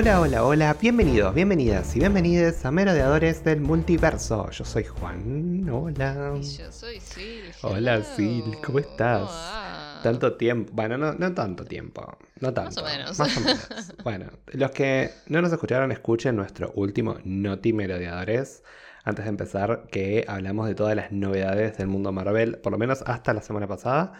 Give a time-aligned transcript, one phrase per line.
[0.00, 4.48] Hola, hola, hola, bienvenidos, bienvenidas y bienvenidos a Merodeadores del Multiverso.
[4.52, 6.34] Yo soy Juan, hola.
[6.40, 7.50] Y yo soy Sil.
[7.62, 8.04] Hola.
[8.06, 9.22] Sil, ¿cómo estás?
[9.22, 10.00] va?
[10.04, 12.80] Tanto tiempo, bueno, no, no tanto tiempo, no tanto.
[12.80, 13.18] o menos.
[13.18, 13.68] Más o menos.
[14.04, 18.62] Bueno, los que no nos escucharon, escuchen nuestro último Noti Merodeadores.
[19.02, 23.02] Antes de empezar, que hablamos de todas las novedades del mundo Marvel, por lo menos
[23.04, 24.12] hasta la semana pasada,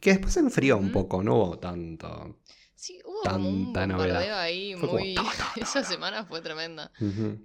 [0.00, 2.36] que después se enfrió un poco, no hubo tanto.
[3.24, 4.40] Como un Tanta novedad.
[4.40, 5.14] ahí Fue muy...
[5.60, 6.90] Esa semana fue tremenda.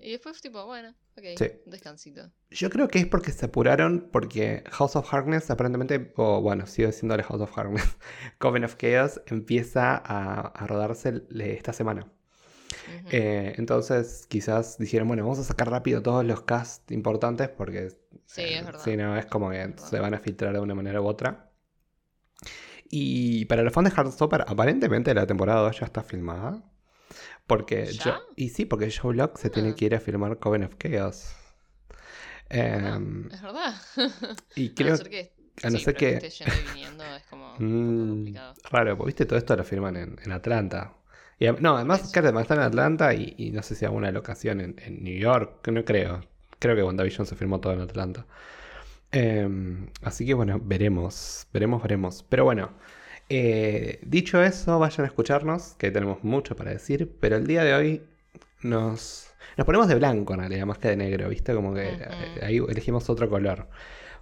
[0.01, 1.45] Y después tipo, bueno, ok, Sí.
[1.65, 2.31] descansito.
[2.51, 6.91] Yo creo que es porque se apuraron, porque House of Harkness aparentemente, o bueno, sigue
[6.91, 7.97] siendo House of Harkness,
[8.39, 12.11] Coven of Chaos empieza a, a rodarse esta semana.
[13.11, 17.89] Eh, entonces quizás dijeron, bueno, vamos a sacar rápido todos los casts importantes porque
[18.25, 18.83] sí, eh, es verdad.
[18.83, 21.51] si no, es como que Es se van a filtrar de una manera u otra.
[22.89, 26.63] Y para los fans de Heartstopper, aparentemente la temporada 2 ya está filmada.
[27.47, 28.03] Porque ¿Ya?
[28.03, 29.75] yo- y sí, porque Joe Locke se tiene Ah.
[29.75, 31.33] que ir a filmar Coven of Chaos.
[32.49, 33.73] Ah, Em, es verdad.
[34.55, 37.03] y a no creo ser que, a no sí, ser que- esté yendo y viniendo
[37.15, 38.53] es como un poco Mm, complicado.
[38.71, 40.93] raro, porque viste, todo esto lo firman en, en Atlanta.
[41.39, 44.75] Y, no, además, claro, está en Atlanta y, y no sé si alguna locación en,
[44.83, 46.21] en New York, que no creo.
[46.59, 48.25] Creo que WandaVision se firmó todo en Atlanta.
[49.15, 52.23] Em, así que bueno, veremos, veremos, veremos.
[52.27, 52.71] Pero bueno,
[53.29, 57.73] eh, dicho eso, vayan a escucharnos, que tenemos mucho para decir, pero el día de
[57.73, 58.03] hoy
[58.61, 61.55] nos, nos ponemos de blanco en realidad, más que de negro, ¿viste?
[61.55, 63.69] Como que eh, ahí elegimos otro color.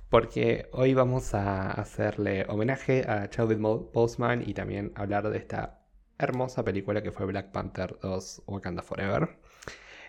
[0.09, 5.81] Porque hoy vamos a hacerle homenaje a Chadwick Boseman y también hablar de esta
[6.19, 9.39] hermosa película que fue Black Panther 2 Wakanda Forever.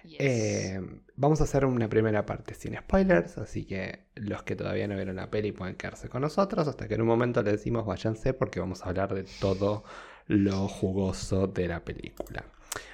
[0.05, 0.17] Yes.
[0.21, 0.81] Eh,
[1.17, 5.17] vamos a hacer una primera parte sin spoilers, así que los que todavía no vieron
[5.17, 8.61] la peli pueden quedarse con nosotros hasta que en un momento le decimos váyanse porque
[8.61, 9.83] vamos a hablar de todo
[10.27, 12.45] lo jugoso de la película.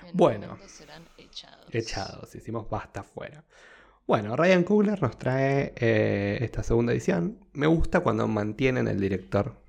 [0.06, 0.58] En bueno.
[0.66, 1.66] serán echados.
[1.74, 3.44] Echados, hicimos basta fuera.
[4.06, 7.38] Bueno, Ryan Coogler nos trae eh, esta segunda edición.
[7.52, 9.60] Me gusta cuando mantienen el director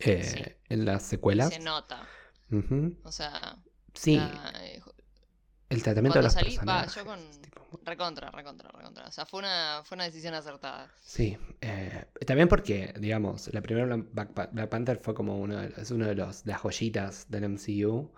[0.00, 0.42] eh, Sí.
[0.68, 1.50] en las secuelas.
[1.52, 2.06] Se nota.
[3.04, 3.56] O sea,
[3.94, 4.52] Sí, la-
[5.72, 6.94] el tratamiento de cuando los salí- va, personajes.
[6.94, 9.06] yo con- tipo, recontra, recontra, recontra.
[9.06, 10.90] O sea, fue una, fue una decisión acertada.
[11.02, 15.90] Sí, eh, también porque, digamos, la primera Black, Black Panther fue como uno de, es
[15.90, 18.10] uno de los de las joyitas del MCU.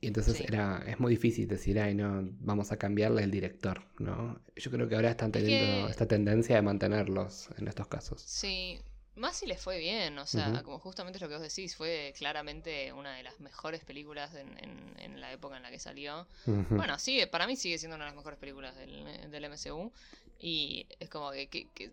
[0.00, 0.44] Y entonces Sí.
[0.46, 4.40] era, es muy difícil decir, ay, no, vamos a cambiarle el director, ¿no?
[4.54, 8.22] Yo creo que ahora están teniendo que- esta tendencia de mantenerlos en estos casos.
[8.22, 8.78] Sí,
[9.18, 12.92] más si les fue bien, o sea, como justamente lo que vos decís, fue claramente
[12.92, 16.26] una de las mejores películas en, en- en la época en la que salió.
[16.70, 19.92] Bueno, sigue, para mí sigue siendo una de las mejores películas del, del MCU.
[20.40, 21.90] Y es como que, que- que-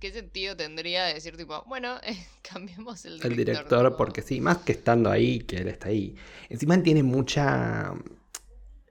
[0.00, 3.30] ¿qué sentido tendría decir tipo, bueno, eh, cambiemos el director?
[3.30, 3.96] el director, tipo?
[3.96, 6.16] porque sí, más que estando ahí, que él está ahí.
[6.48, 7.94] Encima él tiene mucha.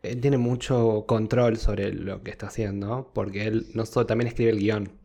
[0.02, 4.52] Él tiene mucho control sobre lo que está haciendo, porque él no solo también escribe
[4.52, 5.00] el guion.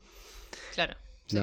[0.75, 0.97] Claro.
[1.27, 1.37] sí.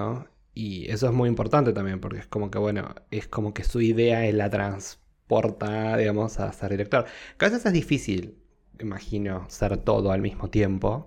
[0.56, 3.82] Y eso es muy importante también, porque es como que, bueno, es como que su
[3.82, 7.06] idea él la transporta, digamos, a ser director.
[7.38, 8.38] Que a veces es difícil,
[8.80, 11.06] imagino, ser todo al mismo tiempo,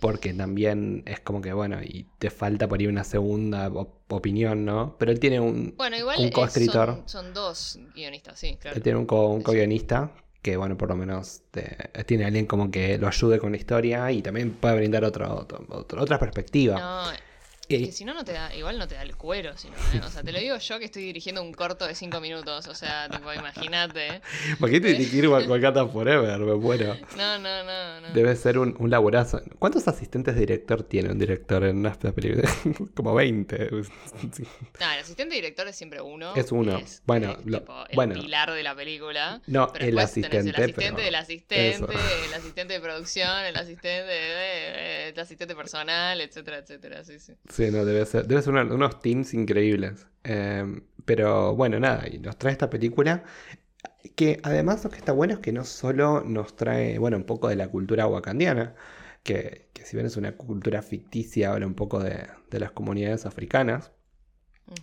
[0.00, 4.64] porque también es como que, bueno, y te falta por ahí una segunda op- opinión,
[4.64, 4.96] ¿no?
[4.98, 6.96] Pero él tiene un, Bueno, igual un coescritor.
[6.96, 8.76] son, son dos guionistas, sí, claro.
[8.76, 10.12] él tiene un, co- co-guionista
[10.42, 14.10] que, bueno, por lo menos te- tiene alguien como que lo ayude con la historia
[14.12, 16.78] y también puede brindar otro, otro- otro- otra perspectiva.
[16.78, 17.29] No,
[17.78, 20.00] Que si no, no te da, igual no te da el cuero, sino, ¿eh?
[20.04, 22.74] O sea, te lo digo yo que estoy dirigiendo un corto de cinco minutos, o
[22.74, 24.20] sea, tipo, imagínate.
[24.58, 26.38] ¿Por qué te tiene que ir Wak- Wakanda Forever?
[26.40, 26.96] Muero.
[27.16, 28.08] No, no, no, no.
[28.12, 29.40] Debe ser un, un laburazo.
[29.58, 32.48] ¿Cuántos asistentes de director tiene un director en una película?
[32.94, 33.70] Como 20.
[34.80, 36.34] No, el asistente director es siempre uno.
[36.34, 36.78] Es uno.
[36.78, 38.14] que Bueno, eh, lo- tipo, el bueno.
[38.14, 39.40] pilar de la película.
[39.46, 40.38] No, Pero el asistente.
[40.38, 41.88] el asistente del asistente, eso.
[42.26, 47.04] el asistente de producción, el asistente de, de- el asistente personal, etcétera, etcétera.
[47.04, 47.34] Sí, sí.
[47.48, 50.06] Sí, no, debe ser, debe ser una- unos teams increíbles.
[50.24, 53.24] Eh, pero bueno, nada, y nos trae esta película.
[54.16, 57.48] Que además lo que está bueno es que no solo nos trae, bueno, un poco
[57.48, 58.74] de la cultura wakandiana,
[59.22, 63.26] que, que si bien es una cultura ficticia, habla un poco de, de las comunidades
[63.26, 63.92] africanas,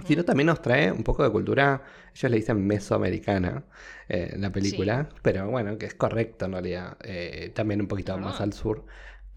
[0.05, 1.83] sino también nos trae un poco de cultura,
[2.13, 3.65] ellos le dicen mesoamericana
[4.09, 8.13] eh, en la película, pero bueno, que es correcto en realidad, eh, también un poquito
[8.15, 8.85] Es más al sur.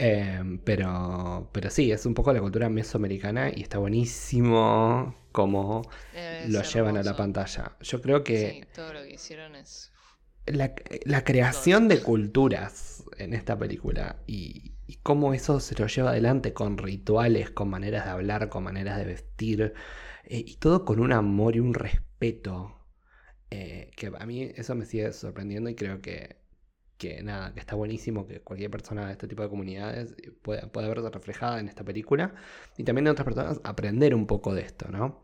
[0.03, 6.47] Eh, pero, pero sí, es un poco la cultura mesoamericana y está buenísimo cómo Debe
[6.47, 7.77] lo llevan a la pantalla.
[7.81, 9.91] Yo creo que Sí, todo lo que hicieron es.
[10.45, 10.73] la,
[11.05, 16.53] la creación de culturas en esta película y, y cómo eso se lo lleva adelante
[16.53, 19.73] con rituales, con maneras de hablar, con maneras de vestir,
[20.25, 22.75] eh, y todo con un amor y un respeto,
[23.51, 26.40] eh, que a mí eso me sigue sorprendiendo y creo que,
[27.01, 30.87] que nada, que está buenísimo que cualquier persona de este tipo de comunidades pueda, pueda
[30.89, 32.33] verse reflejada en esta película
[32.77, 35.19] y también de otras personas aprender un poco de esto, ¿no?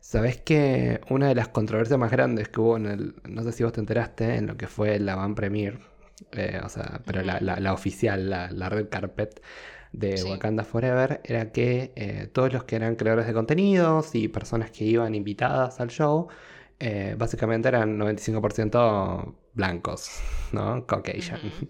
[0.00, 3.64] Sabes que una de las controversias más grandes que hubo en el, no sé si
[3.64, 5.78] vos te enteraste, en lo que fue la Van Premier,
[6.32, 9.42] eh, o sea, pero la, la- la oficial, la, la red carpet
[9.92, 10.28] de Sí.
[10.30, 14.84] Wakanda Forever, era que eh, todos los que eran creadores de contenidos y personas que
[14.84, 16.28] iban invitadas al show,
[16.78, 20.10] eh, básicamente eran 95% blancos,
[20.52, 20.86] ¿no?
[20.86, 21.40] Caucasian.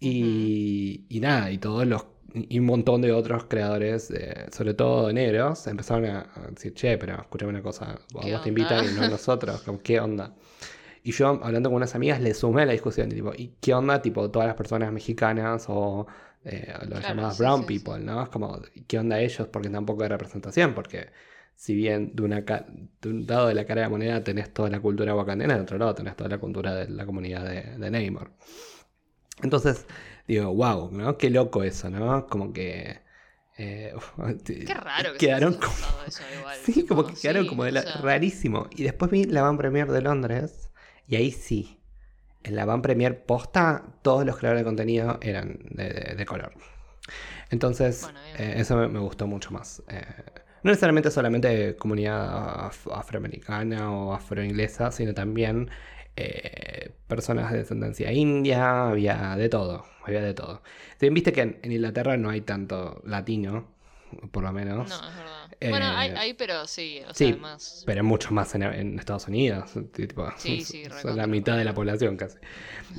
[0.00, 2.06] Y, y nada, y todos los.
[2.34, 7.20] Y un montón de otros creadores, eh, sobre todo negros, empezaron a, decir, che, pero
[7.20, 10.36] escúchame una cosa, vos ¿Qué te invitan y no a nosotros, ¿qué onda?
[11.02, 13.74] Y yo, hablando con unas amigas, le sumé a la discusión, y tipo, ¿y qué
[13.74, 16.06] onda, tipo, todas las personas mexicanas o
[16.44, 17.80] eh, los Claro, llamados sí, brown sí, sí.
[17.80, 18.22] people, ¿no?
[18.22, 19.48] Es como, ¿y ¿qué onda ellos?
[19.48, 21.08] Porque tampoco hay representación, porque
[21.58, 24.70] si bien de, una de un lado de la cara de la moneda tenés toda
[24.70, 27.90] la cultura wakandina, del otro lado tenés toda la cultura de la comunidad de, de
[27.90, 28.30] Namor.
[29.42, 29.84] Entonces,
[30.28, 31.18] digo, wow, ¿no?
[31.18, 32.28] Qué loco eso, ¿no?
[32.28, 33.00] Como que...
[33.56, 33.92] eh,
[34.44, 35.74] Qué raro que quedaron como...
[36.06, 36.58] eso igual.
[36.64, 38.68] Sí, tipo, como que quedaron sí, como de la- sea, rarísimo.
[38.70, 40.70] Y después vi la Van Premier de Londres
[41.08, 41.80] y ahí sí.
[42.44, 46.52] En la Van Premier posta, todos los creadores de contenido eran de, de- de color.
[47.50, 49.82] Entonces, Bueno, eh, eso me, me gustó mucho más.
[49.88, 50.02] Eh,
[50.68, 55.70] no necesariamente solamente comunidad af- afroamericana o afroinglesa, sino también
[56.16, 60.62] eh, personas de descendencia india, había de todo, había de todo.
[60.98, 63.68] Si bien viste que en Inglaterra no hay tanto latino,
[64.30, 64.88] por lo menos.
[64.88, 65.50] No, es verdad.
[65.60, 67.82] Eh, bueno, hay, hay, pero sí, o sí, sea, más.
[67.86, 69.72] Pero mucho más en, en Estados Unidos.
[69.92, 72.38] Tipo, Sí, sí, son la mitad de la población casi.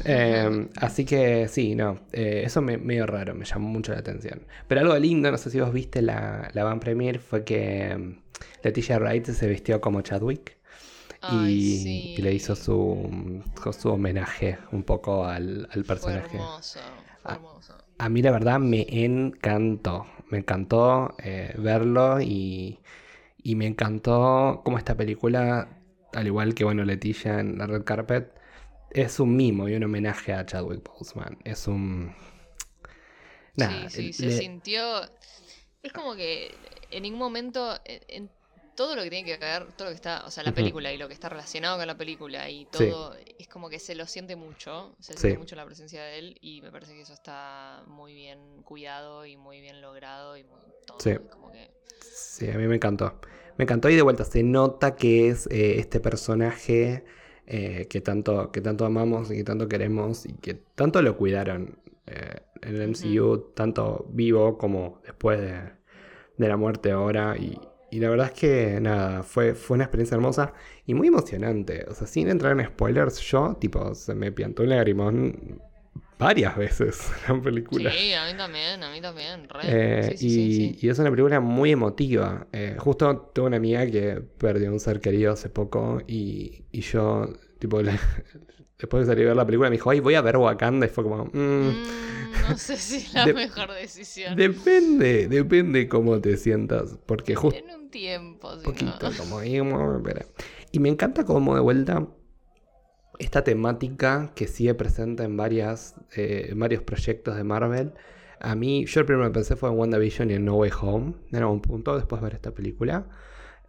[0.05, 1.99] Eh, así que sí, no.
[2.11, 4.45] eh, eso me medio raro, me llamó mucho la atención.
[4.67, 8.19] Pero algo lindo, no sé si vos viste la, la Van Premier, fue que mm,
[8.63, 10.57] Leticia Wright se vistió como Chadwick.
[11.21, 12.13] Ay, y, sí.
[12.17, 13.43] y le hizo su,
[13.77, 16.37] su homenaje un poco al, al Fue personaje.
[16.37, 16.79] hermoso,
[17.21, 17.75] fue Ah, hermoso.
[17.97, 20.07] A mí la verdad me encantó.
[20.29, 22.79] Me encantó eh, verlo y,
[23.37, 25.79] y me encantó cómo esta película,
[26.13, 28.31] al igual que bueno Leticia en la Red Carpet,
[28.91, 31.37] es un mimo y un homenaje a Chadwick Boseman.
[31.43, 32.13] Es un...
[33.55, 35.01] Nada, sí, sí, se sintió.
[35.83, 36.55] Es como que
[36.91, 37.77] en ningún momento.
[37.85, 38.38] En, en
[38.79, 40.23] todo lo que tiene que ver, todo lo que está.
[40.25, 42.87] O sea, la película y lo que está relacionado con la película y Sí.
[42.89, 43.13] todo.
[43.37, 44.95] Es como que se lo siente mucho.
[45.01, 45.19] Se Sí.
[45.19, 46.37] siente mucho la presencia de él.
[46.39, 50.37] Y me parece que eso está muy bien cuidado y muy bien logrado.
[50.37, 50.97] Y muy, todo.
[51.01, 51.11] Sí.
[51.29, 51.69] como que.
[51.99, 53.19] Sí, a mí me encantó.
[53.57, 57.03] Me encantó y de vuelta se nota que es eh, este personaje
[57.47, 61.77] eh, que, tanto, que tanto amamos y que tanto queremos y que tanto lo cuidaron
[62.07, 65.73] eh, en el MCU, tanto vivo como después de,
[66.37, 67.35] de la muerte ahora.
[67.37, 67.59] Y,
[67.91, 70.53] y la verdad es que nada, fue, fue una experiencia hermosa
[70.85, 71.85] y muy emocionante.
[71.89, 75.61] O sea, sin entrar en spoilers, yo, tipo, se me piantó un lagrimón
[76.17, 77.91] varias veces en la película.
[77.91, 79.47] Sí, a mí también, a mí también.
[79.49, 79.59] Re.
[79.63, 80.87] Eh, Sí, sí, y, sí, sí.
[80.87, 82.47] y es una película muy emotiva.
[82.51, 87.27] Eh, justo tuve una amiga que perdió un ser querido hace poco y, y yo,
[87.59, 87.91] tipo, le-
[88.79, 90.89] después de salir a ver la película me dijo, ay, voy a ver Wakanda y
[90.89, 94.35] fue como, "Mm, Mm, no sé si es la de- mejor decisión.
[94.37, 99.17] depende, depende cómo te sientas, porque justo En un tiempo, si poquito, no.
[99.17, 102.07] como, y, me encanta como de vuelta
[103.17, 107.91] esta temática que sigue presente en, varias, eh, en varios proyectos de Marvel.
[108.39, 111.13] A mí, yo el primero que pensé fue en WandaVision y en No Way Home,
[111.31, 113.09] en algún punto, después de ver esta película.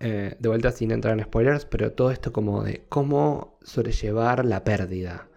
[0.00, 4.64] Eh, de vuelta sin entrar en spoilers, pero todo esto como de cómo sobrellevar la
[4.64, 5.28] pérdida,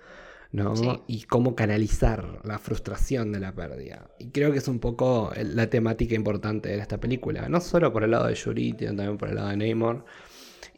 [0.52, 0.76] ¿no?
[0.76, 1.04] Sí.
[1.08, 4.10] Y cómo canalizar la frustración de la pérdida.
[4.20, 8.04] Y creo que es un poco la temática importante de esta película, no solo por
[8.06, 10.06] el lado de Yuri, sino también por el lado de Namor.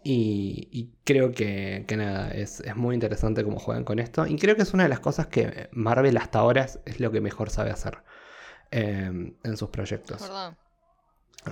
[0.03, 4.27] Y, y creo que, que nada, es, es muy interesante cómo juegan con esto.
[4.27, 7.11] Y creo que es una de las cosas que Marvel hasta ahora es, es lo
[7.11, 7.99] que mejor sabe hacer
[8.71, 9.69] eh, en sus
[10.07, 10.19] Es proyectos.
[10.19, 10.57] verdad.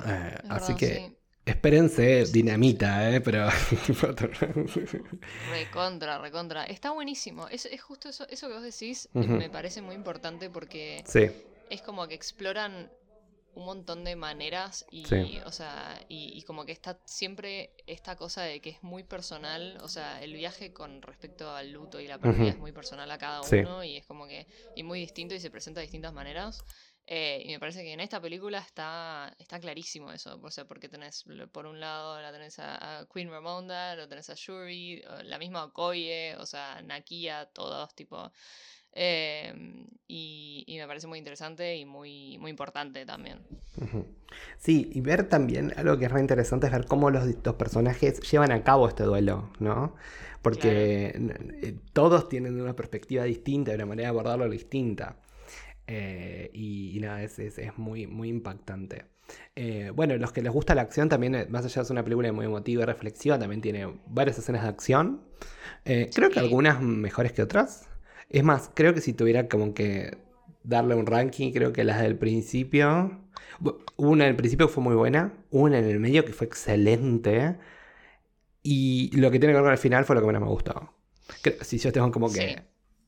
[0.06, 1.18] Eh, es así verdad, que sí.
[1.46, 3.48] Espérense dinamita, eh, pero...
[5.52, 6.64] Recontra, recontra.
[6.66, 7.48] Está buenísimo.
[7.48, 9.34] Es, es justo eso, eso que vos decís, Ujú.
[9.34, 11.30] me parece muy importante porque sí,
[11.70, 12.92] es como que exploran
[13.56, 15.40] un montón de maneras y, Sí.
[15.46, 19.78] o sea, y, y como que está siempre esta cosa de que es muy personal,
[19.84, 23.20] o sea, el viaje con respecto al luto y la pérdida es muy personal a
[23.20, 23.58] cada Sí.
[23.58, 26.64] uno y es como que, y muy distinto y se presenta de distintas maneras.
[27.06, 30.88] Eh, y me parece que en esta película está, está clarísimo eso, o sea, porque
[30.88, 35.38] tenés por un lado la tenés a, a Queen Ramonda, lo tenés a Shuri, la
[35.38, 38.32] misma Okoye, o sea, Nakia, todos tipo...
[38.96, 39.52] Eh,
[40.08, 43.40] y, y me parece muy interesante y muy, muy importante también.
[44.58, 48.22] Sí, y ver también algo que es re interesante es ver cómo los distintos personajes
[48.32, 49.96] llevan a cabo este duelo, ¿no?
[50.44, 55.18] Porque eh, todos tienen una perspectiva distinta, una manera de abordarlo distinta.
[55.88, 59.06] Eh, y, y nada, es, es- es muy, muy impactante.
[59.56, 62.04] Eh, bueno, los que les gusta la acción también, eh, más allá de ser una
[62.04, 65.22] película muy emotiva y reflexiva, también tiene varias escenas de acción.
[65.86, 67.88] Eh, creo que algunas mejores que otras.
[68.30, 70.18] Es más, creo que si tuviera como que
[70.64, 73.20] darle un ranking, creo que las del principio.
[73.98, 77.56] Una del principio fue muy buena, una en el medio que fue excelente.
[78.62, 80.94] Y lo que tiene que ver con el final fue lo que menos me gustó.
[81.42, 82.56] Creo- si yo tengo como que Sí.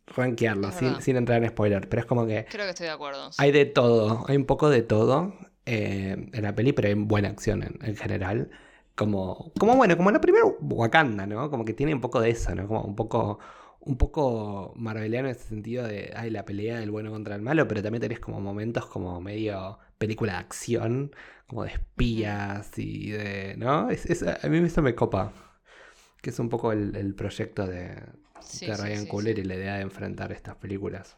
[0.08, 3.32] Rankearlo, sin, sin entrar en spoiler, pero es como que Creo que estoy de acuerdo.
[3.32, 3.42] sí.
[3.42, 5.34] hay de todo, hay un poco de todo
[5.66, 8.50] eh, en la peli, pero hay buena acción en, en general.
[8.96, 11.50] Como, como bueno, como la primera Wakanda, ¿no?
[11.50, 12.66] Como que tiene un poco de eso, ¿no?
[12.68, 13.40] Como un poco,
[13.82, 17.68] un poco marveliano en ese sentido de, ay, la pelea del bueno contra el malo,
[17.68, 21.12] pero también tenés como momentos como medio película de acción,
[21.48, 23.90] como de espías y de, ¿no?
[23.90, 25.34] Es, es- a mí eso me copa,
[26.22, 27.96] que es un poco el, el proyecto de,
[28.46, 31.18] Sí, de Ryan sí, Coogler y la idea de enfrentar estas películas.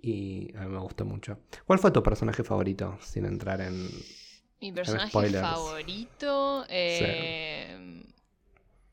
[0.00, 1.38] Y a mí me gustó mucho.
[1.66, 2.98] ¿Cuál fue tu personaje favorito?
[3.00, 3.88] Sin entrar en.
[4.60, 6.64] Mi personaje favorito.
[6.68, 8.02] eh,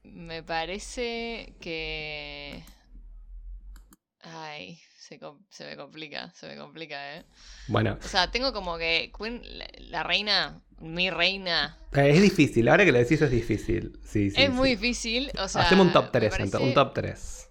[0.04, 2.64] Me parece que.
[4.22, 5.20] Ay, se,
[5.50, 7.26] se me complica, se me complica, ¿eh?
[7.68, 12.68] Bueno, O sea, tengo como que Queen, la, la reina, mi reina, eh, es difícil.
[12.68, 13.98] Ahora que lo decís es difícil.
[14.04, 14.42] Sí, sí.
[14.42, 14.54] es sí.
[14.56, 15.32] muy difícil.
[15.40, 17.49] O sea, Hacemos un top me 3, parece- un top 3.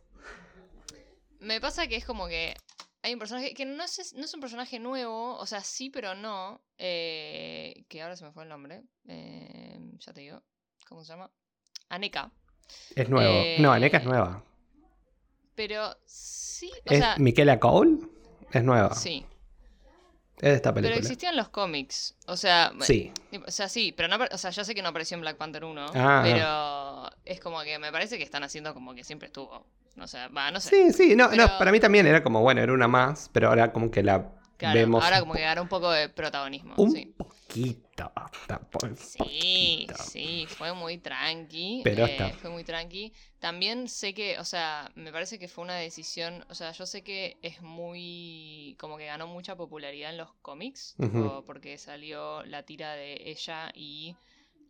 [1.48, 2.54] Me pasa que es como que
[3.02, 6.14] hay un personaje que no es, no es un personaje nuevo, o sea, sí, pero
[6.14, 6.60] no.
[6.76, 8.82] eh, que ahora se me fue el nombre.
[9.08, 10.42] eh, ya te digo.
[10.88, 11.30] ¿Cómo se llama?
[11.88, 12.30] Aneka.
[12.94, 13.32] Es nuevo.
[13.32, 14.44] Eh, No, Aneka es nueva.
[15.54, 17.98] Pero sí, o ¿Es sea, Michaela Cole?
[18.52, 18.94] Es nueva.
[18.94, 19.24] sí.
[20.40, 20.98] Es de esta Pero película.
[21.00, 22.14] existían los cómics.
[22.28, 23.12] O sea, Sí.
[23.44, 25.64] o sea, sí, pero no, o sea, ya sé que no apareció en Black Panther
[25.64, 26.20] 1, Ah.
[26.22, 29.66] pero es como que me parece que están haciendo como que siempre estuvo.
[30.00, 30.70] O sea, va, no sé.
[30.70, 31.16] Sí, sí.
[31.16, 33.90] No, Pero- no, para mí también era como, bueno, era una más, pero ahora como
[33.90, 36.74] que la Claro, vemos ahora como que agarra un poco de protagonismo.
[36.78, 37.14] Un sí.
[37.16, 38.10] poquito.
[38.46, 40.02] tampoco Sí, poquito.
[40.04, 41.80] sí, fue muy tranqui.
[41.84, 42.30] Pero eh, está.
[42.38, 43.12] Fue muy tranqui.
[43.38, 47.02] También sé que, o sea, me parece que fue una decisión, o sea, yo sé
[47.02, 50.96] que es muy, como que ganó mucha popularidad en los cómics,
[51.46, 54.16] porque salió la tira de ella y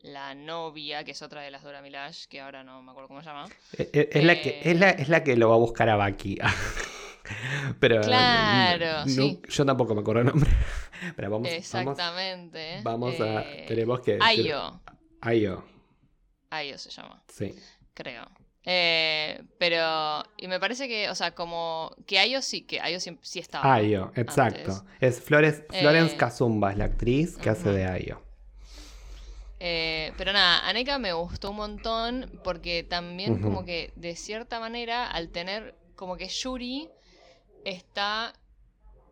[0.03, 3.21] la novia, que es otra de las Dora Milaje, que ahora no me acuerdo cómo
[3.23, 3.49] se llama.
[3.77, 4.97] Eh, eh, Es, la que, es, la, Eh.
[4.99, 6.39] es la que lo va a buscar a Baki.
[7.81, 9.41] Pero Claro, no- sí.
[9.49, 10.51] yo tampoco me acuerdo el nombre.
[11.17, 12.81] Pero vamos, vamos, Exactamente.
[12.83, 13.43] vamos a.
[13.43, 14.19] eh, Tenemos que.
[14.21, 14.81] Ayo.
[15.21, 15.65] Ayo,
[16.51, 17.23] Ayo se llama.
[17.29, 17.55] sí.
[17.95, 18.27] creo.
[18.71, 23.19] Eh, pero, y me parece que, o sea, como que Ayo sí, que Ayo sí,
[23.23, 23.73] sí estaba.
[23.75, 24.73] Ayo, exacto.
[24.73, 24.85] antes.
[25.01, 28.23] Es Flores, Florence Eh, Kazumba, es la actriz que hace de Ayo.
[29.61, 35.11] Eh, pero nada, Aneka me gustó un montón porque también como que de cierta manera
[35.11, 36.89] al tener como que Yuri
[37.65, 38.33] está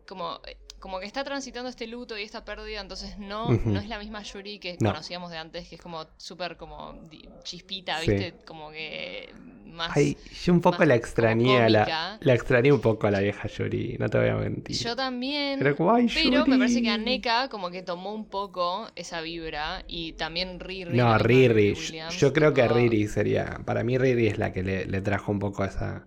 [0.07, 0.39] como
[0.79, 4.21] como que está transitando este luto y esta pérdida, entonces no, no es la misma
[4.21, 4.89] Yuri que No.
[4.91, 6.99] conocíamos de antes, que es como súper como
[7.43, 8.11] chispita, Sí.
[8.11, 8.33] ¿viste?
[8.45, 9.33] Como que
[9.65, 9.91] más...
[9.95, 13.47] Ay, yo un poco la extrañé a la, la extrañé un poco a la vieja
[13.47, 14.75] Yuri, no te voy a mentir.
[14.77, 15.59] Yo también.
[15.61, 16.89] Era como, "Ay, Pero me parece que Yuri".
[16.89, 20.95] Aneka como que tomó un poco esa vibra y también Riri.
[20.97, 21.73] No, Riri.
[21.73, 23.59] Williams, Yo creo que Riri sería.
[23.65, 26.05] Para mí, Riri es la que le, le trajo un poco esa.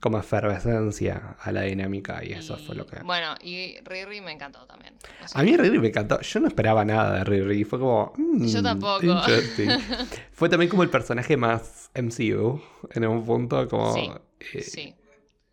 [0.00, 3.00] Como efervescencia a la dinámica y eso y- fue lo que.
[3.04, 4.94] Bueno, y Riri me encantó también.
[5.22, 6.20] O sea, A mí Riri me encantó.
[6.22, 7.64] Yo no esperaba nada de Riri.
[7.64, 8.12] Fue como.
[8.16, 9.02] mm, Yo tampoco.
[10.32, 12.60] fue también como el personaje más MCU
[12.92, 13.92] en un punto, como.
[13.94, 14.10] Sí,
[14.54, 14.94] eh, sí.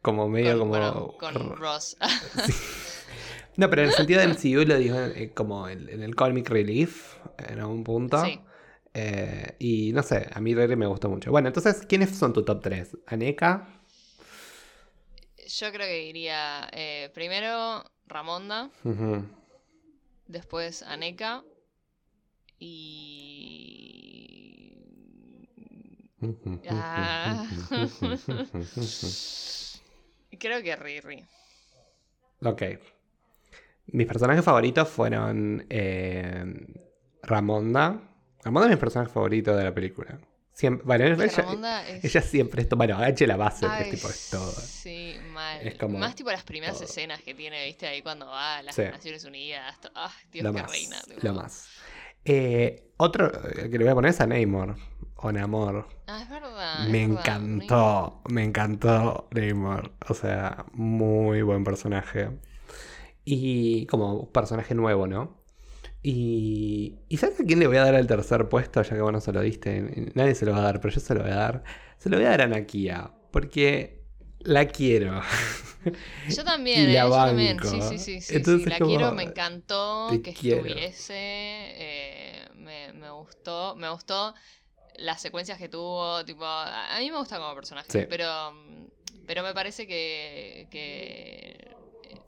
[0.02, 0.70] Como medio Con, como.
[0.70, 1.98] bueno, con Ross.
[3.58, 6.48] No, pero en el sentido de MCU lo digo eh, como en, en el Comic
[6.50, 8.24] Relief, en un punto.
[8.24, 8.40] Sí.
[8.94, 11.32] Eh, y no sé, a mí Riri me gustó mucho.
[11.32, 12.98] Bueno, entonces, ¿quiénes son tu top 3?
[13.08, 13.77] Aneka.
[15.48, 18.70] Yo creo que iría eh, primero Ramonda,
[20.28, 21.44] después Aneka
[22.60, 24.74] y.
[26.70, 27.46] Ah.
[30.40, 31.26] Creo que Riri.
[32.44, 32.62] ok.
[33.88, 36.44] Mis personajes favoritos fueron eh,
[37.24, 38.02] Ramonda.
[38.44, 40.20] Ramonda es mi personaje favorito de la película.
[40.52, 42.04] Siempre, bueno, Es ella, Ramonda es.
[42.04, 42.70] ella siempre es.
[42.70, 44.52] to- Bueno, H la base, Ay, que tipo es todo.
[44.52, 44.97] Sí,
[45.38, 45.66] mal.
[45.68, 46.86] Es como Más tipo las primeras todo.
[46.86, 48.82] escenas que tiene, viste, ahí cuando va a las Sí.
[48.84, 49.78] Naciones Unidas.
[49.96, 50.72] Ah, Dios, Lo qué más.
[50.72, 50.98] reina.
[51.08, 51.20] tipo.
[51.22, 51.68] Lo más.
[52.26, 54.76] Eh, otro eh, que le voy a poner es a Namor.
[55.16, 55.88] O Namor.
[56.08, 56.88] Ah, es verdad.
[56.90, 57.22] Me es verdad.
[57.38, 59.94] encantó, me encantó Namor.
[60.10, 62.30] O sea, muy buen personaje.
[63.24, 65.38] Y como personaje nuevo, ¿no?
[66.04, 68.82] Y, ¿Y sabes a quién le voy a dar el tercer puesto?
[68.82, 70.12] Ya que vos no se lo diste.
[70.16, 71.64] Nadie se lo va a dar, pero yo se lo voy a dar.
[71.98, 73.12] Se lo voy a dar a Nakia.
[73.32, 73.97] Porque
[74.40, 75.22] la quiero.
[76.30, 77.58] Yo también, Y eh, la yo también.
[77.64, 78.22] Sí, sí, sí.
[78.22, 78.70] sí, Entonces, sí.
[78.70, 80.66] La como, quiero, me encantó que quiero.
[80.66, 81.14] estuviese.
[81.16, 83.76] eh, me, me gustó.
[83.76, 84.34] Me gustó
[84.98, 86.26] las secuencias que tuvo.
[86.26, 87.90] Tipo, a mí me gusta como personaje.
[87.92, 88.00] Sí.
[88.10, 88.54] Pero,
[89.26, 90.68] pero me parece que.
[90.72, 91.52] que
[92.04, 92.22] eh,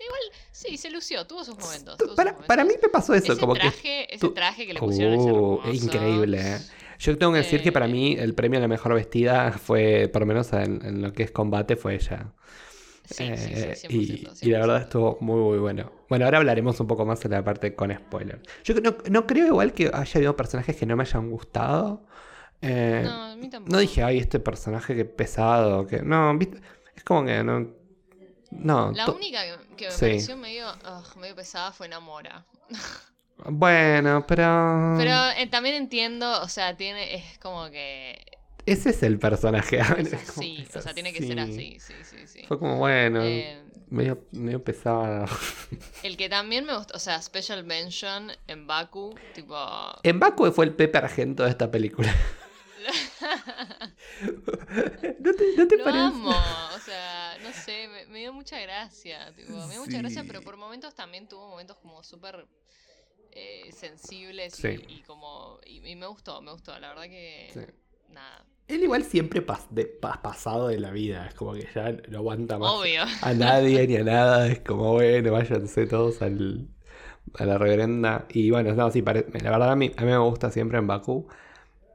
[0.00, 0.20] Igual,
[0.52, 1.96] sí, se lució, tuvo sus momentos.
[1.98, 2.48] tuvo sus Para, momentos.
[2.48, 5.14] para mí me pasó eso, ese como que traje, ese tú- traje que le pusieron
[5.14, 5.70] es Uh, hermoso.
[5.70, 6.58] es increíble.
[6.94, 6.96] ¿Eh?
[6.98, 7.92] Yo tengo que decir que para Eh.
[7.92, 11.24] mí el premio a la mejor vestida fue, por lo menos en, en lo que
[11.24, 12.32] es combate, fue ella.
[13.06, 14.82] Sí, sí, Eh, sí, y, 100%, y la verdad 100%.
[14.84, 15.92] estuvo muy, muy bueno.
[16.08, 18.40] Bueno, ahora hablaremos un poco más en la parte con spoilers.
[18.64, 22.06] Yo no, no creo igual que haya habido personajes que no me hayan gustado.
[22.62, 23.72] Eh, No, a mí tampoco.
[23.74, 26.00] no dije, ay, este personaje que pesado, que...
[26.00, 26.58] No, ¿viste?
[26.96, 27.68] es como que no...
[28.52, 30.66] No, La única que, que me pareció medio,
[31.20, 32.46] medio pesada fue Namora.
[33.46, 34.94] bueno, pero...
[34.98, 38.24] Pero eh, también entiendo, o sea, tiene, es como que
[38.66, 39.78] Ese es el personaje.
[39.98, 42.42] es así, es o sea, tiene que ser así, sí, sí, sí.
[42.46, 45.26] Fue como, bueno, Eh, medio, medio pesado.
[46.02, 49.56] el que también me gustó, o sea, Special Mention en Baku, tipo...
[50.02, 52.14] En Baku fue el Pepe Argento de esta película.
[55.20, 56.02] ¿No te, no te Lo parece?
[56.04, 60.22] amo, o sea, no sé, me, me dio mucha gracia, tipo, me dio mucha gracia,
[60.22, 60.26] Sí.
[60.28, 62.46] pero por momentos también tuvo momentos como súper
[63.34, 64.84] eh, sensibles y- Sí.
[64.88, 65.58] y, como...
[65.66, 67.50] Y, y me gustó, me gustó, la verdad que...
[67.52, 67.60] Sí.
[68.12, 71.26] Nada, Él igual siempre pas- de, pa- pasado de la vida.
[71.26, 73.02] Es como que ya no aguanta más obvio.
[73.22, 74.46] a nadie ni a nada.
[74.48, 76.68] Es como, bueno, váyanse todos al,
[77.34, 78.26] a la reverenda.
[78.30, 81.26] Y bueno, no, sí, la verdad a mí, a mí me gusta siempre en Bakú.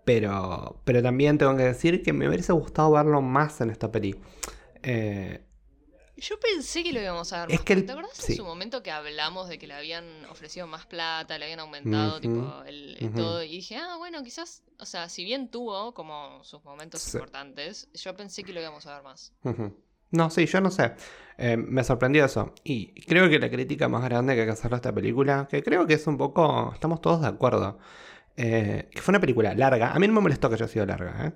[0.06, 4.16] Pero, pero también tengo que decir que me hubiese gustado verlo más en esta peli.
[4.84, 5.42] Eh,
[6.20, 7.66] Yo pensé que lo íbamos a ver Es más.
[7.66, 8.34] que el- ¿Te acordás sí.
[8.34, 12.14] en su momento que hablamos de que le habían ofrecido más plata, le habían aumentado
[12.14, 13.44] Ujú, tipo el, todo?
[13.44, 17.18] Y dije, ah, bueno, quizás, o sea, si bien tuvo como sus momentos Sí.
[17.18, 19.34] importantes, yo pensé que lo íbamos a ver más.
[20.12, 20.94] No, sí, yo no sé.
[21.38, 22.54] Eh, me sorprendió eso.
[22.64, 25.62] Y creo que la crítica más grande que hay que hacerle a esta película, que
[25.62, 26.72] creo que es un poco.
[26.74, 27.78] Estamos todos de acuerdo.
[28.42, 29.92] Eh, que fue una película larga.
[29.92, 31.32] A mí no me molestó que haya sido larga, ¿eh?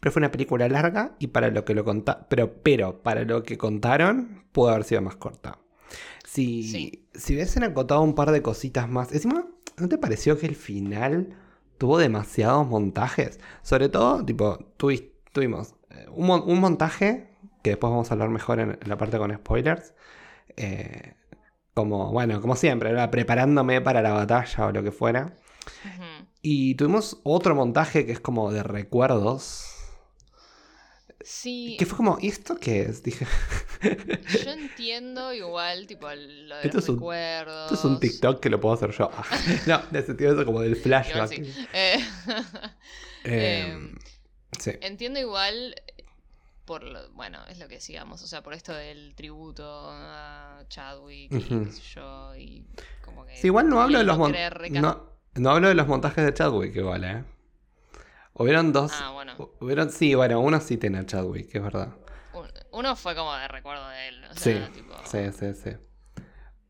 [0.00, 3.42] Pero fue una película larga y para lo que lo conta pero, pero para lo
[3.42, 5.58] que contaron, pudo haber sido más corta.
[6.24, 7.08] Si, Sí.
[7.14, 9.12] si hubiesen acotado un par de cositas más.
[9.12, 9.46] Encima,
[9.78, 11.36] ¿no te pareció que el final
[11.78, 13.40] tuvo demasiados montajes?
[13.62, 17.30] Sobre todo, tipo, tuvi- tuvimos eh, un, mon- un montaje,
[17.62, 19.94] que después vamos a hablar mejor en, la parte con spoilers.
[20.56, 21.14] eh,
[21.74, 23.10] como, bueno, como siempre, ¿verdad?
[23.10, 25.34] preparándome para la batalla o lo que fuera.
[25.84, 26.15] Ujú.
[26.48, 29.64] Y tuvimos otro montaje que es como de recuerdos.
[31.20, 33.02] Sí, Que fue como, ¿y esto qué es?
[33.02, 33.26] Dije,
[34.44, 37.72] yo entiendo igual, tipo, lo de Esto los es un- recuerdos.
[37.72, 39.10] esto es un TikTok que lo puedo hacer yo.
[39.66, 41.28] No, en el sentido de eso como del flashback.
[41.30, 41.42] Sí.
[41.72, 41.98] Eh,
[43.24, 43.98] Eh, Em,
[44.60, 44.70] sí.
[44.82, 45.74] Entiendo igual
[46.64, 51.32] por lo, bueno, es lo que decíamos, o sea, por esto del tributo a Chadwick
[51.32, 52.64] y qué sé yo, y
[53.04, 56.34] como que Sí, igual no hablo de los no, no hablo de los montajes de
[56.34, 57.24] Chadwick igual, ¿eh?
[58.34, 58.92] Hubieron dos.
[58.94, 59.50] Ah, bueno.
[59.60, 61.94] Hubieron, sí, bueno, uno sí tiene a Chadwick, es verdad.
[62.34, 65.70] Un- Uno fue como de recuerdo de él, o Sí, sea, tipo, sí, sí, sí.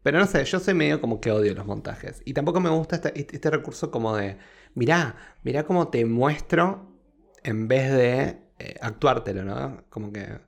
[0.03, 2.23] Pero no sé, yo soy medio como que odio los montajes.
[2.25, 4.39] Y tampoco me gusta este, este- este recurso como de,
[4.75, 6.93] mirá, mirá cómo te muestro
[7.43, 9.85] en vez de eh, actuártelo, ¿no?
[9.91, 10.39] Como que...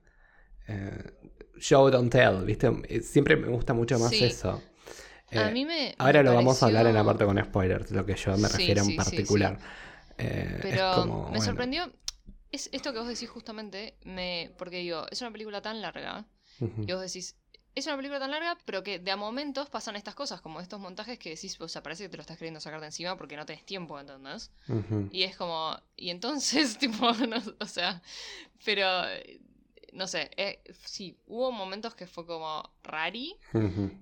[0.68, 1.12] eh,
[1.58, 2.70] show, don't tell, ¿viste?
[2.88, 4.24] Eh, Siempre me gusta mucho más Sí.
[4.24, 4.62] eso.
[5.34, 7.90] A Eh, mí me Ahora me lo vamos a hablar en la parte con spoilers,
[7.90, 9.58] lo que yo me Sí, refiero sí, en sí, particular.
[10.16, 11.40] Eh, es Pero como, me bueno.
[11.40, 11.92] sorprendió
[12.52, 16.26] es esto que vos decís justamente, me porque digo, es una película tan larga
[16.86, 17.36] y vos decís,
[17.74, 20.80] es una película tan larga, pero que de a momentos pasan estas cosas, como estos
[20.80, 23.36] montajes que decís, o sea, parece que te lo estás queriendo sacar de encima porque
[23.36, 24.50] no tenés tiempo, ¿entendés?
[25.10, 28.02] Y es como, y entonces, tipo, no, o sea,
[28.64, 29.40] pero, eh,
[29.92, 33.36] no sé, eh, sí, hubo momentos que fue como rari,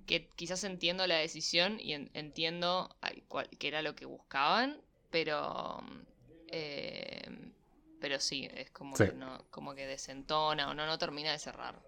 [0.07, 4.81] que quizás entiendo la decisión y en- entiendo ay, cuál- que era lo que buscaban,
[5.11, 5.79] pero,
[6.49, 7.53] eh,
[8.01, 9.07] pero sí, es como, Sí.
[9.07, 11.81] Que no, como que desentona o no, no termina de cerrar.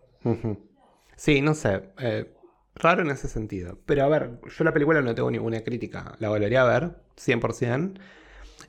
[1.16, 1.90] Sí, no sé.
[1.98, 2.34] eh,
[2.74, 3.78] raro en ese sentido.
[3.87, 6.16] Pero a ver, yo la película no tengo ninguna crítica.
[6.20, 8.00] La volvería a ver, 100%.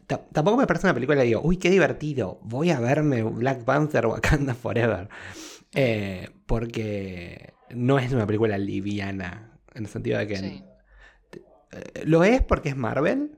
[0.10, 2.40] Ta- tampoco me parece una película que digo, uy, qué divertido.
[2.42, 5.08] Voy a verme Black Panther Wakanda Forever.
[5.76, 9.52] Eh, porque no es una película liviana.
[9.76, 10.64] En el sentido de que Sí.
[11.72, 13.38] eh, lo es porque es Marvel.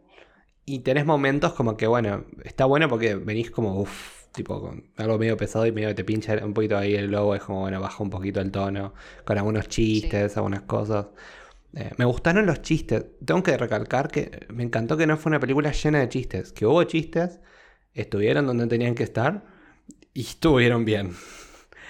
[0.66, 5.18] Y tenés momentos como que, bueno, está bueno porque venís como, uff, tipo con algo
[5.18, 7.82] medio pesado y medio que te pincha un poquito ahí el lobo, es como, bueno,
[7.82, 8.94] baja un poquito el tono,
[9.26, 11.08] con algunos chistes, algunas cosas.
[11.76, 13.06] Eh, me gustaron los chistes.
[13.26, 16.66] Tengo que recalcar que me encantó que no fue una película llena de chistes, que
[16.66, 17.40] hubo chistes,
[17.94, 19.44] estuvieron donde tenían que estar
[20.14, 21.14] y estuvieron bien.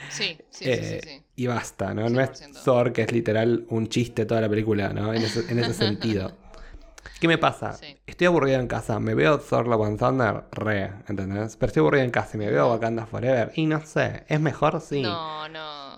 [0.09, 2.09] Sí, sí, sí, sí, Eh, Y basta, ¿no?
[2.09, 2.63] No es 100%.
[2.63, 5.13] Thor, que es literal un chiste toda la película, ¿no?
[5.13, 6.37] En ese, en ese sentido.
[7.19, 7.73] ¿Qué me pasa?
[7.73, 7.95] Sí.
[8.05, 11.55] Estoy aburrido en casa, me veo Thor Love and Thunder, re, ¿entendés?
[11.55, 13.51] Pero estoy aburrido en casa y me veo Wakanda Forever.
[13.55, 14.81] Y no sé, ¿es mejor?
[14.81, 15.01] Sí.
[15.01, 15.95] No, no.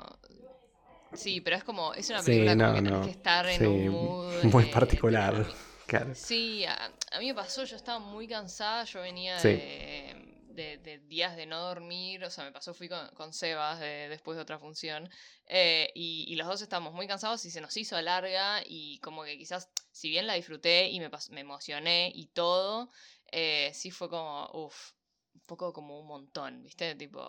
[1.14, 3.02] Sí, pero es como, es una Sí, película no, que tenés no.
[3.02, 5.46] que estar en Sí, un mood muy particular.
[5.86, 6.14] Claro.
[6.16, 9.50] Sí, a, a mí me pasó, yo estaba muy cansada, yo venía Sí.
[9.50, 10.16] de,
[10.54, 14.10] de- de días de no dormir, o sea, me pasó, fui con, con Sebas de-
[14.10, 15.10] después de otra función,
[15.48, 19.24] eh, y, y los dos estábamos muy cansados y se nos hizo larga y como
[19.24, 22.90] que quizás, si bien la disfruté y me, pas- me emocioné y todo,
[23.32, 24.92] eh, sí fue como, uff,
[25.34, 26.96] un poco como un montón, ¿viste?
[26.96, 27.22] Tipo...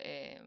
[0.00, 0.40] eh,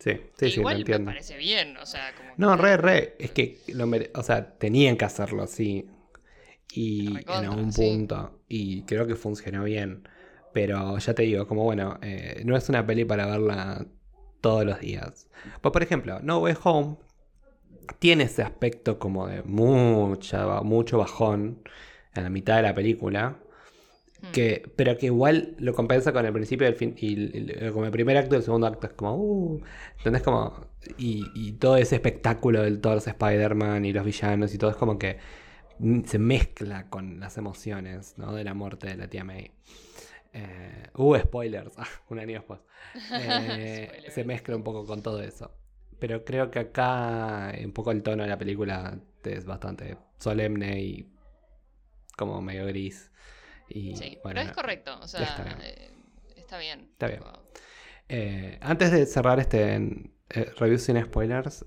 [0.00, 1.10] Sí, que sí, sí, lo igual me entiendo.
[1.12, 2.30] parece bien, o sea, como...
[2.36, 3.16] No, que- re, re.
[3.18, 5.86] Es que, lo mere- o sea, tenían que hacerlo así.
[6.72, 7.82] Y en algún sí.
[7.82, 8.40] punto.
[8.48, 10.08] Y creo que funcionó bien.
[10.52, 13.86] Pero ya te digo, como bueno, eh, no es una peli para verla
[14.40, 15.28] todos los días.
[15.60, 16.96] Pues, por ejemplo, No Way Home
[17.98, 21.62] tiene ese aspecto como de mucha, mucho bajón
[22.14, 23.38] en la mitad de la película.
[24.22, 24.32] Hmm.
[24.32, 27.86] Que, pero que igual lo compensa con el principio del fin y, el- el- como
[27.86, 29.60] el primer acto y el segundo acto es como uh,
[29.98, 30.22] ¿entendés?
[30.22, 30.66] como
[30.98, 34.98] y, y todo ese espectáculo del Thor Spider-Man y los villanos y todo es como
[34.98, 35.18] que
[36.06, 38.34] se mezcla con las emociones ¿no?
[38.34, 39.52] de la muerte de la tía May
[40.32, 42.60] Eh, uh spoilers ah, un año después
[43.12, 45.50] Eh, se mezcla un poco con todo eso
[45.98, 51.06] pero creo que acá un poco el tono de la película es bastante solemne y
[52.16, 53.10] como medio gris
[53.70, 55.56] y Sí, bueno, pero es correcto, o sea, está bien.
[55.62, 55.90] eh,
[56.36, 56.88] está bien.
[56.92, 57.22] Está bien.
[58.08, 61.64] Eh, antes de cerrar este eh, review sin spoilers,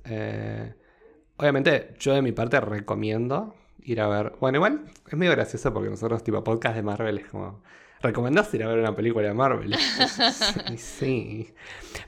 [1.38, 4.34] obviamente yo de mi parte recomiendo ir a ver.
[4.40, 7.64] Bueno, igual es medio gracioso porque nosotros, tipo podcast de Marvel, es como.
[8.02, 9.74] ¿Recomendás ir a ver una película de Marvel?
[10.78, 11.54] sí, sí.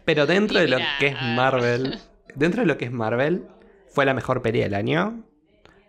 [0.04, 1.16] Pero dentro de lo que es.
[1.22, 2.00] Marvel,
[2.36, 3.48] dentro de lo que es Marvel,
[3.88, 5.24] fue la mejor peli del año.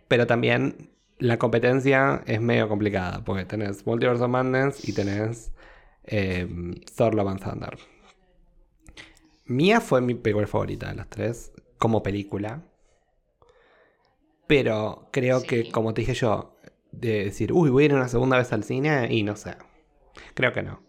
[0.06, 5.52] Pero también la competencia es medio complicada porque tenés Multiverse of Madness y tenés
[6.04, 6.46] eh,
[6.94, 7.78] Thor Love and Thunder.
[9.46, 12.62] Mía fue mi película favorita de las tres, como película.
[14.46, 16.56] Pero creo que, como te dije yo,
[16.92, 19.56] de decir, uy, voy a ir una segunda vez al cine, y no sé.
[20.34, 20.82] Creo que no.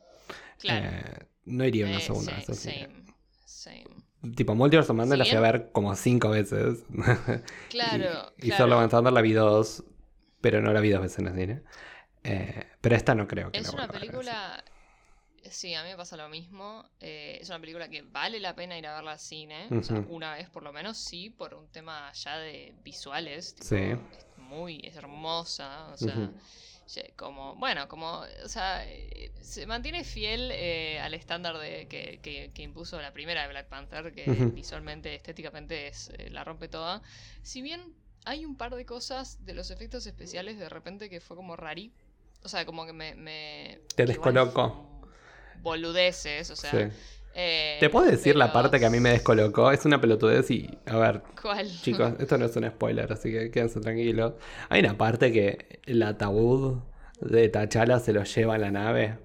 [0.60, 0.90] claro.
[0.92, 2.88] Eh, no iría una eh, segunda vez al cine.
[3.46, 4.34] same, same.
[4.36, 6.84] Tipo, Multiverse of Madness la fui a ver como cinco veces.
[7.70, 8.68] Claro, y, y claro.
[8.68, 9.84] Love and Thunder la vi dos,
[10.42, 11.62] pero no la vi dos veces en el cine.
[12.24, 14.64] Eh, pero esta no creo que Es una película.
[15.50, 16.90] Sí, a mí me pasa lo mismo.
[17.00, 19.68] eh, es una película que vale la pena ir a verla al cine.
[19.72, 23.54] o sea, una vez por lo menos, sí, por un tema ya de visuales.
[23.56, 23.76] tipo, Sí.
[23.78, 24.82] Es muy.
[24.84, 25.88] Es hermosa.
[25.94, 26.32] O sea.
[27.18, 32.52] Como, bueno, como, o sea, eh, se mantiene fiel eh, al estándar de, que, que-
[32.54, 34.24] que impuso la primera de Black Panther, que
[34.54, 37.02] visualmente, estéticamente es, eh, la rompe toda.
[37.42, 37.94] Si bien
[38.26, 41.92] hay un par de cosas de los efectos especiales de repente que fue como rari.
[42.44, 43.16] O sea, como que me.
[43.16, 44.20] me Te f-
[45.62, 46.72] Boludeces, o sea.
[46.72, 46.96] Sí.
[47.34, 49.72] eh, ¿Te puedo decir la parte que a mí me descolocó?
[49.72, 51.68] Es una pelotudez y, a ver, ¿Cuál?
[51.82, 54.34] chicos, esto no es un spoiler, así que quédense tranquilos.
[54.70, 56.80] Hay una parte que el ataúd
[57.22, 59.18] de T'Challa se lo lleva a la nave.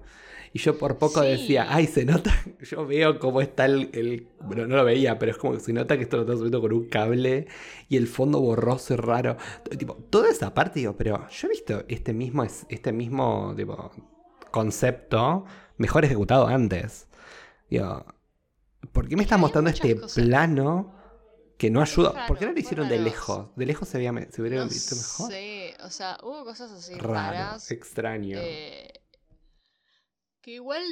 [0.55, 1.29] Y yo por poco Sí.
[1.29, 5.31] decía, ay, se nota, yo veo cómo está el, el- Bueno, no lo veía, pero
[5.31, 7.47] es como que se nota que esto lo está subiendo con un cable
[7.89, 9.35] y el fondo borroso y raro.
[9.79, 13.91] Tipo, toda esa parte, digo, pero yo he visto este mismo, es- este mismo tipo,
[14.51, 15.45] concepto
[15.77, 17.07] mejor ejecutado antes.
[17.69, 18.05] Digo,
[18.91, 20.23] ¿por qué me Es estás mostrando este cosas.
[20.23, 20.93] plano
[21.57, 22.11] que no ayuda?
[22.11, 23.47] raro, ¿Por qué no lo hicieron de lejos?
[23.55, 25.31] De lejos se, veía, se hubiera No visto mejor.
[25.31, 27.71] sé, o sea, hubo cosas así Raro, raras.
[27.71, 28.37] extraño.
[28.39, 28.93] eh,
[30.43, 30.83] que igual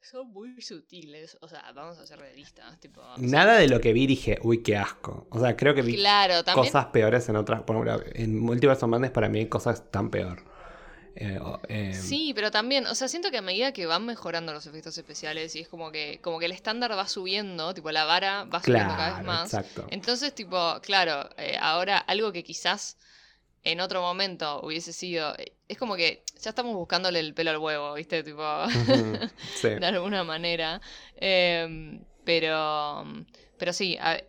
[0.00, 1.36] son muy sutiles.
[1.40, 2.80] O sea, vamos a ser realistas.
[2.80, 5.26] Tipo, Nada de lo que vi dije, uy, qué asco.
[5.30, 6.66] O sea, creo que vi Claro, también.
[6.66, 7.62] cosas peores en otras.
[7.62, 10.42] Por ejemplo, en Multiverse of Madness para mí hay cosas tan peor.
[11.20, 14.66] Eh, eh, Sí, pero también, o sea, siento que a medida que van mejorando los
[14.66, 18.44] efectos especiales y es como que, como que el estándar va subiendo, tipo la vara
[18.44, 19.52] va subiendo cada vez más.
[19.52, 19.86] exacto.
[19.90, 22.98] Entonces, tipo, claro, eh, ahora algo que quizás
[23.72, 25.34] en otro momento hubiese sido.
[25.38, 28.22] eh, Es como que ya estamos buscándole el pelo al huevo, ¿viste?
[28.22, 28.42] Tipo.
[29.54, 29.68] Sí.
[29.70, 30.80] de alguna manera.
[31.16, 33.04] Em, pero,
[33.58, 34.22] pero sí, ha-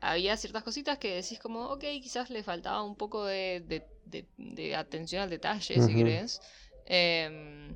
[0.00, 4.26] había ciertas cositas que decís como, ok, quizás le faltaba un poco de, de- de-
[4.36, 6.40] de atención al detalle, si querés.
[6.86, 7.74] Em,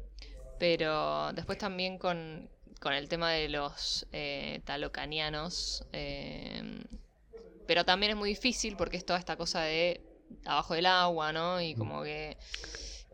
[0.59, 2.49] pero después también con,
[2.81, 5.85] con el tema de los eh, talocanianos.
[5.92, 6.83] eh,
[7.66, 10.01] pero también es muy difícil porque es toda esta cosa de
[10.45, 11.61] abajo del agua, ¿no?
[11.61, 12.37] Y como que,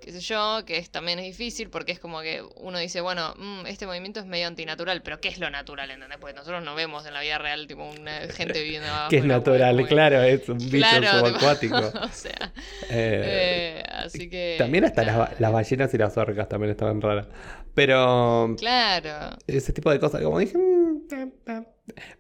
[0.01, 3.35] qué sé yo, que es, también es difícil porque es como que uno dice, bueno,
[3.39, 5.91] mm, este movimiento es medio antinatural, pero ¿qué es lo natural?
[5.91, 6.19] ¿Entendés?
[6.19, 9.23] Porque nosotros no vemos en la vida real, tipo, una gente viviendo abajo Que es
[9.25, 11.77] agua, natural, que- claro, es un bicho Claro, subacuático.
[12.03, 12.53] o sea,
[12.91, 14.57] Eh, eh, así que...
[14.59, 17.27] también hasta las, las ballenas y las orcas también estaban raras.
[17.75, 19.37] Pero Claro.
[19.49, 20.57] ese tipo de cosas, como dije.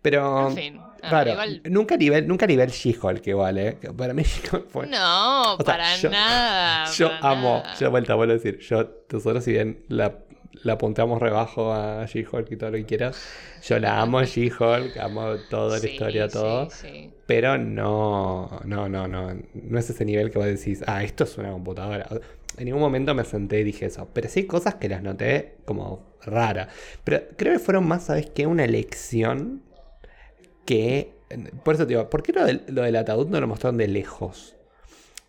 [0.02, 0.48] Pero.
[0.50, 0.78] En fin.
[0.80, 3.78] ah, Claro, igual- nunca a nivel, nunca a nivel She-Hulk igual, ¿eh?
[3.96, 4.86] Para mí She-Hulk fue...
[4.86, 6.90] No, O sea, para yo- nada.
[6.92, 7.74] Yo para amo, nada.
[7.78, 10.18] yo vuelta, vuelvo a decir, yo, nosotros si bien la,
[10.62, 13.16] la apuntamos rebajo a She-Hulk y todo lo que quieras,
[13.62, 17.12] yo la amo a She-Hulk, amo toda la Sí, historia, todo, sí.
[17.26, 21.36] pero no, no, no, no, no es ese nivel que vos decís, ah, esto es
[21.38, 22.08] una computadora.
[22.56, 25.56] En ningún momento me senté y dije eso, pero sí hay cosas que las noté
[25.64, 26.68] como rara.
[27.02, 28.46] Pero creo que fueron más, ¿sabes qué?
[28.46, 29.62] Una elección
[30.64, 31.14] que...
[31.64, 33.88] Por eso te digo, ¿por qué lo del, lo del ataúd no lo mostraron de
[33.88, 34.53] lejos?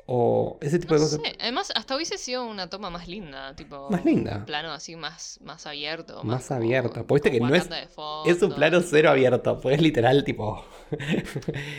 [0.08, 1.20] O ese tipo No de cosas...
[1.24, 3.90] sé, Además, hasta hubiese sido una toma más linda, tipo.
[3.90, 4.38] Más linda.
[4.38, 6.24] Un plano así más, más abierto.
[6.24, 7.04] Más abierto.
[7.08, 7.68] Porque viste que no es-
[8.28, 10.64] Es un plano cero abierto, pues es literal tipo...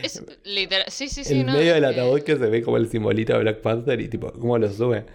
[0.02, 0.86] Es literal.
[0.88, 1.40] Sí, sí, sí.
[1.40, 4.00] el no, medio del que- ataúd que se ve como el simbolito de Black Panther
[4.00, 5.06] y tipo, cómo lo sube.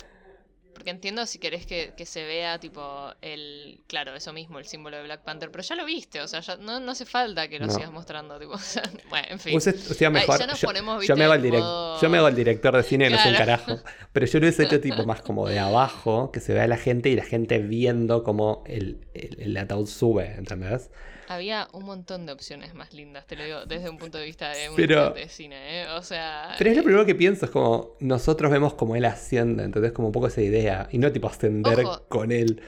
[0.82, 3.82] Porque entiendo si querés que, que se vea, tipo, el.
[3.86, 5.52] Claro, eso mismo, el símbolo de Black Panther.
[5.52, 7.72] Pero ya lo viste, o sea, ya no, no hace falta que lo No.
[7.74, 8.54] sigas mostrando, tipo.
[8.56, 9.54] o sea, bueno, en fin.
[9.54, 10.40] Hubiese- o sea, mejor.
[10.40, 12.82] ya nos yo, ponemos, yo me hago el modo- yo me hago el director de
[12.82, 13.62] cine, no sé un Claro.
[13.64, 13.84] carajo.
[14.12, 17.10] Pero yo lo hubiese hecho tipo más como de abajo, que se vea la gente
[17.10, 20.90] y la gente viendo cómo el, el, el ataúd sube, ¿entendés?
[21.34, 24.50] Había un montón de opciones más lindas, te lo digo, desde un punto de vista
[24.52, 25.88] de un Pero- estudiante de cine, ¿eh?
[25.92, 26.56] O sea.
[26.58, 29.92] Pero es lo eh, primero que pienso, es como nosotros vemos como él asciende, ¿entendés?
[29.92, 30.88] Como un poco esa idea.
[30.92, 32.06] Y no tipo ascender Ojo.
[32.10, 32.62] con él.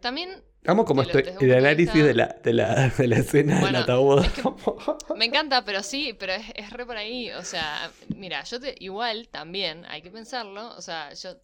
[0.00, 1.22] También Amo como estoy.
[1.40, 4.24] El de análisis vista- de la, de la, de la escena Bueno, del ataúd.
[4.24, 4.76] es que- como-
[5.16, 7.30] Me encanta, pero sí, pero es, es re por ahí.
[7.32, 10.74] O sea, mira, yo te, igual también hay que pensarlo.
[10.76, 11.36] O sea, yo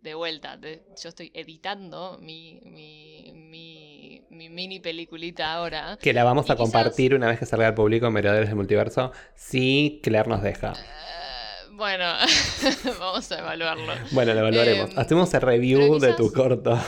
[0.00, 3.85] de vuelta, de- yo estoy editando mi, mi, mi,
[4.36, 5.98] mi mini peliculita ahora.
[6.00, 8.48] Que la vamos Y a quizás- compartir una vez que salga al público en Merodeadores
[8.48, 9.12] del Multiverso.
[9.34, 10.72] Si Claire nos deja.
[10.72, 12.04] Eh, bueno,
[13.00, 13.92] vamos a evaluarlo.
[14.12, 14.90] Bueno, lo evaluaremos.
[14.92, 16.78] Em, hacemos el review de tu corto.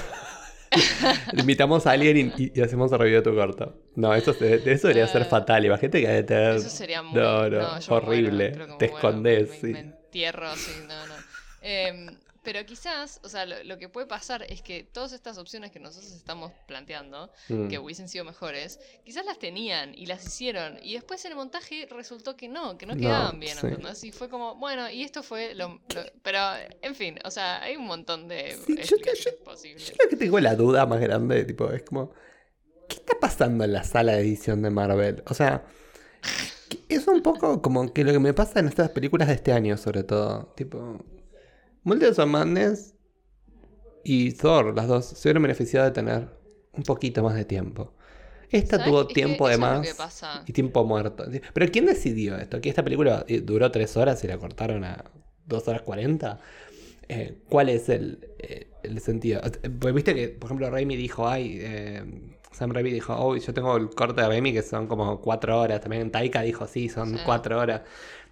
[1.36, 3.74] Invitamos a alguien y, y hacemos el review de tu corto.
[3.96, 5.64] No, eso, se- eso debería ser Eh, fatal.
[5.64, 6.56] Imagínate que te...
[6.56, 7.18] Eso sería muy.
[7.18, 8.50] No, no, muero, horrible.
[8.50, 9.66] Te muero, escondés, me, sí.
[9.68, 11.14] me entierro así, no, no.
[11.62, 12.16] Em,
[12.50, 15.80] pero quizás, o sea, lo, lo que puede pasar es que todas estas opciones que
[15.80, 17.68] nosotros estamos planteando, Mm.
[17.68, 20.78] que hubiesen sido mejores, quizás las tenían y las hicieron.
[20.82, 23.66] Y después en el montaje resultó que no, que no No, quedaban bien, sí.
[23.66, 24.02] ¿entendés?
[24.04, 25.68] Y fue como, bueno, y esto fue lo.
[25.94, 26.38] lo- pero,
[26.80, 29.86] en fin, o sea, hay un montón de Sí, yo- explicaciones posibles.
[29.90, 32.12] Yo lo que tengo la duda más grande, tipo, es como,
[32.88, 35.22] ¿qué está pasando en la sala de edición de Marvel?
[35.26, 35.66] O sea,
[36.88, 39.76] es un poco como que lo que me pasa en estas películas de este año,
[39.76, 40.52] sobre todo.
[40.56, 40.98] Tipo,
[41.84, 42.94] Of Madness
[44.04, 46.28] y Thor, las dos, se hubieran beneficiado de tener
[46.72, 47.92] un poquito más de tiempo.
[48.50, 48.90] Esta ¿Sabes?
[48.90, 50.42] tuvo Es que tiempo de eso es lo más pasa.
[50.46, 51.24] y tiempo muerto.
[51.52, 52.60] Pero ¿quién decidió esto?
[52.60, 55.04] ¿Que esta película eh, duró tres horas y la cortaron a
[55.46, 56.40] dos horas cuarenta?
[57.08, 59.40] Eh, ¿Cuál es el, eh, el sentido?
[59.80, 62.02] Pues viste que, por ejemplo, Raimi dijo, ay, eh,
[62.52, 65.80] Sam Raimi dijo, oh, yo tengo el corte de Raimi que son como cuatro horas.
[65.82, 67.18] También Taika dijo, sí, son Sí.
[67.26, 67.82] cuatro horas.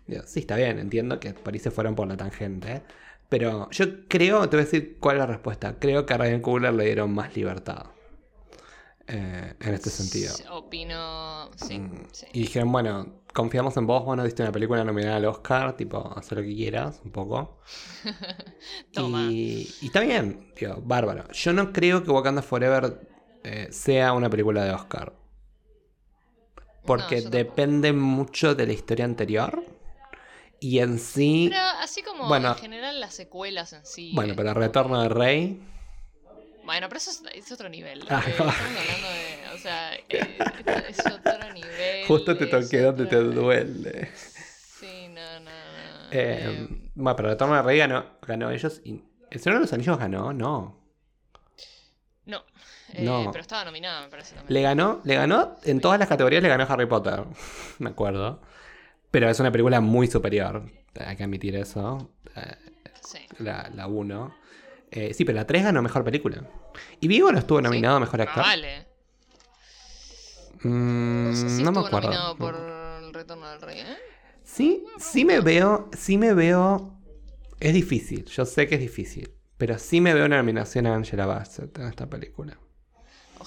[0.06, 2.82] Digo, sí, está bien, entiendo que por ahí se fueron por la tangente.
[3.28, 5.78] Pero yo creo, te voy a decir cuál es la respuesta.
[5.78, 7.86] Creo que a Ryan Coogler le dieron más libertad.
[9.08, 10.34] eh, en este sentido.
[10.50, 11.50] Opino.
[11.56, 12.26] Sí, Mm, sí.
[12.32, 16.12] Y dijeron, bueno, confiamos en vos, vos nos diste una película nominada al Oscar, tipo,
[16.16, 17.60] haz lo que quieras, un poco.
[18.92, 19.22] Toma.
[19.22, 21.30] Y, y está bien, tío, bárbaro.
[21.32, 23.00] Yo no creo que Wakanda Forever
[23.44, 25.12] eh, sea una película de Oscar.
[26.84, 29.62] Porque depende mucho de la historia anterior.
[30.60, 31.48] Y en sí.
[31.50, 32.48] Pero así como Bueno.
[32.48, 34.12] en general las secuelas en sí.
[34.14, 35.60] bueno, pero como Retorno del Rey.
[36.64, 38.04] Bueno, pero eso es, es otro nivel.
[38.08, 39.54] Ah, eh, estamos hablando de.
[39.54, 40.38] O sea, eh,
[40.88, 42.06] es otro nivel.
[42.06, 44.10] Justo te toqué donde te duele.
[44.16, 46.10] Sí, no, no, no.
[46.10, 48.80] Eh, eh, bueno, pero Retorno del Rey ganó, ganó ellos.
[48.84, 49.00] Y...
[49.30, 50.32] ¿El Señor de los Anillos ganó?
[50.32, 50.80] No.
[52.24, 52.44] no.
[52.92, 53.30] Eh, no.
[53.30, 54.54] Pero estaba nominada, me parece también.
[54.54, 57.24] Le ganó, le ganó, en todas las categorías le ganó Harry Potter,
[57.78, 58.40] me acuerdo.
[59.16, 60.62] Pero es una película muy superior,
[61.00, 62.10] hay que admitir eso.
[62.36, 62.54] Eh,
[63.00, 63.20] Sí.
[63.38, 64.34] La, la 1.
[64.90, 66.46] Eh, sí, pero la 3 ganó mejor película.
[67.00, 68.42] ¿Y Vigo no estuvo nominado a mejor Ah, actor?
[68.42, 68.86] vale.
[70.64, 72.08] Mm, No sé si no me estuvo acuerdo.
[72.10, 72.54] nominado por
[73.04, 73.96] El Retorno del Rey, ¿eh?
[74.44, 76.92] Sí, sí me veo, sí me veo.
[77.58, 79.30] Es difícil, yo sé que es difícil.
[79.56, 82.58] Pero sí me veo una nominación a Angela Bassett en esta película.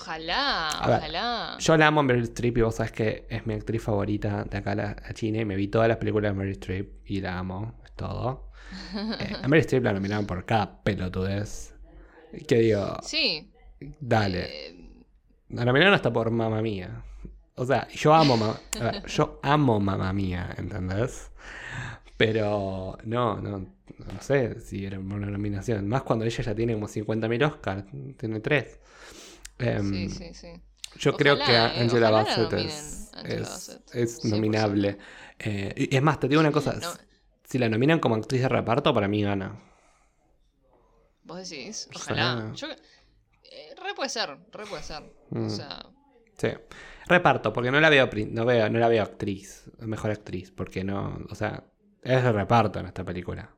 [0.10, 1.58] Ojalá, A ver, ojalá.
[1.60, 4.58] Yo la amo a Meryl Streep y vos sabés que es mi actriz favorita de
[4.58, 7.22] acá a, la, a China y me vi todas las películas de Meryl Streep y
[7.22, 8.50] la amo, es todo.
[9.20, 11.74] Eh, a Meryl Streep la nominaron por cada pelotudez.
[12.48, 13.52] Que digo, Sí.
[14.00, 14.46] dale.
[14.70, 14.76] eh,
[15.50, 17.04] La nominaron hasta por Mamma Mía.
[17.56, 18.38] O sea, yo amo
[18.80, 21.30] ver, yo amo Mamma Mía, ¿entendés?
[22.18, 25.88] Pero no, no, no sé si era una nominación.
[25.88, 27.86] Más cuando ella ya tiene como 50.000 Oscars,
[28.18, 28.40] tiene
[29.60, 29.88] 3.
[29.90, 30.48] sí, sí, sí.
[30.98, 34.30] Yo creo que eh, Angela Bassett es, Angela es, Bassett, es 100%.
[34.32, 34.98] nominable.
[35.38, 36.74] Eh, y es más, te digo una cosa.
[36.74, 36.92] No,
[37.44, 39.60] Si la nominan como actriz de reparto, para mí gana.
[41.24, 42.52] vos decís, ojalá.
[42.56, 45.04] Yo, eh, re puede ser, re puede ser.
[45.30, 45.46] Mm.
[45.46, 45.86] O sea,
[46.38, 46.50] Sí.
[47.08, 51.20] Reparto, porque no la veo, no veo, no la veo actriz, mejor actriz, porque no,
[51.30, 51.66] o sea,
[52.02, 53.54] es de reparto en esta película.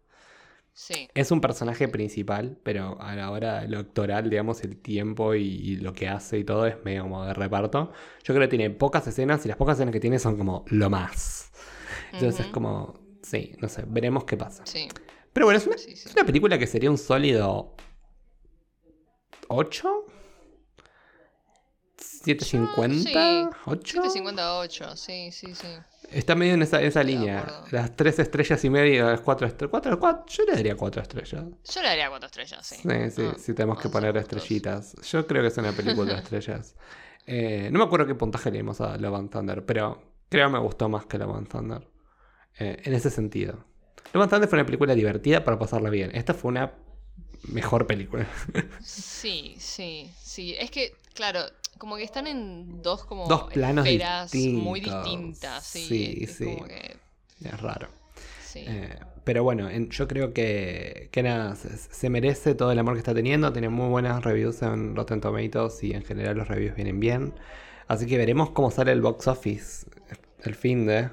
[0.82, 1.08] Sí.
[1.14, 5.44] Es un personaje principal, pero a la hora de lo actoral, digamos, el tiempo y,
[5.44, 7.92] y lo que hace y todo es medio como de reparto.
[8.24, 10.90] Yo creo que tiene pocas escenas y las pocas escenas que tiene son como lo
[10.90, 11.52] más.
[12.14, 14.66] Entonces es como, sí, no sé, veremos qué pasa.
[14.66, 14.88] Sí,
[15.34, 16.10] Pero bueno, es una, sí, sí.
[16.10, 17.76] es una película que sería un sólido
[19.48, 20.06] 8.
[22.24, 24.02] 750, 8.
[24.04, 25.68] 758, sí, sí, sí.
[26.10, 27.64] Está medio en esa, esa línea.
[27.72, 29.82] Las 3 estrellas y media, las 4 estrellas.
[30.28, 31.46] yo le daría 4 estrellas.
[31.64, 32.76] Yo le daría cuatro estrellas, sí.
[32.76, 34.96] Sí, sí, Ah, sí, tenemos que vamos a poner estrellitas.
[35.10, 36.76] Yo creo que es una película de estrellas.
[37.26, 40.54] Eh, no me acuerdo qué puntaje le dimos a Love and Thunder, pero creo que
[40.54, 41.88] me gustó más que Love and Thunder.
[42.60, 43.64] Eh, en ese sentido.
[44.14, 46.12] Love and Thunder fue una película divertida para pasarla bien.
[46.14, 46.74] Esta fue una
[47.44, 48.28] mejor película.
[48.82, 50.56] Sí, sí, sí.
[50.60, 51.42] Es que, claro,
[51.82, 55.04] como que están en dos como Dos planos esferas muy distintos.
[55.04, 55.88] distintas, sí.
[55.88, 56.46] Sí, es sí.
[56.46, 56.98] como que,
[57.44, 57.90] es raro.
[58.38, 58.62] sí.
[58.68, 62.94] Eh, pero bueno, en- yo creo que, que nada, se, se merece todo el amor
[62.96, 63.52] que está teniendo.
[63.54, 67.34] Tiene muy buenas reviews en Rotten Tomatoes y en general los reviews vienen bien.
[67.88, 69.88] Así que veremos cómo sale el box office
[70.44, 71.10] el fin de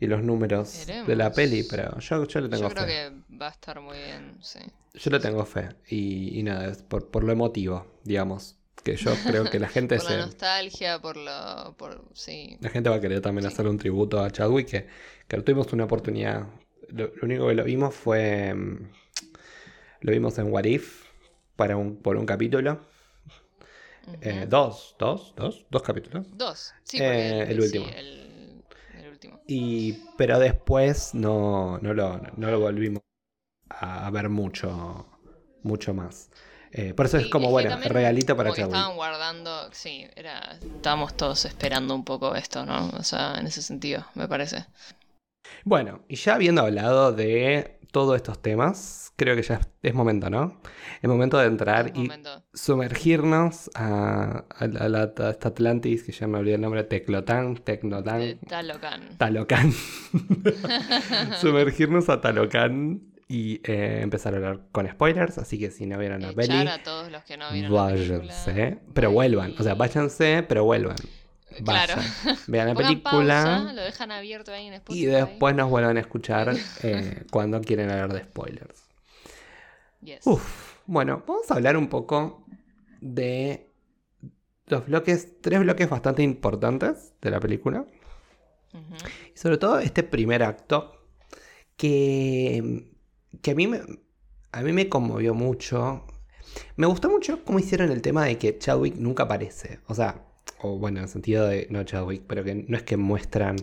[0.00, 1.62] y los números de la peli.
[1.64, 2.92] Pero yo, yo le tengo Yo creo fe.
[2.92, 4.60] que va a estar muy bien, sí.
[4.94, 5.70] Yo le tengo fe.
[5.88, 8.56] Y, y nada, es por, por lo emotivo, digamos.
[8.84, 10.16] Que yo creo que la gente Por se.
[10.16, 11.74] la nostalgia, por lo...
[11.76, 12.58] Por, sí.
[12.60, 13.46] La gente va a querer también Sí.
[13.46, 14.86] hacer un tributo a Chadwick, que,
[15.28, 16.46] que tuvimos una oportunidad.
[16.88, 18.54] Lo, lo único que lo vimos fue.
[18.54, 18.90] mm,
[20.00, 21.06] Lo vimos en What If
[21.56, 22.80] para un, por un capítulo.
[24.20, 26.26] Eh, dos, dos, dos, dos capítulos.
[26.30, 26.74] Dos.
[26.82, 27.86] Sí, eh, porque el último.
[27.86, 29.40] Sí, el, el último.
[29.46, 33.02] Y, pero después no, no, lo, no lo volvimos
[33.70, 35.06] a, a ver mucho,
[35.62, 36.30] mucho más.
[36.74, 38.74] Eh, por eso es como, bueno, regalito para Chadwick.
[38.74, 42.88] estaban guardando, sí, era, estábamos todos esperando un poco esto, ¿no?
[42.98, 44.64] O sea, en ese sentido, me parece.
[45.64, 50.62] Bueno, y ya habiendo hablado de todos estos temas, creo que ya es momento, ¿no?
[51.02, 52.08] Es momento de entrar y
[52.54, 56.84] sumergirnos a, a la, a la- a esta Atlantis, que ya me olvidé el nombre,
[56.84, 59.18] Teclotán, Tecnotán, de Talocan.
[59.18, 59.72] Talocan.
[61.40, 66.20] sumergirnos a Talocan y eh, empezar a hablar con spoilers, así que si no vieron
[66.20, 68.18] la peli, a todos los que no vieron la película.
[68.18, 70.96] váyanse, pero vuelvan, o sea, váyanse, pero vuelvan.
[71.64, 71.94] Claro.
[71.96, 72.38] Vayan.
[72.46, 73.42] Vean la Pongan película.
[73.42, 75.02] pausa, lo dejan abierto ahí en Spotify.
[75.02, 78.84] Y después nos vuelvan a escuchar eh, cuando quieren hablar de spoilers.
[80.02, 80.26] Yes.
[80.26, 82.44] Uf, bueno, vamos a hablar un poco
[83.00, 83.72] de
[84.66, 87.86] los bloques, tres bloques bastante importantes de la película.
[89.34, 90.98] Y sobre todo este primer acto
[91.78, 92.91] que,
[93.40, 93.80] que a, mí me,
[94.52, 96.04] a mí me conmovió mucho.
[96.76, 99.80] Me gustó mucho cómo hicieron el tema de que Chadwick nunca aparece.
[99.88, 100.24] O sea,
[100.60, 103.56] o bueno, en el sentido de, no Chadwick, pero que no es que muestran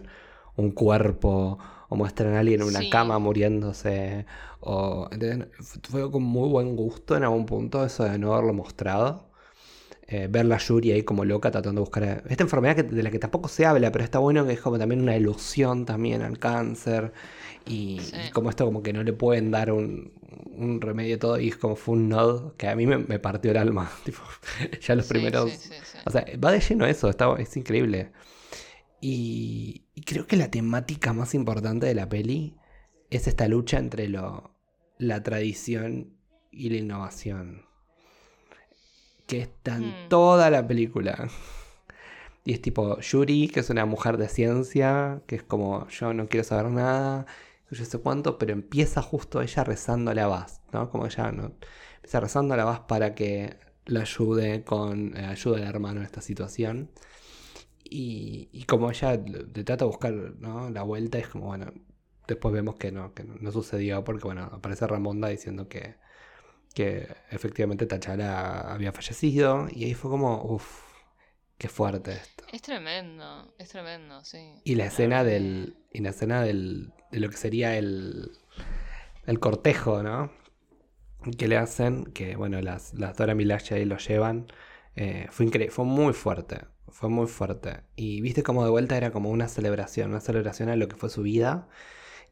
[0.56, 2.90] un cuerpo o muestran a alguien en una Sí.
[2.90, 4.26] cama muriéndose.
[4.62, 5.10] O.
[5.84, 9.29] Fue con muy buen gusto en algún punto eso de no haberlo mostrado.
[10.12, 13.04] Eh, ver la Yuri ahí como loca tratando de buscar a- esta enfermedad que- de
[13.04, 16.24] la que tampoco se habla, pero está bueno que es como también una ilusión también
[16.24, 17.14] al cáncer
[17.68, 18.16] y, Sí.
[18.28, 20.12] y como esto como que no le pueden dar un,
[20.58, 23.20] un remedio a todo y es como fue un nod que a mí me, me
[23.20, 24.20] partió el alma, tipo,
[24.82, 25.74] ya los Sí, primeros, sí.
[26.06, 28.12] o sea, va de lleno eso, está, es increíble.
[29.02, 32.58] Y, y creo que la temática más importante de la peli
[33.10, 34.56] es esta lucha entre lo,
[34.98, 36.18] la tradición
[36.52, 37.69] y la innovación.
[39.30, 40.10] Que está en Hmm.
[40.10, 41.30] toda la película.
[42.46, 46.28] Y es tipo Yuri, que es una mujer de ciencia, que es como yo no
[46.28, 47.26] quiero saber nada,
[47.70, 50.90] yo sé cuánto, pero empieza justo ella rezando a la Vaz, ¿no?
[50.90, 51.54] Como ella no,
[51.98, 56.06] empieza rezando a la Vaz para que la ayude con eh, ayuda al hermano en
[56.08, 56.92] esta situación.
[57.84, 60.70] Y, y como ella le le trata de buscar ¿no?
[60.70, 61.74] la vuelta, es como, bueno,
[62.28, 65.96] después vemos que no, que no, no sucedió porque, bueno, aparece Ramonda diciendo que,
[66.74, 70.90] que efectivamente Tachala había fallecido y ahí fue como, uff,
[71.60, 72.46] Qué fuerte esto.
[72.54, 74.54] Es tremendo, es tremendo, sí.
[74.64, 75.76] Y la escena del.
[75.92, 76.94] Y la escena del.
[77.12, 78.32] de lo que sería el.
[79.26, 80.32] el cortejo, ¿no?
[81.38, 84.48] Que le hacen, que bueno, las, las Dora Milaje ahí lo llevan.
[84.96, 86.62] eh, fue increíble, fue muy fuerte.
[86.88, 87.82] Fue muy fuerte.
[87.98, 91.10] Y viste como de vuelta era como una celebración, una celebración a lo que fue
[91.10, 91.68] su vida.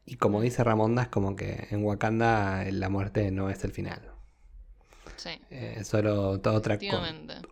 [0.06, 4.17] Y como dice Ramonda, es como que en Wakanda la muerte no es el final.
[5.18, 6.78] Sí, Eh, es solo otra,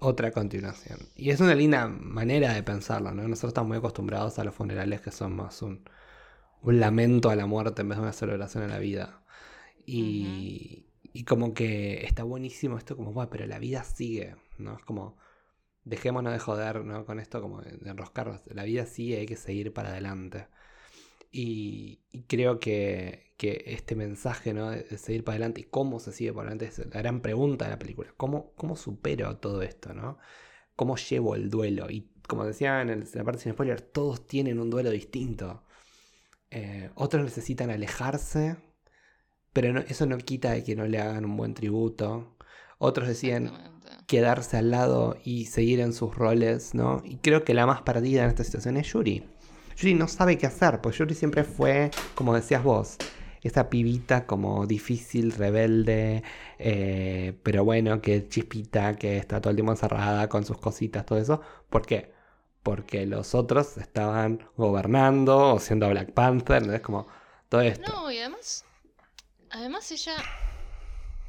[0.01, 0.99] otra continuación.
[1.15, 3.27] Y es una linda manera de pensarlo, ¿no?
[3.29, 5.85] Nosotros estamos muy acostumbrados a los funerales que son más un,
[6.63, 9.23] un lamento a la muerte en vez de una celebración a la vida.
[9.87, 14.77] Y, y como que está buenísimo esto, como, bueno, pero la vida sigue, ¿no?
[14.77, 15.17] Es como,
[15.85, 17.07] dejémonos de joder, ¿no?
[17.07, 18.43] Con esto, como de, de enroscarnos.
[18.49, 20.49] La vida sigue, hay que seguir para adelante.
[21.33, 24.71] Y, y creo que, que este mensaje, ¿no?
[24.71, 27.67] De, de seguir para adelante y cómo se sigue para adelante es la gran pregunta
[27.67, 28.13] de la película.
[28.17, 30.19] ¿Cómo, cómo supero todo esto, ¿no?
[30.77, 31.91] ¿Cómo llevo el duelo?
[31.91, 35.65] Y como decía en, el- en la parte sin spoiler, todos tienen un duelo distinto.
[36.51, 38.57] Eh, otros necesitan alejarse,
[39.53, 42.37] pero no- eso no quita de que no le hagan un buen tributo.
[42.79, 43.51] Otros deciden
[44.07, 47.03] quedarse al lado y seguir en sus roles, ¿no?
[47.05, 49.25] Y creo que la más perdida en esta situación es Yuri.
[49.77, 52.97] Yuri no sabe qué hacer, pues Yuri siempre fue, como decías vos,
[53.43, 56.23] esa pibita como difícil, rebelde,
[56.59, 61.19] eh, pero bueno, que chispita, que está todo el tiempo encerrada con sus cositas, todo
[61.19, 61.41] eso.
[61.69, 62.13] ¿Por qué?
[62.63, 66.73] Porque los otros estaban gobernando o siendo Black Panther, ¿no?
[66.73, 67.07] Es como
[67.49, 67.93] todo esto.
[67.93, 68.65] No, y además,
[69.51, 70.17] además ella,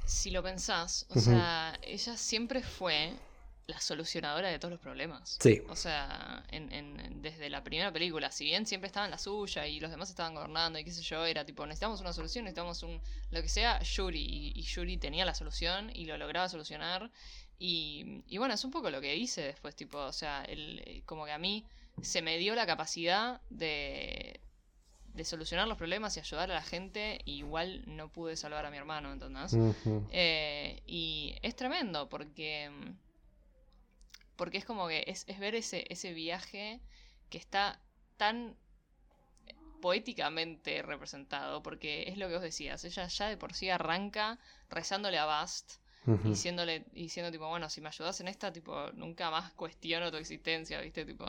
[0.06, 3.14] si lo pensás, o sea, ella siempre fue
[3.68, 5.38] la solucionadora de todos los problemas.
[5.42, 5.62] Sí.
[5.68, 9.68] O sea, en, en- desde la primera película, si bien siempre estaba en la suya
[9.68, 12.82] y los demás estaban gobernando y qué sé yo, era tipo, necesitamos una solución, necesitamos
[12.84, 13.02] un,
[13.32, 14.22] lo que sea, Yuri.
[14.24, 17.12] Y, y Yuri tenía la solución y lo lograba solucionar.
[17.60, 21.02] Y, y bueno, es un poco lo que hice después, tipo, o sea, el, eh,
[21.06, 21.66] como que a mí
[22.02, 24.40] se me dio la capacidad de,
[25.14, 28.72] de solucionar los problemas y ayudar a la gente, y igual no pude salvar a
[28.72, 29.52] mi hermano, ¿entendés?
[30.12, 32.72] Eh, y es tremendo porque.
[34.38, 36.82] Porque es como que es, es ver ese, ese viaje
[37.30, 37.82] que está
[38.18, 38.56] tan
[39.82, 45.18] poéticamente representado, porque es lo que vos decías, ella ya de por sí arranca rezándole
[45.18, 45.76] a Bast,
[46.08, 46.30] Ujú.
[46.30, 50.82] diciéndole, diciendo tipo, bueno, si me ayudas en esta, tipo, nunca más cuestiono tu existencia,
[50.82, 51.06] ¿viste?
[51.06, 51.26] Tipo,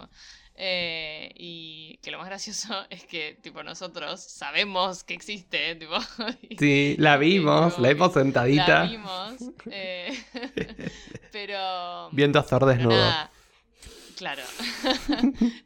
[0.54, 5.94] eh, y que lo más gracioso es que, tipo, nosotros sabemos que existe, tipo,
[6.42, 9.34] y- Sí, la vimos, Tipo, la vimos sentadita, la vimos,
[9.70, 10.16] eh,
[11.32, 12.10] pero...
[12.12, 12.90] viendo a Thor desnudo.
[12.90, 13.30] nada,
[14.16, 14.42] claro.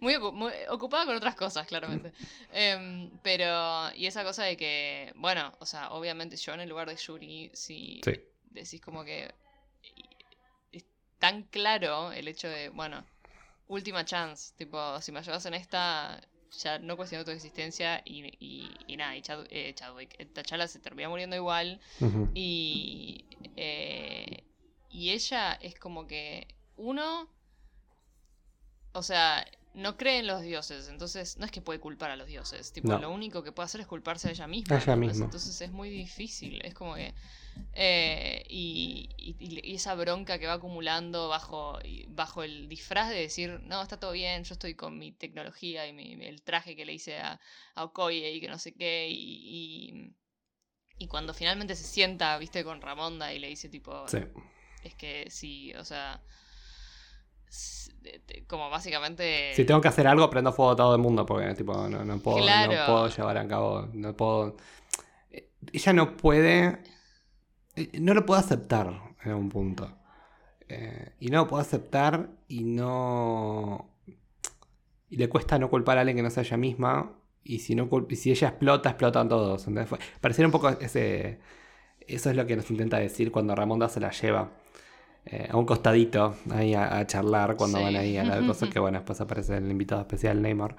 [0.01, 2.13] muy, muy ocupada con otras cosas, claramente.
[2.53, 6.89] Em, pero, y esa cosa de que, bueno, o sea, obviamente yo en el lugar
[6.89, 8.13] de Yuri, si Sí.
[8.53, 9.35] Decís como que
[10.73, 10.85] es
[11.19, 13.05] tan claro el hecho de, bueno,
[13.69, 16.21] última chance, tipo, si me ayudas en esta,
[16.63, 20.81] ya no cuestiono tu existencia y, y, y nada, y Chad- eh, Chadwick, T'Challa se
[20.81, 21.81] termina muriendo igual
[22.35, 23.25] y,
[23.57, 24.45] eh,
[24.91, 26.47] y ella es como que
[26.77, 27.29] uno,
[28.93, 32.27] o sea, no cree en los dioses, entonces no es que puede culpar a los
[32.27, 32.99] dioses, tipo, No.
[32.99, 34.77] lo único que puede hacer es culparse a ella misma.
[34.77, 35.13] A ella ¿entendés?
[35.13, 35.25] misma.
[35.27, 37.15] Entonces es muy difícil, es como que...
[37.75, 41.79] eh, y, y- y esa bronca que va acumulando bajo,
[42.09, 45.93] bajo el disfraz de decir, no, está todo bien, yo estoy con mi tecnología y
[45.93, 47.41] mi, el traje que le hice a,
[47.75, 50.15] a Okoye y que no sé qué, y,
[50.99, 54.19] y, cuando finalmente se sienta, viste, con Ramonda y le dice tipo, Sí.
[54.85, 56.21] es que sí, o sea,
[58.47, 59.55] como básicamente...
[59.55, 62.19] Si tengo que hacer algo, prendo fuego a todo el mundo porque tipo, no, no
[62.19, 62.87] puedo, no Claro.
[62.87, 64.57] puedo llevar a cabo, no puedo...
[65.31, 66.83] Eh, Ella no puede...
[67.77, 68.93] eh, No lo puede aceptar
[69.25, 69.91] en un punto.
[70.69, 73.89] Eh, y no lo puede aceptar y no...
[75.11, 77.13] Y le cuesta no culpar a alguien que no sea ella misma.
[77.45, 79.65] Y si, no y si ella explota, explotan todos.
[79.87, 81.39] Fue- Pareciera un poco ese...
[82.01, 84.51] Eso es lo que nos intenta decir cuando Ramonda se la lleva
[85.27, 87.85] eh, a un costadito ahí a, a charlar cuando Sí.
[87.85, 90.77] van ahí a la cosa que bueno, después aparece el invitado especial Neymar.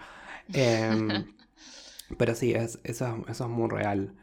[0.54, 1.26] Em,
[2.18, 4.14] pero sí, es, eso, es- eso es muy real.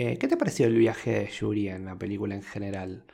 [0.00, 3.04] Eh, ¿Qué te pareció el viaje de Yuri en la película en general?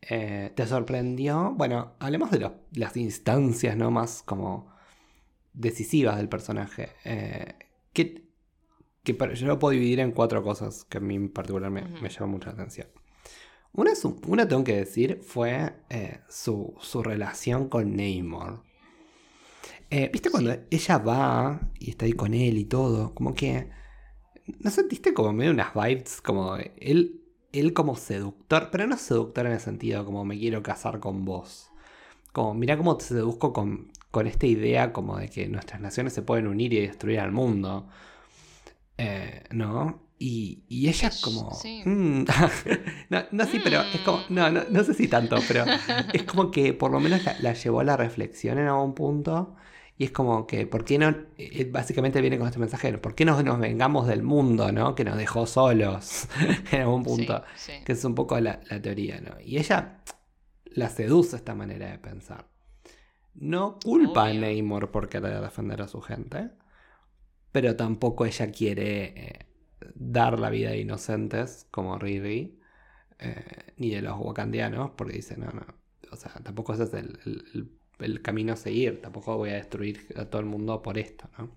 [0.00, 1.52] Eh, ¿Te sorprendió?
[1.56, 4.72] Bueno, hablemos de los- las instancias no más como
[5.54, 6.90] decisivas del personaje.
[7.04, 7.54] Eh,
[7.92, 8.22] ¿qué-
[9.02, 12.02] que yo lo puedo dividir en cuatro cosas que a mí en particular me, Ujú.
[12.02, 12.86] me llaman mucho la atención.
[13.72, 13.90] Una,
[14.28, 18.62] una tengo que decir fue eh, su, su relación con Neymar.
[19.90, 23.12] Eh, ¿Viste cuando ella va y está ahí con él y todo?
[23.16, 23.68] Como que...
[24.46, 26.20] ¿No sentiste como medio unas vibes?
[26.20, 27.22] Como él,
[27.52, 31.70] él como seductor, pero no seductor en el sentido como me quiero casar con vos.
[32.32, 36.22] Como, mira cómo te seduzco con, con esta idea como de que nuestras naciones se
[36.22, 37.88] pueden unir y destruir al mundo.
[38.98, 40.02] Eh, ¿No?
[40.18, 41.52] Y, y ella es como...
[41.54, 41.82] Sí.
[41.84, 42.24] mm,
[43.10, 44.22] no, no, sí, pero es como...
[44.28, 45.64] No, no, no sé si tanto, pero
[46.12, 49.56] es como que por lo menos la, la llevó a la reflexión en algún punto.
[49.96, 51.14] Y es como que, ¿por qué no?
[51.38, 54.94] eh, Básicamente viene con este mensaje, ¿por qué no nos vengamos del mundo, ¿no?
[54.94, 56.28] Que nos dejó solos
[56.72, 57.44] en algún punto.
[57.54, 57.72] Sí, sí.
[57.84, 59.40] Que es un poco la, la teoría, ¿no?
[59.40, 60.00] Y ella
[60.66, 62.46] la seduce esta manera de pensar.
[63.34, 64.40] No culpa a Obvio.
[64.40, 66.50] Neymar por querer defender a su gente,
[67.52, 69.46] pero tampoco ella quiere eh,
[69.94, 72.58] dar la vida de inocentes como Riri,
[73.18, 75.66] eh, ni de los wakandianos, porque dice, no, no,
[76.12, 79.54] o sea, tampoco ese es el, el- el- el camino a seguir, tampoco voy a
[79.54, 81.50] destruir a todo el mundo por esto, ¿no?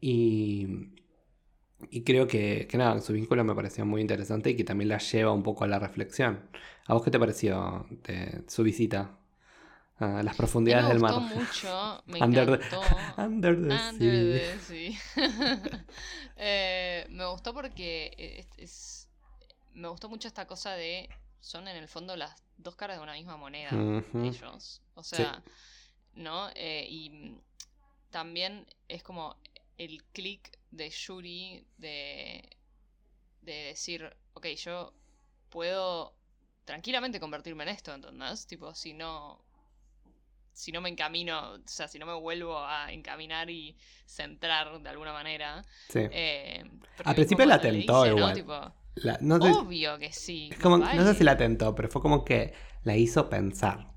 [0.00, 0.66] Y,
[1.90, 4.98] y creo que, que nada, su vínculo me pareció muy interesante y que también la
[4.98, 6.48] lleva un poco a la reflexión.
[6.86, 9.18] ¿A vos qué te pareció de su visita
[9.98, 11.14] a las A profundidades me del mar?
[11.14, 12.82] gustó mucho, me Under the- encantó.
[13.22, 14.58] Under the Under sea.
[14.58, 15.84] the sea.
[16.38, 19.08] Eh, me gustó porque es, es-
[19.72, 21.08] me gustó mucho esta cosa de
[21.40, 23.70] son en el fondo las dos caras de una misma moneda
[24.14, 24.82] ellos.
[24.94, 25.42] O sea,
[26.14, 26.48] ¿no?
[26.54, 27.38] Eh, y
[28.10, 29.36] también es como
[29.78, 32.56] el click de Yuri de,
[33.42, 34.94] de decir, ok, yo
[35.50, 36.14] puedo
[36.64, 38.46] tranquilamente convertirme en esto, ¿entendés?
[38.46, 39.44] Tipo, si no...
[40.52, 43.76] Si no me encamino, o sea, si no me vuelvo a encaminar y
[44.06, 45.62] centrar de alguna manera.
[45.90, 45.98] Sí.
[46.10, 46.64] eh,
[47.04, 48.16] Al principio la tentó dice, ¿no?
[48.16, 48.34] igual.
[48.34, 50.48] Tipo, La- no sé, obvio que sí.
[50.52, 52.52] es como- más no sé si la tentó, pero fue como que
[52.84, 53.92] la hizo pensar.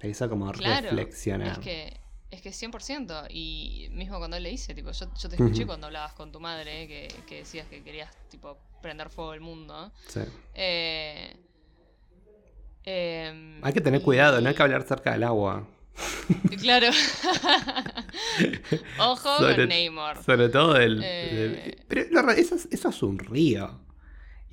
[0.00, 1.52] La hizo como Claro, reflexionar.
[1.52, 3.26] Es que, es que 100%.
[3.30, 6.40] Y mismo cuando él le dice, tipo, yo, yo te escuché cuando hablabas con tu
[6.40, 9.92] madre, que, que decías que querías, tipo, prender fuego el mundo.
[10.08, 10.20] Sí.
[10.52, 11.34] Eh,
[12.84, 15.66] em, Hay que tener y- cuidado, no hay que hablar cerca del agua.
[16.60, 16.88] Claro.
[18.98, 20.22] Ojo Sobre- con Neymar.
[20.22, 21.00] Sobre todo el.
[21.04, 21.76] Eh.
[21.88, 23.80] pero eso, es- eso es un río.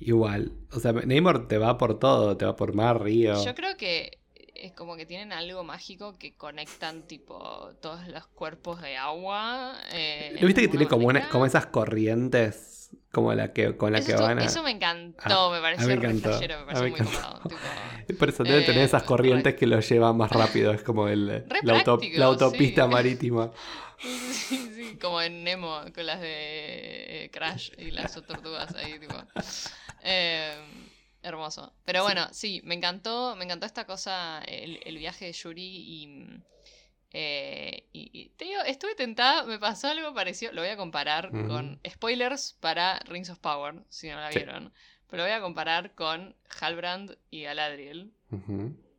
[0.04, 0.52] Igual.
[0.72, 3.42] O sea, Neymar te va por todo, te va por mar, río.
[3.44, 4.18] Yo creo que
[4.54, 9.74] es como que tienen algo mágico que conectan, tipo, todos los cuerpos de agua.
[9.92, 13.98] eh, ¿Lo viste que tiene como, una, como esas corrientes como la que, con la
[13.98, 14.44] Eso, que van a...
[14.44, 17.40] eso me encantó, Ah, me pareció me encantó, flashero, me pareció muy copado.
[18.18, 20.72] Por eso deben tener Eh, esas corrientes que lo llevan más rápido.
[20.72, 22.90] Es como el, auto- la autopista sí.
[22.92, 23.50] marítima.
[23.98, 29.14] Sí, sí, como en Nemo, con las de eh, Crash y las tortugas ahí, tipo.
[30.02, 30.54] Eh,
[31.22, 31.72] hermoso.
[31.84, 36.42] Pero bueno, sí, me encantó, me encantó esta cosa, el, el viaje de Yuri y,
[37.12, 41.30] eh, y, y te digo, estuve tentada, me pasó algo parecido, lo voy a comparar
[41.30, 44.36] con spoilers para Rings of Power, si no la Sí.
[44.36, 44.72] vieron,
[45.08, 48.10] pero lo voy a comparar con Halbrand y Galadriel.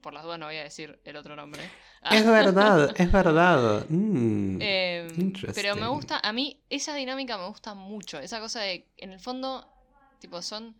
[0.01, 1.63] Por las dudas no voy a decir el otro nombre.
[2.11, 3.85] Es verdad, es verdad.
[3.89, 4.57] Mm.
[4.61, 5.07] Eh,
[5.55, 8.19] pero me gusta, a mí esa dinámica me gusta mucho.
[8.19, 9.65] Esa cosa de, en el fondo,
[10.19, 10.75] tipo, son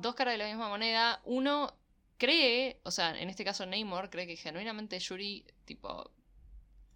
[0.00, 1.20] dos caras de la misma moneda.
[1.24, 1.72] Uno
[2.18, 6.10] cree, o sea, en este caso Neymar cree que genuinamente Yuri, tipo,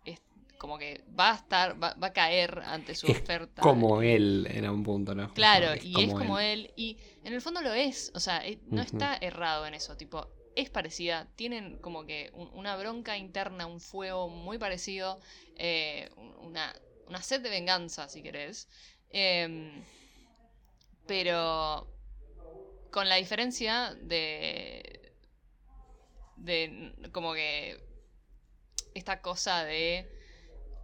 [0.05, 0.21] es
[0.59, 3.63] como que va a estar, va, va a caer ante su Es oferta.
[3.63, 5.33] Como él en un punto, ¿no?
[5.35, 6.73] Claro, Es y es como él.
[6.77, 8.11] Y en el fondo lo es.
[8.15, 9.97] O sea, eh, no está errado en eso.
[9.97, 11.29] Tipo, es parecida.
[11.37, 15.21] Tienen como que un- una bronca interna, un fuego muy parecido.
[15.57, 16.75] eh, un- una,
[17.07, 18.69] una sed de venganza, si querés.
[19.11, 19.85] Em,
[21.07, 21.92] pero
[22.93, 25.13] con la diferencia de.
[26.37, 27.83] de como que.
[28.95, 30.09] esta cosa de.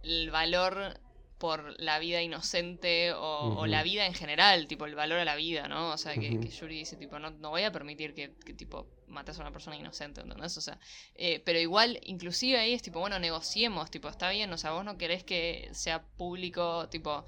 [0.03, 0.99] el valor
[1.39, 5.37] por la vida inocente o, o la vida en general, tipo el valor a la
[5.37, 5.91] vida, ¿no?
[5.91, 9.39] O sea, que, Yuri dice, tipo, no, no voy a permitir que, que, tipo, mates
[9.39, 10.57] a una persona inocente, ¿entendés?
[10.57, 10.77] O sea,
[11.15, 14.83] eh, pero igual, inclusive ahí es tipo, bueno, negociemos, tipo, está bien, o sea, vos
[14.83, 17.25] no querés que sea público, tipo,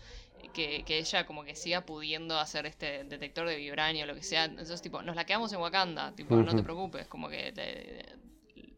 [0.53, 4.45] que, que ella como que siga pudiendo hacer este detector de vibranio, lo que sea,
[4.45, 8.05] entonces, tipo, nos la quedamos en Wakanda, tipo, no te preocupes, como que te-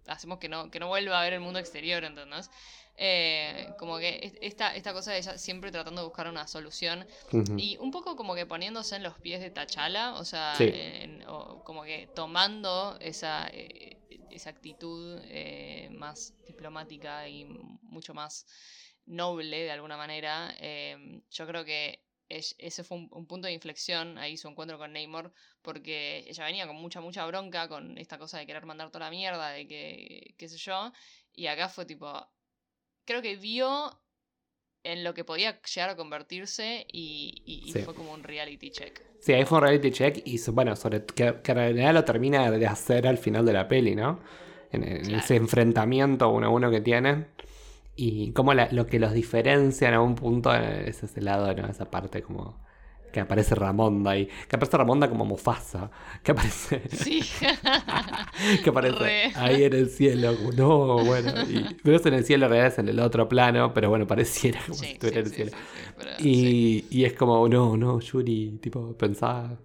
[0.07, 2.49] hacemos que no, que no vuelva a ver el mundo exterior, ¿entendés?
[2.95, 7.07] Eh, como que es- esta, esta cosa de ella siempre tratando de buscar una solución
[7.57, 10.69] y un poco como que poniéndose en los pies de T'Challa, o sea, Sí.
[10.71, 13.97] en- o como que tomando esa, eh,
[14.29, 17.45] esa actitud eh, más diplomática y
[17.81, 18.45] mucho más
[19.05, 20.53] noble de alguna manera.
[20.59, 24.77] eh, yo creo que es- ese fue un, un punto de inflexión ahí su encuentro
[24.77, 25.31] con Neymar,
[25.61, 29.11] porque ella venía con mucha, mucha bronca con esta cosa de querer mandar toda la
[29.11, 30.91] mierda, de que, qué sé yo,
[31.33, 32.27] y acá fue tipo,
[33.05, 33.99] creo que vio
[34.83, 37.79] en lo que podía llegar a convertirse y, y- y Sí.
[37.79, 38.99] fue como un reality check.
[39.21, 42.51] Sí, ahí fue un reality check y bueno, sobre que, que en realidad lo termina
[42.51, 44.19] de hacer al final de la peli, ¿no?
[44.71, 45.17] En, en Claro.
[45.19, 47.27] ese enfrentamiento uno a uno que tienen.
[47.95, 51.67] Y como la- lo que los diferencia en algún punto es ese lado, ¿no?
[51.67, 52.61] Esa parte como
[53.11, 54.27] que aparece Ramonda ahí.
[54.49, 55.91] Que aparece Ramonda como Mufasa.
[56.23, 57.21] Que aparece, Sí.
[58.63, 59.31] que aparece Re.
[59.35, 60.33] ahí en el cielo.
[60.57, 61.31] no, bueno.
[61.47, 63.71] Y, pero es en el cielo, en realidad es en el otro plano.
[63.73, 65.51] Pero bueno, pareciera como si Sí, estuviera en el cielo.
[65.95, 66.09] pero.
[66.19, 69.59] Y, y es como, no, no, Yuri, tipo, pensá,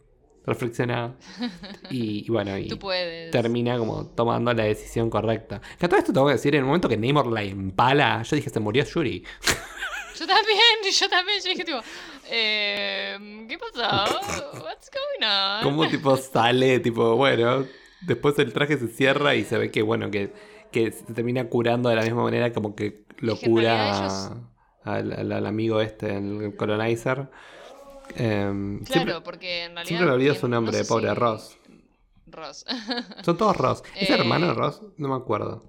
[0.48, 1.14] reflexioná.
[1.90, 3.30] Y, y bueno, y Tú puedes.
[3.30, 5.60] termina como tomando la decisión correcta.
[5.78, 8.36] Que a todo esto tengo que decir, en el momento que Namor la empala, yo
[8.36, 9.24] dije, se murió Yuri.
[10.18, 10.58] Yo también,
[11.00, 11.78] yo también, yo dije tipo,
[12.28, 14.18] eh, ¿qué pasó?
[14.64, 15.62] What's going on?
[15.62, 17.64] Como tipo sale, tipo, bueno,
[18.00, 20.32] después el traje se cierra y se ve que, bueno, que,
[20.72, 23.74] que se termina curando de la misma manera como que lo Es que en cura
[23.74, 24.30] realidad ellos-
[24.82, 27.28] al, al- al amigo este, el colonizer.
[28.18, 29.84] Em, Claro, siempre, porque en realidad...
[29.88, 31.56] siempre me olvido su no nombre, sé pobre si- Ross.
[32.26, 32.64] Ross.
[33.24, 33.82] Son todos Ross.
[33.96, 34.82] ¿Es Eh, hermano de Ross?
[34.98, 35.64] No me acuerdo.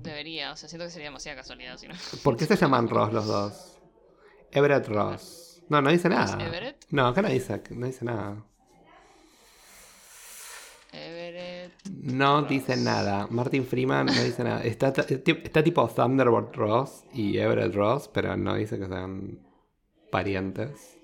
[0.00, 1.94] Debería, o sea, siento que sería demasiada casualidad si no.
[2.24, 3.78] ¿Por qué se llaman Ross los dos?
[4.50, 5.62] Everett Ross.
[5.68, 6.44] No, no dice nada.
[6.44, 6.84] Everett?
[6.90, 8.44] No, acá no dice, no dice nada.
[10.92, 11.72] Everett.
[12.02, 12.48] No Ross.
[12.50, 13.26] dice nada.
[13.30, 14.62] Martin Freeman no dice nada.
[14.62, 19.38] Está, está tipo Thunderbolt Ross y Everett Ross, pero no dice que sean
[20.10, 20.98] parientes.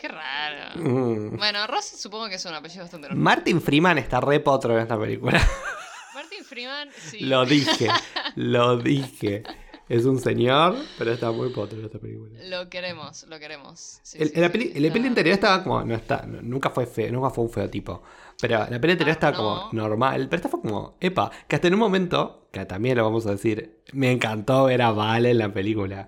[0.00, 0.80] Qué raro.
[0.80, 1.36] Mm.
[1.36, 3.22] Bueno, Ross supongo que es un apellido bastante normal.
[3.22, 5.38] Martin Freeman está re potro en esta película.
[6.14, 7.20] Martin Freeman, sí.
[7.20, 7.88] lo dije,
[8.36, 9.42] lo dije.
[9.88, 12.38] Es un señor, pero está muy potro en esta película.
[12.44, 13.98] Lo queremos, lo queremos.
[14.04, 15.82] Sí, El, sí, la sí, peli, en la está- peli anterior estaba como.
[15.84, 18.00] No está, nunca fue feo, nunca fue un feo tipo.
[18.40, 19.38] Pero la peli anterior Ah, estaba no.
[19.38, 20.28] como normal.
[20.30, 20.96] Pero esta fue como.
[21.00, 24.80] Epa, que hasta en un momento, que también lo vamos a decir, me encantó ver
[24.82, 26.06] a Vale en la película.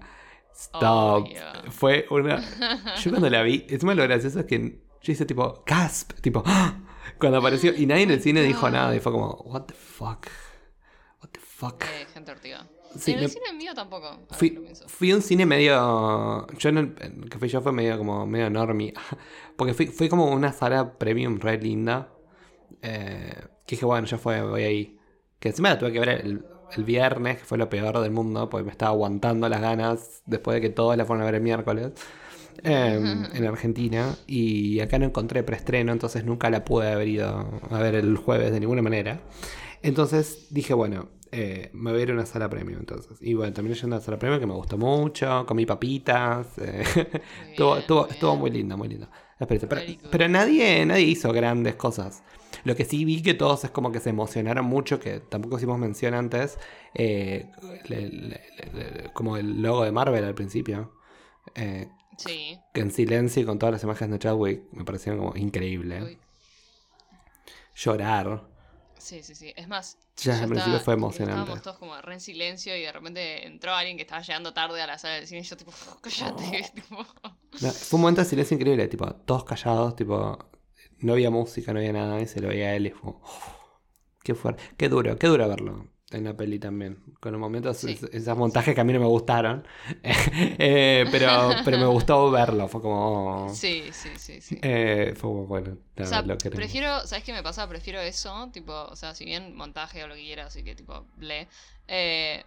[0.54, 1.24] Stop.
[1.26, 1.42] Obvio.
[1.70, 2.40] Fue una.
[3.02, 5.62] Yo cuando la vi, encima lo gracioso es que yo hice tipo.
[5.66, 6.42] Gasp, tipo.
[6.46, 6.78] ¡ah!
[7.18, 7.74] Cuando apareció.
[7.74, 8.94] Y nadie en el cine dijo nada.
[8.94, 9.30] Y fue como.
[9.46, 10.26] What the fuck.
[11.20, 11.82] What the fuck.
[11.84, 12.66] Eh, gente ortiga.
[12.96, 14.20] Sí, en me- el cine mío tampoco.
[14.30, 14.88] Fui, lo pienso.
[14.88, 16.46] fui un cine medio.
[16.58, 18.92] Yo en el, que fui yo fue medio como medio normie.
[19.56, 22.12] Porque fui, fui como una sala premium re linda.
[22.82, 23.34] eh,
[23.66, 24.98] que dije, bueno, ya fue, voy ahí.
[25.40, 26.44] Que encima la tuve que ver el,
[26.76, 30.54] el viernes, que fue lo peor del mundo, porque me estaba aguantando las ganas después
[30.56, 31.92] de que todos la fueron a ver el miércoles.
[32.64, 32.94] eh,
[33.32, 34.18] en Argentina.
[34.26, 38.52] Y acá no encontré preestreno, entonces nunca la pude haber ido a ver el jueves
[38.52, 39.22] de ninguna manera.
[39.82, 43.18] Entonces dije, bueno, eh, me voy a ir a una sala premium entonces.
[43.20, 46.58] Y bueno, terminé yendo a la sala premium que me gustó mucho, comí papitas.
[46.58, 46.84] eh,
[47.50, 48.38] estuvo, bien, estuvo, muy estuvo bien.
[48.38, 49.08] muy experiencia.
[49.68, 52.22] Pero, pero nadie, nadie hizo grandes cosas.
[52.64, 55.78] Lo que sí vi que todos es como que se emocionaron mucho, que tampoco hicimos
[55.78, 56.58] mención antes,
[56.94, 57.50] eh,
[59.14, 60.92] como el logo de Marvel al principio.
[61.54, 61.88] eh,
[62.18, 62.58] Sí.
[62.74, 66.02] que en silencio y con todas las imágenes de Chadwick me parecieron como increíble.
[66.02, 66.18] Uy.
[67.74, 68.46] Llorar.
[68.98, 69.52] Sí, sí, sí.
[69.56, 71.40] Es más, Ya, al principio fue emocionante.
[71.40, 74.80] Estábamos todos como re en silencio y de repente entró alguien que estaba llegando tarde
[74.82, 76.70] a la sala del cine y yo tipo, cállate.
[77.60, 80.38] No, fue un momento de silencio increíble, tipo, todos callados, tipo,
[81.02, 83.20] no había música, no había nada, y se lo veía a él y fue, como,
[83.24, 83.48] "Uf,
[84.22, 87.92] qué fuerte, qué duro, qué duro verlo en la peli también, con los momentos, Sí.
[87.92, 89.66] es- esos montajes que a mí no me gustaron,
[90.58, 94.58] Eh, pero, pero me gustó verlo, fue como, Sí, sí, sí, sí.
[94.62, 97.66] eh, fue como, bueno, O sea, lo prefiero, ¿sabes qué me pasa?
[97.68, 101.06] Prefiero eso, tipo, o sea, si bien montaje o lo que quieras, así que tipo,
[101.16, 101.48] ble,
[101.88, 102.44] eh,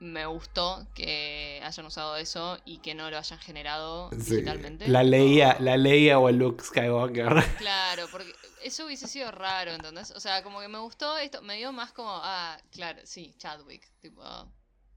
[0.00, 4.88] me gustó que hayan usado eso y que no lo hayan generado Sí, digitalmente.
[4.88, 7.28] La leía, la leía o el Luke Skywalker.
[7.58, 8.32] Claro, porque
[8.64, 10.10] eso hubiese sido raro, ¿entendés?
[10.12, 13.82] O sea, como que me gustó esto, me dio más como, ah, claro, sí, Chadwick,
[14.00, 14.22] tipo,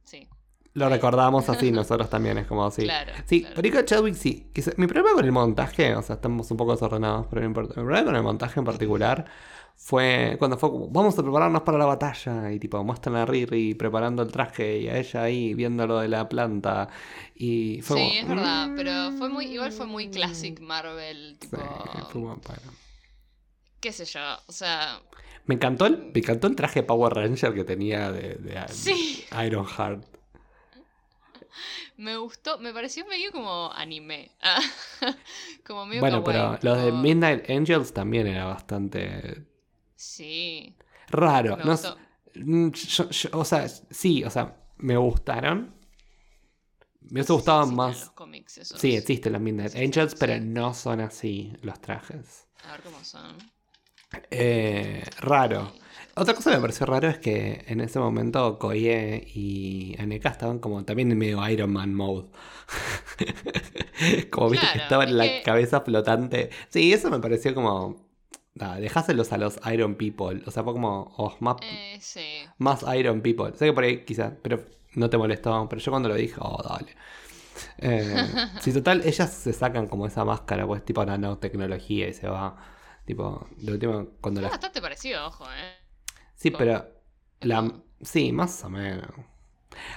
[0.05, 0.27] sí,
[0.73, 2.83] Lo recordamos así nosotros también, es como así.
[2.83, 3.11] claro.
[3.25, 3.55] Sí, claro.
[3.55, 4.49] Perico Chadwick sí.
[4.53, 7.73] Quizá- mi problema con el montaje, o sea, estamos un poco desordenados, pero no importa.
[7.79, 9.25] Mi problema con el montaje en particular
[9.76, 12.51] fue cuando fue como, vamos a prepararnos para la batalla.
[12.51, 16.07] Y tipo, muestran a Riri preparando el traje y a ella ahí viendo lo de
[16.07, 16.88] la planta.
[17.36, 18.76] Y fue Sí, como, es verdad, "Mm".
[18.76, 21.59] pero fue muy, igual fue muy classic Marvel, Sí, fue
[22.11, 22.71] como, bueno.
[23.82, 25.01] qué sé yo, o sea,
[25.45, 29.26] Me encantó, el, me encantó el traje Power Ranger que tenía de, de- Sí.
[29.45, 30.05] Iron Heart.
[31.97, 34.32] me gustó, me pareció medio como anime,
[35.67, 39.43] como medio Bueno, kawaii, pero los de Midnight Angels también era bastante
[40.03, 40.75] Sí,
[41.09, 41.57] raro.
[41.57, 41.97] me No gustó.
[42.35, 45.75] Mm, yo- yo- o sea, sí, o sea, me gustaron.
[47.01, 47.99] Me hubiese gustado Sí, más.
[47.99, 48.79] los cómics esos.
[48.79, 52.47] Sí, existen los Midnight Angels, pero no son así los trajes.
[52.65, 53.37] A ver cómo son.
[54.31, 55.73] Eh, raro.
[56.15, 60.59] Otra cosa que me pareció raro es que en ese momento Koye y Aneka estaban
[60.59, 62.29] como también en medio Iron Man mode.
[64.31, 66.49] como viste que Claro, estaban en la que- cabeza flotante.
[66.69, 68.12] Sí, eso me pareció como.
[68.55, 70.43] Nada, dejáselos a los Iron People.
[70.45, 71.13] O sea, fue como.
[71.17, 72.21] oh, más, Eh, sí.
[72.59, 73.53] más Iron People.
[73.55, 74.33] Sé que por ahí quizás.
[74.41, 74.63] Pero
[74.95, 76.95] no te molestó, pero yo cuando lo dije, oh, dale.
[77.77, 78.15] Eh,
[78.61, 82.55] sí, total, ellas se sacan como esa máscara, pues tipo nanotecnología y se va.
[83.05, 84.49] Tipo, de último, cuando Es la.
[84.49, 85.73] bastante parecido, ojo, ¿eh?
[86.35, 86.87] Sí, con- pero.
[87.41, 87.71] La...
[88.01, 89.07] Sí, más o menos.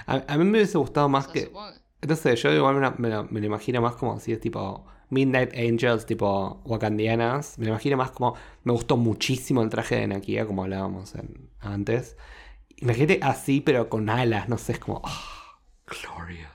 [0.07, 1.41] A, a mí me hubiese gustado O más sea, que.
[1.45, 1.71] supongo
[2.07, 4.85] No sé, yo igual me, me lo, me lo imagino más como si es tipo
[5.09, 7.57] Midnight Angels, tipo wakandianas.
[7.57, 8.35] Me lo imagino más como.
[8.63, 12.17] Me gustó muchísimo el traje de Nakia, como hablábamos en- antes.
[12.77, 15.01] Imagínate así, pero con alas, no sé, es como.
[15.05, 16.47] ah, glorious.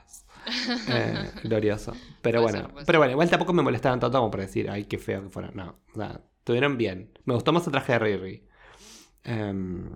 [0.89, 1.93] Eh, glorioso.
[2.21, 4.97] Pero bueno, ser, pero bueno, igual tampoco me molestaban tanto como para decir, ay, qué
[4.97, 5.55] feo que fueron.
[5.55, 7.17] No, o sea, estuvieron bien.
[7.23, 8.47] Me gustó más el traje de Riri.
[9.23, 9.95] Em,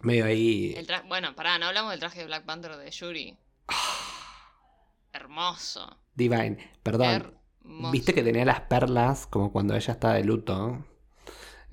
[0.00, 0.74] medio ahí.
[0.76, 3.38] El Bueno, pará, no hablamos del traje de Black Panther de Yuri.
[5.12, 5.96] Hermoso.
[6.14, 6.58] Divine.
[6.82, 7.38] Perdón.
[7.64, 10.84] Viste que tenía las perlas como cuando ella está de luto.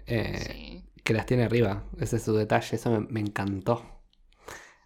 [0.05, 1.83] Eh, Sí, Que las tiene arriba.
[1.99, 2.75] Ese es su detalle.
[2.75, 3.83] Eso me, me encantó.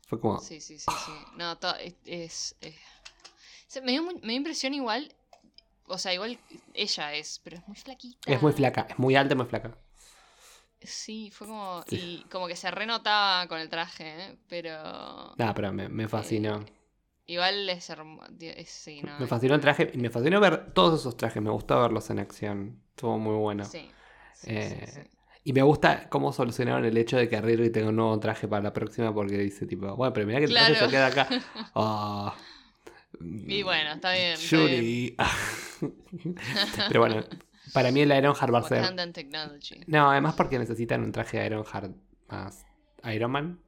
[0.08, 0.39] Fue como.
[0.39, 0.86] sí, sí, sí.
[1.06, 1.12] sí.
[1.38, 1.95] No, to- es.
[2.06, 2.76] es- es-
[3.68, 5.14] se- me, dio me dio impresión igual.
[5.88, 6.38] O sea, igual
[6.74, 8.32] ella es, pero es muy flaquita.
[8.32, 8.88] Es muy flaca.
[8.89, 9.78] Es muy alta y muy flaca.
[10.82, 11.84] Sí, fue como.
[11.88, 11.95] Sí.
[12.26, 14.38] Y como que se renotaba con el traje, ¿eh?
[14.47, 14.72] pero.
[15.38, 16.60] Nada, pero me, me fascinó.
[16.62, 16.66] Eh,
[17.26, 18.32] Igual es hermoso.
[18.66, 19.18] Sí, no.
[19.20, 19.92] me fascinó el traje.
[19.94, 21.42] Y me fascinó ver todos esos trajes.
[21.42, 22.82] Me gustó verlos en acción.
[22.90, 23.64] Estuvo muy bueno.
[23.66, 23.90] Sí.
[24.34, 25.00] sí, Eh, sí.
[25.46, 28.62] Y me gusta cómo solucionaron el hecho de que Riri tenga un nuevo traje para
[28.64, 29.14] la próxima.
[29.14, 31.28] Porque dice, tipo, bueno, pero mirá que el traje se queda acá.
[31.76, 32.36] Ah.
[33.20, 34.34] Y bueno, está bien.
[34.34, 35.16] está Yuri.
[35.80, 35.96] bien.
[36.88, 37.24] Pero bueno,
[37.74, 38.84] para mí el Ironheart va a ser.
[39.88, 41.96] No, además porque necesitan un traje de Ironheart
[42.28, 42.66] más
[43.14, 43.60] Iron Man.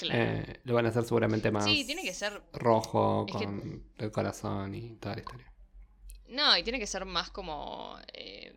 [0.00, 0.22] Claro.
[0.22, 2.42] Eh, lo van a hacer seguramente más Sí, tiene que ser.
[2.52, 5.52] rojo Es que- con el corazón y toda la historia.
[6.28, 7.96] No, y tiene que ser más como.
[8.12, 8.54] eh,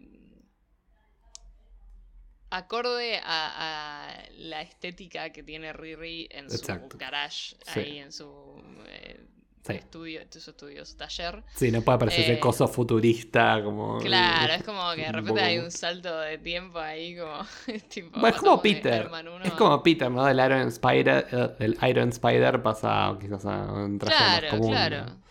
[2.50, 7.80] acorde a, a la estética que tiene Riri en su garage, Sí.
[7.80, 9.26] ahí en su eh,
[9.66, 9.74] Sí.
[9.74, 11.42] estudio, su estudio, su taller.
[11.56, 13.98] Sí, no puede parecer ese Eh, coso futurista como.
[14.00, 17.40] Claro, es como que de repente hay un salto de tiempo ahí, como.
[17.90, 19.10] tipo, Bueno, es como Peter.
[19.44, 20.26] Es como Peter, ¿no?
[20.26, 24.72] Del Iron Spider, eh, del Iron Spider pasa quizás a un traje Claro, más común.
[24.72, 25.06] claro.
[25.06, 25.24] ¿no?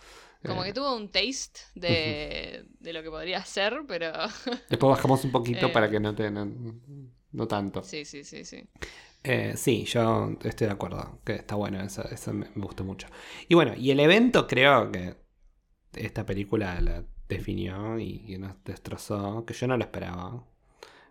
[0.49, 4.11] Como Eh, que tuvo un taste de, de lo que podría ser, pero.
[4.67, 5.69] Después bajamos un poquito Eh.
[5.69, 6.31] para que no te.
[6.31, 6.45] No,
[7.31, 7.83] no tanto.
[7.83, 8.63] sí, sí, sí, sí.
[9.23, 13.07] Eh, sí, yo estoy de acuerdo, que está bueno, eso, eso me, me gustó mucho.
[13.47, 15.15] Y bueno, y el evento creo que
[15.95, 20.43] esta película la definió y, y nos destrozó, que yo no lo esperaba.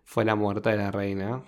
[0.04, 1.42] Fue la muerte de la reina.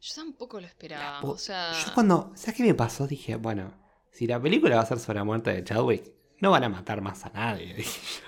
[0.00, 1.20] Yo tampoco lo esperaba.
[1.22, 1.72] O sea.
[1.72, 3.06] Yo cuando, ¿sabes qué me pasó?
[3.06, 3.74] Dije, bueno,
[4.10, 7.02] si la película va a ser sobre la muerte de Chadwick, no van a matar
[7.02, 7.74] más a nadie.
[7.74, 8.20] dije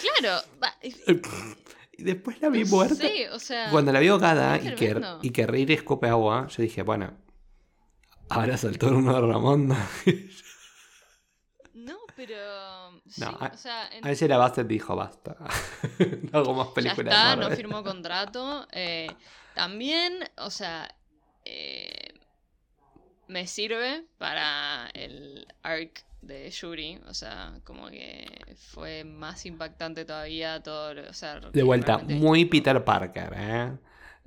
[0.00, 1.14] Claro, va- yo.
[2.02, 2.94] y después la vi no muerta.
[2.96, 3.70] sé, o sea.
[3.70, 7.16] Cuando la vi ahogada y que, y que Riri escupe agua, yo dije, bueno,
[8.28, 9.68] ahora saltó uno de Ramón.
[11.74, 12.36] No, pero.
[13.08, 13.88] Sí, No, a- o sea.
[13.88, 15.36] en- Angela Bassett dijo, basta.
[16.32, 17.14] no hago más ya películas.
[17.14, 17.56] está, de no Marvel".
[17.56, 18.66] firmó contrato.
[18.72, 19.08] eh,
[19.54, 20.94] también, o sea.
[21.44, 22.11] eh,
[23.32, 27.00] me sirve para el arc de Yuri.
[27.08, 28.26] O sea, como que
[28.56, 30.94] fue más impactante todavía todo.
[30.94, 32.44] lo- O sea, De vuelta, muy.
[32.44, 33.72] Peter Parker, ¿eh?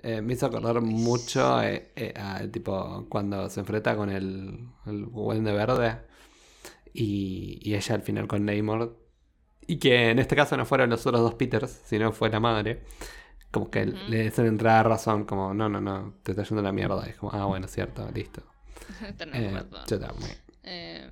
[0.04, 5.06] Eh, me hizo acordar mucho eh, eh, a, tipo cuando se enfrenta con el, el
[5.12, 5.98] Duende Verde
[6.94, 9.00] y, y ella al final con Namor.
[9.68, 12.84] Y que en este caso no fueron los otros dos Peters, sino fue la madre.
[13.50, 17.04] Como que le hacen entrada razón, como no, no, no, te está yendo la mierda.
[17.08, 18.44] Y es como, ah, bueno, cierto, listo.
[19.18, 19.86] Tenés Eh, razón.
[19.88, 20.38] yo también.
[20.64, 21.10] Eh,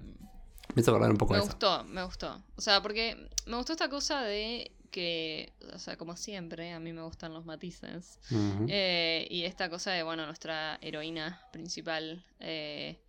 [0.75, 1.51] Me hizo acordar un poco Me de eso.
[1.51, 2.43] gustó, me gustó.
[2.55, 6.93] O sea, porque me gustó esta cosa de que, o sea, como siempre, a mí
[6.93, 8.19] me gustan los matices.
[8.67, 12.99] Eh, y esta cosa de, bueno, nuestra heroína principal eh,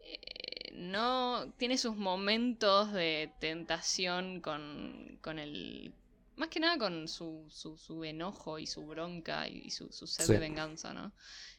[0.00, 5.92] eh, no tiene sus momentos de tentación con, con el...
[6.36, 10.24] Más que nada con su, su, su enojo y su bronca y su, su sed
[10.26, 10.32] Sí.
[10.32, 11.12] de venganza, ¿no?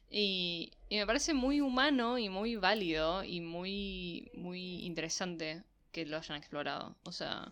[0.10, 6.18] Y, y me parece muy humano y muy válido y muy, muy interesante que lo
[6.18, 6.96] hayan explorado.
[7.04, 7.52] O sea,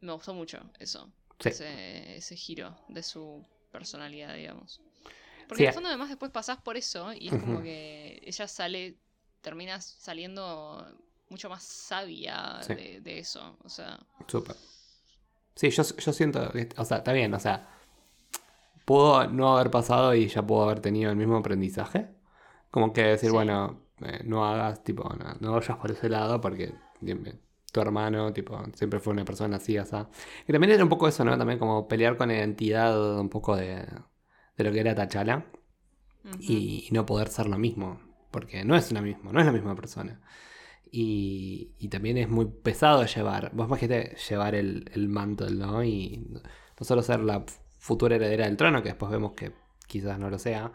[0.00, 1.10] me gustó mucho eso.
[1.38, 1.50] Sí.
[1.50, 4.80] Ese, ese giro de su personalidad, digamos.
[5.48, 8.46] Porque Sí, en el fondo además después pasás por eso y es como que ella
[8.48, 8.96] sale,
[9.40, 10.86] termina saliendo
[11.28, 12.74] mucho más sabia Sí.
[12.74, 13.58] de, de eso.
[13.64, 13.98] O sea,
[14.28, 14.56] Súper.
[15.56, 17.68] Sí, yo, yo siento, o sea, está bien, o sea,
[18.84, 22.08] pudo no haber pasado y ya pudo haber tenido el mismo aprendizaje.
[22.70, 23.32] Como que decir, Sí.
[23.32, 26.74] bueno, eh, no hagas, tipo, no, no vayas por ese lado porque
[27.72, 30.08] tu hermano, tipo, siempre fue una persona así, o sea.
[30.46, 31.36] Y también era un poco eso, ¿no?
[31.38, 33.86] También como pelear con la identidad un poco de,
[34.56, 35.46] de lo que era Tachala
[36.38, 38.00] y, y no poder ser lo mismo.
[38.30, 40.20] porque no es una misma, no es la misma persona.
[40.92, 43.50] Y, y también es muy pesado llevar.
[43.54, 45.84] Vos imagínate llevar el, el mantle, ¿no?
[45.84, 46.28] Y
[46.80, 47.44] no solo ser la
[47.80, 49.52] futura heredera del trono, que después vemos que
[49.88, 50.72] quizás no lo sea,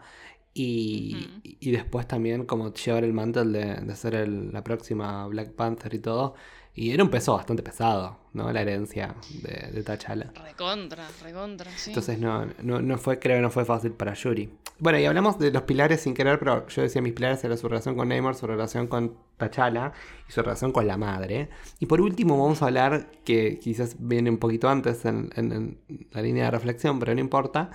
[0.52, 1.16] y,
[1.60, 5.94] y después también como llevar el mantle de, de ser el- la próxima Black Panther
[5.94, 6.34] y todo.
[6.78, 8.52] Y era un peso bastante pesado, ¿no?
[8.52, 10.30] La herencia de, de T'Challa.
[10.44, 11.90] Recontra, recontra, sí.
[11.90, 14.50] Entonces no, no, no fue, creo que no fue fácil para Yuri.
[14.78, 17.66] Bueno, y hablamos de los pilares sin querer, pero yo decía mis pilares era su
[17.66, 19.92] relación con Namor, su relación con T'Challa
[20.28, 21.48] y su relación con la madre.
[21.80, 25.78] Y por último vamos a hablar, que quizás viene un poquito antes en, en- en
[26.12, 27.70] la línea de reflexión, pero no importa,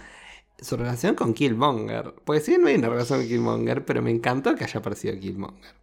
[0.60, 2.14] su relación con Killmonger.
[2.24, 5.81] Porque bien no hay una relación con Killmonger, pero me encantó que haya aparecido Killmonger.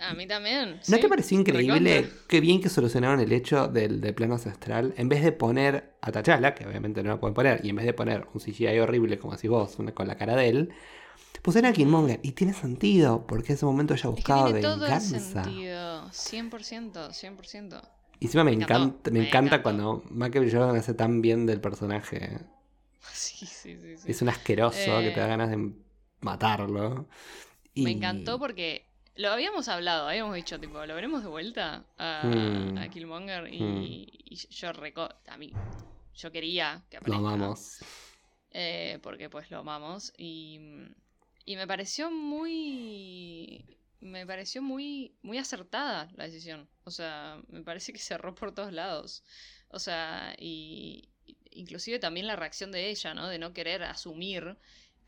[0.00, 0.76] A mí también.
[0.88, 4.94] ¿No sí, te pareció increíble qué bien que solucionaron el hecho del, del plano ancestral?
[4.96, 7.84] En vez de poner a T'Challa, que obviamente no lo pueden poner, y en vez
[7.86, 10.70] de poner un CGI horrible, como decís vos, una- con la cara de él,
[11.42, 12.20] pusieron a Killmonger.
[12.22, 15.44] Y tiene sentido, porque en ese momento ella Es que buscaba tiene todo el venganza.
[15.44, 16.10] sentido.
[16.12, 17.82] 100%, 100%.
[18.20, 20.50] Y encima me, Me encantó, encanta, me me encanta cuando Michael.
[20.52, 22.38] Jordan hace tan bien del personaje.
[23.12, 23.96] Sí, sí, sí.
[23.96, 24.10] sí.
[24.10, 25.28] Es un asqueroso que te da Eh.
[25.30, 25.72] ganas de
[26.20, 27.06] matarlo.
[27.74, 28.84] Y- Me encantó porque
[29.16, 32.78] lo habíamos hablado, habíamos dicho, tipo, lo veremos de vuelta a, Mm.
[32.78, 33.82] a Killmonger y, Mm.
[33.82, 35.52] y yo reco a mí,
[36.14, 37.18] yo quería que Lo aparezca.
[37.18, 37.78] amamos.
[38.52, 40.58] eh, porque pues lo amamos y,
[41.44, 43.64] y me pareció muy
[44.00, 48.72] me pareció muy muy acertada la decisión o sea me parece que cerró por todos
[48.72, 49.22] lados
[49.68, 51.10] o sea y
[51.50, 54.56] inclusive también la reacción de ella no de no querer asumir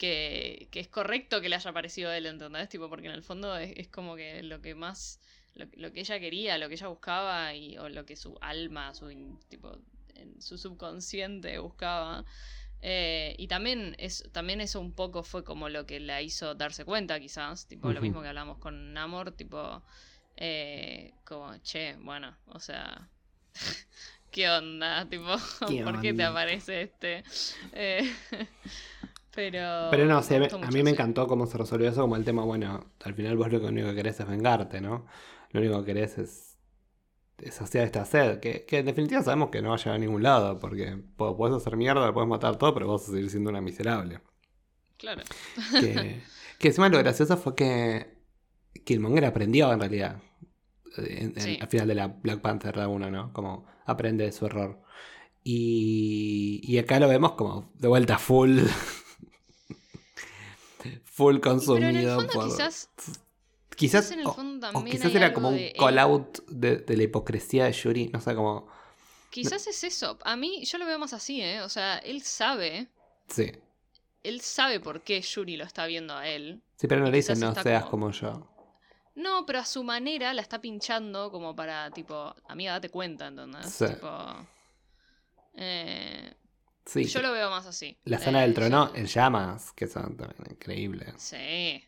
[0.02, 2.68] que, que es correcto que le haya parecido a él ¿entendés?
[2.68, 5.20] tipo porque en el fondo es, es como que lo que más
[5.54, 8.94] lo, lo que ella quería lo que ella buscaba y o lo que su alma
[8.94, 9.78] su in- tipo
[10.16, 12.24] en su subconsciente buscaba
[12.84, 16.84] eh, y también, es, también eso un poco fue como lo que la hizo darse
[16.84, 17.68] cuenta, quizás.
[17.68, 19.82] Tipo, lo mismo que hablamos con Namor, tipo,
[20.36, 23.08] eh, como, che, bueno, o sea,
[24.32, 25.08] ¿qué onda?
[25.08, 25.36] Tipo,
[25.68, 27.22] ¿Qué ¿por qué te aparece este?
[27.72, 28.12] Eh,
[29.34, 29.88] pero.
[29.90, 32.24] Pero no, o sea, me a mí me encantó cómo se resolvió eso, como el
[32.24, 35.06] tema, bueno, al final vos lo único que querés es vengarte, ¿no?
[35.50, 36.58] Lo único que querés es,
[37.38, 39.98] es saciar esta sed, que, que en definitiva sabemos que no va a llegar a
[39.98, 43.50] ningún lado, porque po- podés hacer mierda, podés matar todo, pero vas a seguir siendo
[43.50, 44.20] una miserable.
[44.98, 45.22] Claro.
[45.80, 46.20] Que,
[46.58, 48.18] que encima lo gracioso fue que
[48.84, 50.22] Killmonger aprendió en realidad.
[50.96, 51.58] en- en- Sí.
[51.60, 53.32] Al final de la Black Panther de uno, ¿no?
[53.32, 54.80] Como aprende de su error.
[55.44, 58.60] Y, y acá lo vemos como de vuelta full.
[61.12, 61.38] full
[62.16, 62.44] fondo, por.
[62.48, 62.90] quizás.
[63.76, 66.76] quizás, en el o- fondo o, también quizás era como un de call out de,
[66.78, 68.08] de la hipocresía de Yuri.
[68.08, 68.66] No sé cómo.
[69.30, 70.18] Quizás es eso.
[70.24, 71.62] A mí, yo lo veo más así, ¿eh?
[71.62, 72.88] O sea, él sabe.
[73.28, 73.50] Sí.
[74.22, 76.62] Él sabe por qué Yuri lo está viendo a él.
[76.76, 78.48] Sí, pero no le dicen quizás no seas como- como yo.
[79.14, 83.66] No, pero a su manera la está pinchando como para, tipo, amiga, date cuenta, ¿entendés?
[83.72, 83.86] Sí.
[83.86, 84.08] Tipo.
[85.54, 86.34] eh,
[86.84, 87.04] Sí.
[87.04, 87.96] yo lo veo más así.
[88.04, 91.14] La zona del trono yo- en llamas, que son también increíbles.
[91.18, 91.82] Sí.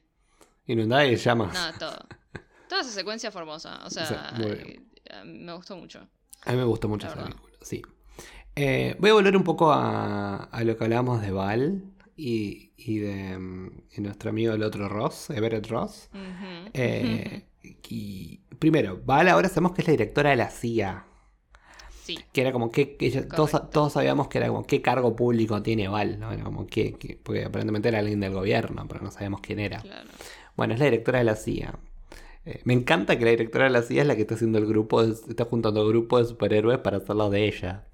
[0.66, 1.52] Inundada y en llamas.
[1.52, 1.98] Nada, todo.
[2.68, 3.80] Toda esa secuencia fue hermosa.
[3.84, 6.06] O sea, Sí, eh, me gustó mucho.
[6.44, 7.82] A mí me gustó mucho esa película, sí.
[8.56, 11.84] Eh, voy a volver un poco a, a lo que hablábamos de Val
[12.16, 16.08] y, y de mm, y nuestro amigo el otro Ross, Everett Ross.
[16.72, 17.46] Eh,
[17.88, 21.04] y primero, Val ahora sabemos que es la directora de la CIA.
[22.04, 22.18] Sí.
[22.32, 25.62] Que era como que, que ella- todos, todos sabíamos que era como qué cargo público
[25.62, 26.32] tiene Val, ¿no?
[26.32, 29.80] Era como que, que- porque aparentemente era alguien del gobierno, pero no sabíamos quién era.
[29.80, 30.10] Claro.
[30.54, 31.74] Bueno, es la directora de la CIA.
[32.46, 34.66] Eh, me encanta que la directora de la CIA es la que está haciendo el
[34.66, 37.84] grupo, de- está juntando el grupo de superhéroes para hacerlo de ella.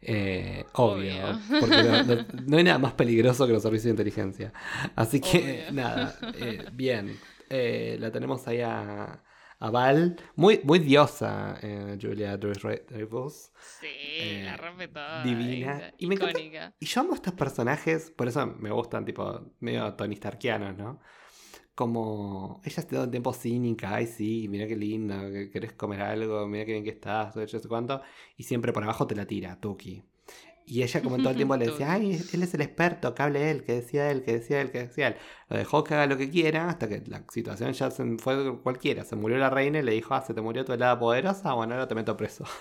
[0.00, 1.40] Eh, obvio, Obvio.
[1.58, 4.52] porque no, no- no hay nada más peligroso que los servicios de inteligencia.
[4.94, 5.72] Así que, Obvio.
[5.72, 7.18] nada, eh, bien.
[7.50, 9.20] La tenemos ahí a,
[9.58, 10.16] a Val.
[10.34, 13.50] Muy, muy diosa, eh, Julia Dreyfus.
[13.80, 15.22] Sí, Eh, la rompe toda.
[15.22, 15.76] divina.
[15.78, 16.74] esa, Y me encanta-.
[16.78, 21.00] Y yo amo estos personajes, por eso me gustan, tipo, medio Tony Starkianos, ¿no?
[21.74, 26.00] Como ella está todo el tiempo cínica, ay sí, mira qué linda, que querés comer
[26.00, 28.00] algo, mira qué bien que estás, no sé cuánto,
[28.36, 30.02] y siempre por abajo te la tira, Tuki.
[30.68, 33.50] Y ella como todo el tiempo le decía, ay, él es el experto, que hable
[33.52, 35.16] él, que decía él, que decía él, que decía él.
[35.48, 39.04] Lo dejó que haga lo que quiera, hasta que la situación ya se fue cualquiera.
[39.04, 41.74] Se murió la reina y le dijo, ah, se te murió tu helada poderosa, bueno,
[41.74, 42.44] ahora te meto preso.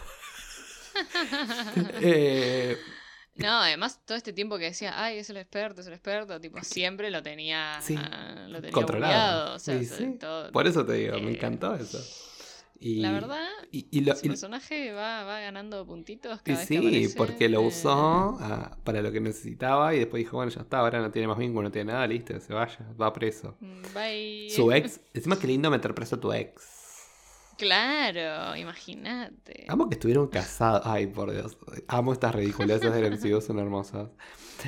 [2.01, 2.77] eh,
[3.37, 6.61] No, además todo este tiempo que decía, ay, es el experto, es el experto, tipo,
[6.63, 9.55] siempre lo tenía, Sí, ah, lo tenía controlado.
[9.55, 10.17] o sea, Sí, to- sí.
[10.19, 11.99] todo- Por eso te digo, me Eh, encantó eso.
[12.79, 16.77] Y, La verdad, y, y lo- su personaje va, va ganando puntitos cada vez que
[16.79, 17.17] sí, aparece.
[17.17, 20.79] porque lo Eh, usó ah, para lo que necesitaba y después dijo, bueno, ya está,
[20.79, 23.55] ahora no tiene más vínculo, no tiene nada, listo, se vaya, va preso.
[23.59, 24.49] mm, Bye.
[24.49, 26.75] Su ex, encima que lindo meter preso a tu ex.
[27.57, 29.65] Claro, imagínate.
[29.69, 30.81] Amo que estuvieron casados.
[30.83, 31.57] Ay, por Dios.
[31.87, 34.09] Amo estas ridiculeces del MCU, son hermosas.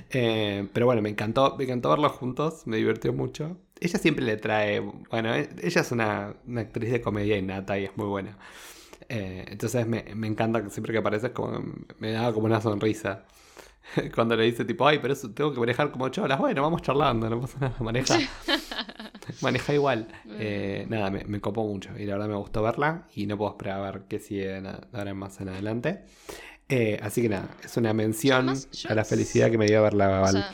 [0.10, 3.58] Eh, pero bueno, me encantó, me encantó verlos juntos, me divirtió mucho.
[3.80, 4.80] Ella siempre le trae.
[4.80, 8.38] Bueno, e- ella es una, una actriz de comedia innata y es muy buena.
[9.10, 11.64] Eh, entonces me, me encanta que siempre que aparece como,
[12.00, 13.26] me da como una sonrisa.
[14.16, 16.38] Cuando le dice tipo, ay, pero eso tengo que manejar como cholas.
[16.40, 17.76] Bueno, vamos charlando, no pasa nada.
[17.80, 18.18] Maneja.
[19.42, 20.08] Maneja igual.
[20.40, 21.90] Eh, nada, me, me copó mucho.
[21.98, 23.08] Y la verdad me gustó verla.
[23.16, 24.62] Y no puedo esperar a ver qué sigue
[24.94, 26.04] ahora más en adelante.
[26.70, 29.82] Eh, así que nada, es una mención Además, yo- a la felicidad que me dio
[29.84, 30.20] verla.
[30.20, 30.32] O Val.
[30.34, 30.52] sea,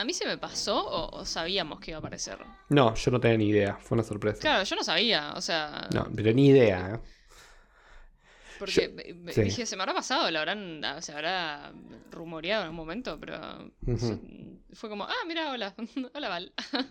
[0.00, 2.38] ¿a mí se me pasó o, o sabíamos que iba a aparecer?
[2.70, 3.76] no, yo no tenía ni idea.
[3.76, 4.40] Fue una sorpresa.
[4.40, 6.94] Claro, yo no sabía, o sea, No, pero ni idea.
[6.94, 7.00] ¿eh?
[8.58, 8.94] porque
[9.26, 9.42] yo- sí.
[9.42, 11.72] dije, se me habrá pasado, la habrán, ah, se habrá
[12.10, 13.38] rumoreado en un momento, pero
[14.74, 15.74] fue como, ah, mira, hola,
[16.14, 16.52] hola Val.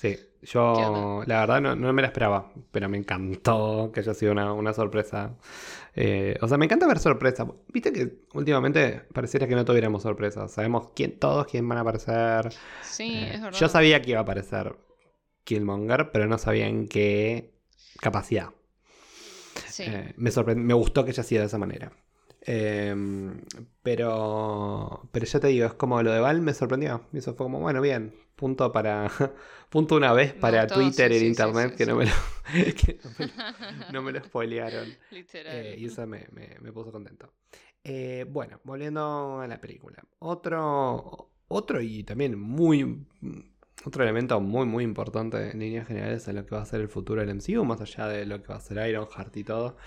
[0.00, 4.14] Sí, ¿Qué yo la verdad no, no me la esperaba, pero me encantó que haya
[4.14, 5.34] sido una, una sorpresa.
[6.02, 7.46] Eh, o sea, me encanta ver sorpresas.
[7.68, 10.50] Viste que últimamente pareciera que no tuviéramos sorpresas.
[10.50, 12.54] Sabemos quién, todos quién van a aparecer.
[12.82, 13.58] Sí, Eh, es verdad.
[13.58, 14.76] yo sabía que iba a aparecer
[15.44, 17.52] Killmonger, pero no sabía en qué
[18.00, 18.48] capacidad.
[19.68, 19.84] Sí.
[19.86, 21.92] Eh, me, me gustó que haya sido de esa manera.
[22.46, 22.94] Eh,
[23.82, 27.02] pero, pero ya te digo, es como lo de Val me sorprendió.
[27.12, 29.08] Y eso fue como, bueno, bien, punto para
[29.70, 31.86] punto una vez para Twitter sí, en sí, internet sí, que.
[31.86, 32.12] No, me lo,
[32.74, 33.32] que no me lo-
[33.92, 34.88] no me lo spoilearon.
[35.10, 35.56] Literal.
[35.56, 37.32] Eh, y eso me, me- me puso contento.
[37.84, 40.02] Eh, bueno, volviendo a la película.
[40.18, 43.06] Otro, otro y también muy...
[43.82, 46.88] Otro elemento muy muy importante en líneas generales en lo que va a ser el
[46.90, 49.78] futuro del MCU, más allá de lo que va a ser Ironheart y todo,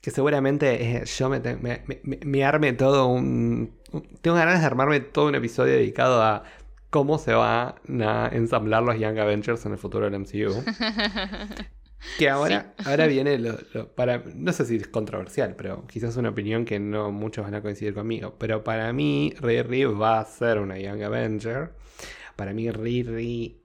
[0.00, 3.74] que seguramente eh, yo me, me, me- me- me arme todo un...
[3.92, 6.44] un- Tengo ganas de armarme todo un episodio dedicado a
[6.90, 10.62] cómo se van a ensamblar los Young Avengers en el futuro del MCU.
[12.18, 14.22] Que ahora, ahora viene lo, lo- para.
[14.34, 17.94] No sé si es controversial, pero quizás una opinión que no muchos van a coincidir
[17.94, 18.36] conmigo.
[18.38, 21.72] Pero para mí, Riri va a ser una Young Avenger.
[22.36, 23.62] Para mí, Riri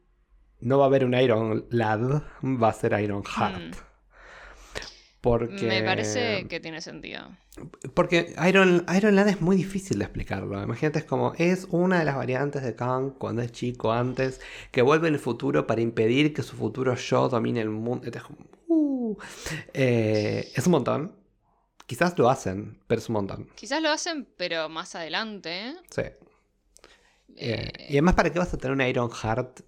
[0.62, 3.76] no va a haber un Iron Lad, va a ser Iron Heart.
[3.76, 3.91] Mm.
[5.22, 5.66] Porque.
[5.66, 7.22] Me parece que tiene sentido.
[7.94, 10.62] Porque Iron, Iron Lad es muy difícil de explicarlo.
[10.62, 14.42] Imagínate, es como, es una de las variantes de Kang cuando es chico antes,
[14.72, 18.08] que vuelve en el futuro para impedir que su futuro yo domine el mundo.
[18.08, 18.24] Es
[18.68, 19.18] uh.
[19.74, 21.16] Eh, es un montón.
[21.86, 23.50] Quizás lo hacen, pero es un montón.
[23.56, 25.76] Quizás lo hacen, pero más adelante.
[25.90, 26.02] Sí.
[26.02, 26.16] Eh,
[27.36, 29.60] eh, y además, ¿para qué vas a tener un Iron Heart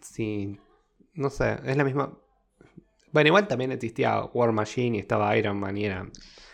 [0.00, 0.58] si...
[1.14, 2.18] No sé, es la misma...
[3.12, 6.06] Bueno, igual también existía War Machine y estaba Iron Man y era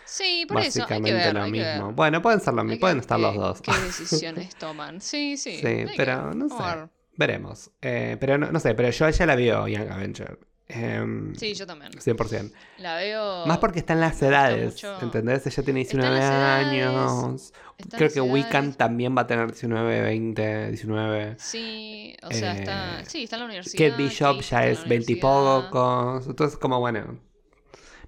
[0.05, 0.83] sí, por eso.
[0.83, 1.93] Hay que básicamente ver, lo mismo.
[1.93, 3.63] Bueno, pueden ser lo mismo, pueden estar los dos.
[3.63, 5.01] ¿Qué decisiones toman?
[5.01, 5.57] Sí, sí.
[5.57, 6.63] Sí, que pero no sé.
[6.63, 6.89] ver.
[7.17, 7.71] Veremos.
[7.83, 10.39] Eh, pero no, no sé, pero yo ella la veo Young Avenger.
[10.69, 11.93] Em, Sí, yo también.
[11.93, 12.53] 100%.
[12.79, 13.47] La veo.
[13.47, 14.99] Más porque está en las edades, mucho.
[15.01, 15.47] ¿entendés?
[15.47, 17.53] Ella tiene Está en 19 las edades, años.
[17.79, 21.37] está Creo que Wiccan también va a tener 19, 20, 19.
[21.39, 23.01] Sí, o sea, está.
[23.01, 23.91] Eh, Sí, está en la universidad.
[23.91, 26.27] Kate Bishop Kate ya está es la 20 y pocos.
[26.27, 27.19] Entonces, como bueno.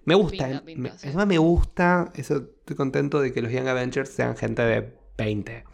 [0.04, 0.44] Me gusta.
[0.44, 1.06] Pinta, eh, pinta, me- sí.
[1.08, 2.12] Además, me gusta.
[2.14, 5.64] Eso, estoy contento de que los Young Avengers sean gente de 20.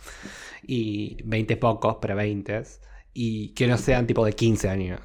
[0.62, 2.62] Y 20 pocos, pero 20.
[3.12, 5.00] Y que no sean tipo de 15 años.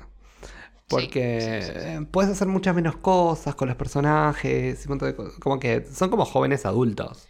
[0.92, 2.06] Porque sí, sí, sí.
[2.12, 4.80] puedes hacer muchas menos cosas con los personajes.
[4.80, 5.40] y un montón de cosas.
[5.40, 7.28] Como que son como jóvenes adultos.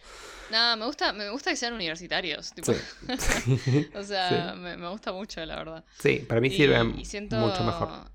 [0.51, 2.51] Nada, me gusta, me gusta que sean universitarios.
[2.53, 3.89] tipo, Sí.
[3.95, 5.85] o sea, me, me gusta mucho, la verdad.
[5.99, 8.11] Sí, para mí sirve mucho mejor.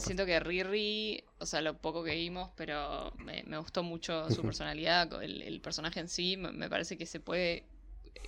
[0.00, 4.42] Siento que Riri, o sea, lo poco que vimos, pero me, me gustó mucho su
[4.42, 7.64] personalidad, el, el personaje en sí, me, me parece que se puede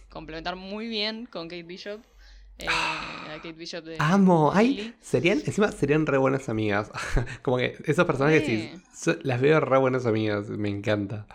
[0.09, 2.01] complementar muy bien con Kate Bishop.
[2.65, 6.91] Eh, a Kate Bishop de Amo, ay, serían, encima serían re buenas amigas.
[7.43, 8.45] Como que esos personajes
[8.93, 11.27] sí, las veo re buenas amigas, me encanta.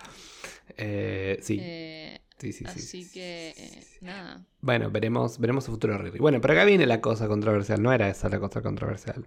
[0.78, 4.06] Eh, sí, Eh, sí, sí, sí, así sí, que, sí, eh, sí, sí.
[4.06, 4.46] nada.
[4.62, 6.20] Bueno, veremos, veremos su futuro Riri.
[6.20, 9.26] Bueno, pero acá viene la cosa controversial, no era esa la cosa controversial.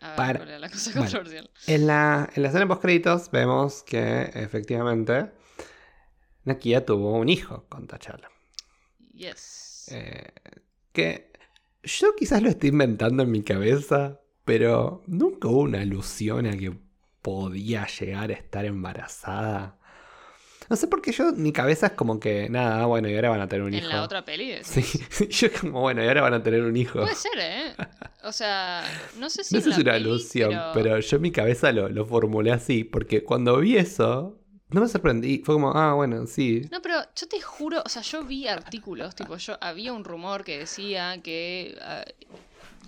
[0.00, 1.02] A ver, Para- cuál era la cosa Bueno.
[1.04, 1.50] controversial.
[1.66, 5.30] En la, en la escena post créditos vemos que efectivamente
[6.44, 8.28] Nakia tuvo un hijo con T'Challa.
[9.14, 9.86] Yes.
[9.92, 10.32] Eh,
[10.92, 11.31] que
[11.82, 16.72] yo quizás lo estoy inventando en mi cabeza, pero nunca hubo una alusión a que
[17.22, 19.78] podía llegar a estar embarazada.
[20.70, 23.40] No sé por qué yo, mi cabeza es como que, nada, bueno, y ahora van
[23.42, 23.88] a tener un En hijo.
[23.88, 24.54] la otra peli.
[24.62, 24.82] Sí,
[25.28, 27.00] yo como, bueno, y ahora van a tener un hijo.
[27.00, 27.74] Puede ser, ¿eh?
[28.24, 28.82] O sea,
[29.18, 29.54] no sé si.
[29.54, 30.72] no en sé si es una peli, alusión, pero...
[30.74, 31.00] pero...
[31.00, 34.41] yo en mi cabeza lo, lo formulé así, porque cuando vi eso,
[34.72, 35.42] no me sorprendí.
[35.44, 36.62] Fue como, ah, bueno, sí.
[36.70, 40.44] No, pero yo te juro, o sea, yo vi artículos, tipo, yo había un rumor
[40.44, 42.04] que decía que ah,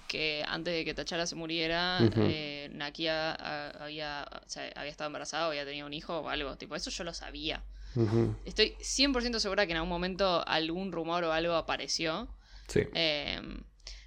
[0.08, 5.08] que antes de que T'Challa se muriera, eh, Nakia ah, había, o sea, había estado
[5.08, 7.64] embarazada, o había tenido un hijo o algo, tipo, eso yo lo sabía.
[7.96, 12.28] Ujú, Estoy 100% segura que en algún momento algún rumor o algo apareció.
[12.68, 12.80] Sí.
[12.94, 13.40] Eh,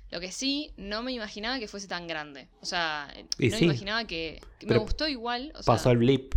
[0.09, 2.47] lo que sí, no me imaginaba que fuese tan grande.
[2.61, 3.65] O sea, Y no sí.
[3.65, 4.41] me imaginaba que...
[4.59, 5.51] que me gustó igual.
[5.55, 6.35] O sea, Pasó el blip.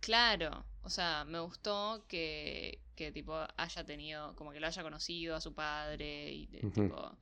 [0.00, 5.36] Claro, o sea, me gustó que, que tipo haya tenido, como que lo haya conocido
[5.36, 6.82] a su padre y de- Ujú.
[6.82, 7.12] tipo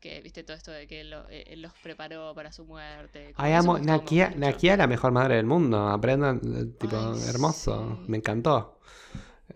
[0.00, 3.34] que viste todo esto de que él, lo- eh, él los preparó para su muerte.
[3.36, 3.78] Ay, amo.
[3.78, 4.30] Nakia.
[4.34, 5.88] Nakia es la mejor madre del mundo.
[5.88, 7.98] Aprendan, eh, tipo, Ay, hermoso.
[8.00, 8.04] sí.
[8.10, 8.80] Me encantó.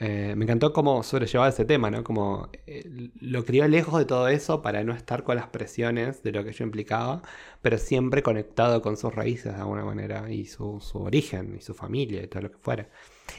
[0.01, 2.03] Eh, me encantó cómo sobrellevaba ese tema, ¿no?
[2.03, 6.33] Como eh, lo crió lejos de todo eso para no estar con las presiones de
[6.33, 7.23] lo que ello implicaba,
[7.63, 11.75] pero siempre conectado con sus raíces de alguna manera y su, su origen y su
[11.75, 12.89] familia y todo lo que fuera.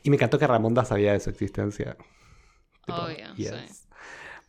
[0.03, 1.97] Y me encantó que Ramonda sabía de su existencia.
[2.88, 3.88] Obvio, yes.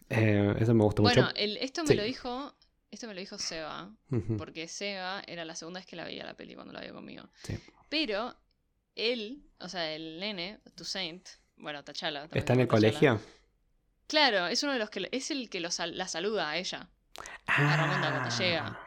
[0.08, 1.34] Eh, eso me gustó Bueno, mucho.
[1.36, 1.94] el- esto me Sí.
[1.94, 2.54] lo dijo,
[2.90, 3.90] esto me lo dijo Seba,
[4.38, 7.24] porque Seba era la segunda vez que la veía la peli cuando la vio conmigo.
[7.42, 7.58] Sí.
[7.88, 8.36] Pero
[8.94, 11.26] él, o sea, el nene, Toussaint,
[11.58, 12.68] bueno, también ¿Está en el T'Challa.
[12.68, 13.20] colegio?
[14.06, 16.88] Claro, es uno de los que es el que la saluda a ella.
[17.46, 18.38] a Ramonda cuando Ah.
[18.38, 18.80] llega.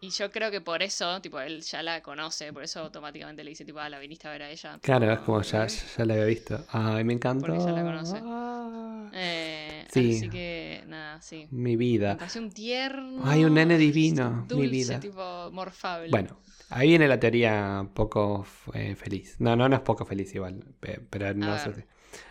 [0.00, 3.50] Y yo creo que por eso, tipo, él ya la conoce, por eso automáticamente le
[3.50, 4.78] dice, tipo, ah, la viniste a ver a ella.
[4.80, 6.64] Claro, es como ya, ya la había visto.
[6.70, 7.46] Ay, me encantó.
[7.46, 8.20] Porque ya la conoce.
[8.22, 10.16] Ah, Eh, Sí.
[10.18, 11.48] Así que, nada, sí.
[11.50, 12.16] mi Me vida.
[12.18, 13.22] pareció un tierno.
[13.24, 15.00] Ay, un nene divino, mi vida.
[15.00, 16.10] tipo, morfable.
[16.10, 16.38] Bueno,
[16.70, 19.36] ahí viene la teoría poco eh, feliz.
[19.38, 21.76] No, no, no es poco feliz igual, pe- pero no A sé ver.
[21.80, 21.84] si.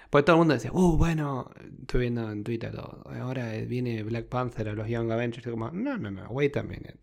[0.10, 4.26] Porque todo el mundo decía, uh, bueno, estoy viendo en Twitter, todo, ahora viene Black
[4.28, 5.46] Panther a los Young Avengers.
[5.46, 6.96] Y como, no, no, no, wait a minute.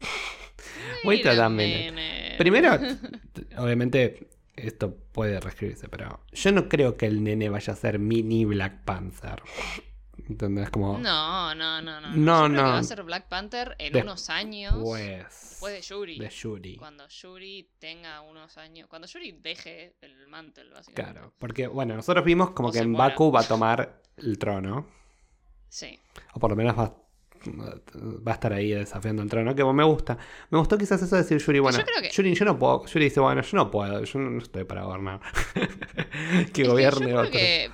[1.05, 1.93] wait a minute.
[1.93, 2.35] minute.
[2.39, 2.79] Primero,
[3.59, 8.45] obviamente, esto puede reescribirse, pero yo no creo que el nene vaya a ser mini
[8.47, 9.43] Black Panther.
[10.29, 10.71] ¿Entendés?
[10.71, 10.99] Como.
[10.99, 12.11] No, no, no, no.
[12.15, 12.63] No, no.
[12.63, 14.75] va a ser Black Panther en unos años.
[14.83, 15.19] Pues.
[15.29, 16.19] Después de Shuri.
[16.19, 16.77] De Shuri.
[16.77, 18.89] Cuando Shuri tenga unos años.
[18.89, 21.13] Cuando Shuri deje el mantle, básicamente.
[21.13, 23.09] Claro, porque bueno, nosotros vimos como O que en muera.
[23.09, 24.87] Baku va a tomar el trono,
[25.69, 25.99] Sí.
[26.35, 26.95] o por lo menos va,
[28.27, 30.17] va a estar ahí desafiando el trono, que me gusta.
[30.51, 32.87] Me gustó quizás eso de decir Yuri, bueno, yo creo que- Yuri, yo no puedo,
[32.87, 35.21] Yuri dice, bueno, yo no puedo, yo no estoy para gobernar.
[35.55, 37.31] que Es que gobierne yo creo otro.
[37.33, 37.71] que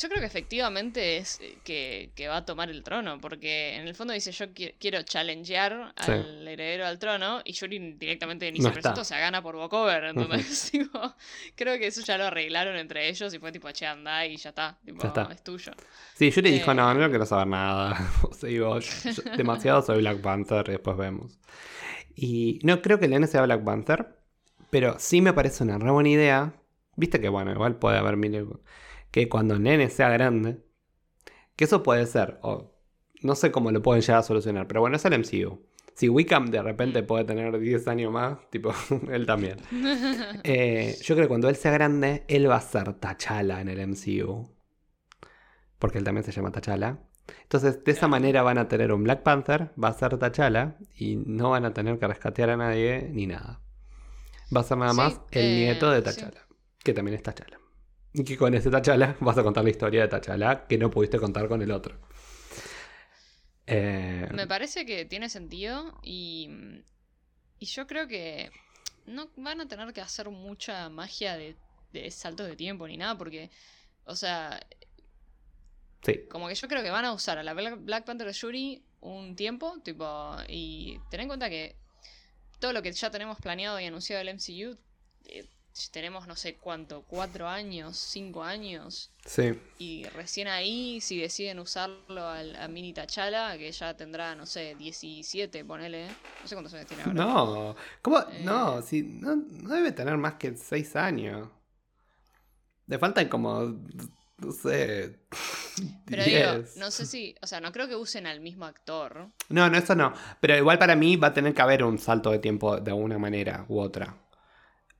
[0.00, 3.86] yo creo que efectivamente es eh, que, que va a tomar el trono, porque en
[3.86, 6.12] el fondo dice yo qui- quiero challengear Sí.
[6.12, 8.80] al heredero al trono y Yuri directamente ni No se está.
[8.80, 11.14] presenta, o sea, gana por walkover, entonces tipo,
[11.54, 14.48] creo que eso ya lo arreglaron entre ellos y fue tipo, che, anda y ya
[14.50, 15.28] está, tipo, Ya está.
[15.32, 15.72] es tuyo.
[16.14, 17.96] Sí, Yuri dijo, eh, no, no quiero saber nada.
[18.22, 21.38] O sea, digo, yo- yo- demasiado soy Black Panther y después vemos.
[22.14, 24.16] Y no creo que el sea Black Panther,
[24.70, 26.52] pero sí me parece una re buena idea.
[26.96, 28.46] Viste que, bueno, igual puede haber mil...
[29.10, 30.62] Que cuando nene sea grande,
[31.56, 32.72] que eso puede ser, o
[33.22, 35.62] no sé cómo lo pueden llegar a solucionar, pero bueno, es el MCU.
[35.94, 38.72] Si Wickham de repente puede tener 10 años más, tipo,
[39.10, 39.58] él también.
[40.44, 43.86] Eh, yo creo que cuando él sea grande, él va a ser T'Challa en el
[43.88, 44.48] MCU.
[45.78, 46.98] Porque él también se llama T'Challa.
[47.42, 51.16] Entonces, de esa manera van a tener un Black Panther, va a ser T'Challa, y
[51.16, 53.60] no van a tener que rescatear a nadie ni nada.
[54.54, 56.20] Va a ser nada Sí, más el eh, nieto de sí.
[56.20, 56.46] T'Challa,
[56.82, 57.59] que también es T'Challa.
[58.12, 61.18] Y que con ese T'Challa vas a contar la historia de T'Challa que no pudiste
[61.18, 61.98] contar con el otro.
[63.66, 66.48] Eh, Me parece que tiene sentido y,
[67.58, 68.50] y yo creo que
[69.06, 71.56] no van a tener que hacer mucha magia de,
[71.92, 73.50] de saltos de tiempo ni nada porque,
[74.04, 74.60] o sea,
[76.02, 78.32] sí, como que yo creo que van a usar a la Black, Black Panther de
[78.32, 81.76] Shuri un tiempo, tipo, y ten en cuenta que
[82.58, 84.78] todo lo que ya tenemos planeado y anunciado del MCU,
[85.26, 85.46] eh,
[85.92, 89.58] tenemos no sé cuánto, cuatro años, cinco años, sí.
[89.78, 94.74] y recién ahí, si deciden usarlo al, a Mini T'Challa, que ya tendrá, no sé,
[94.76, 96.06] 17, ponele.
[96.42, 97.14] No sé cuántos años tiene ahora.
[97.14, 98.18] No, ¿cómo?
[98.18, 98.42] Eh.
[98.44, 101.48] No, si, no, no debe tener más que 6 años.
[102.86, 103.60] Le faltan como,
[104.38, 105.20] no sé,
[106.06, 106.76] Pero digo, 10.
[106.76, 109.28] no sé si, o sea, no creo que usen al mismo actor.
[109.48, 110.12] No, no, eso no.
[110.40, 113.18] Pero igual para mí va a tener que haber un salto de tiempo de alguna
[113.18, 114.16] manera u otra.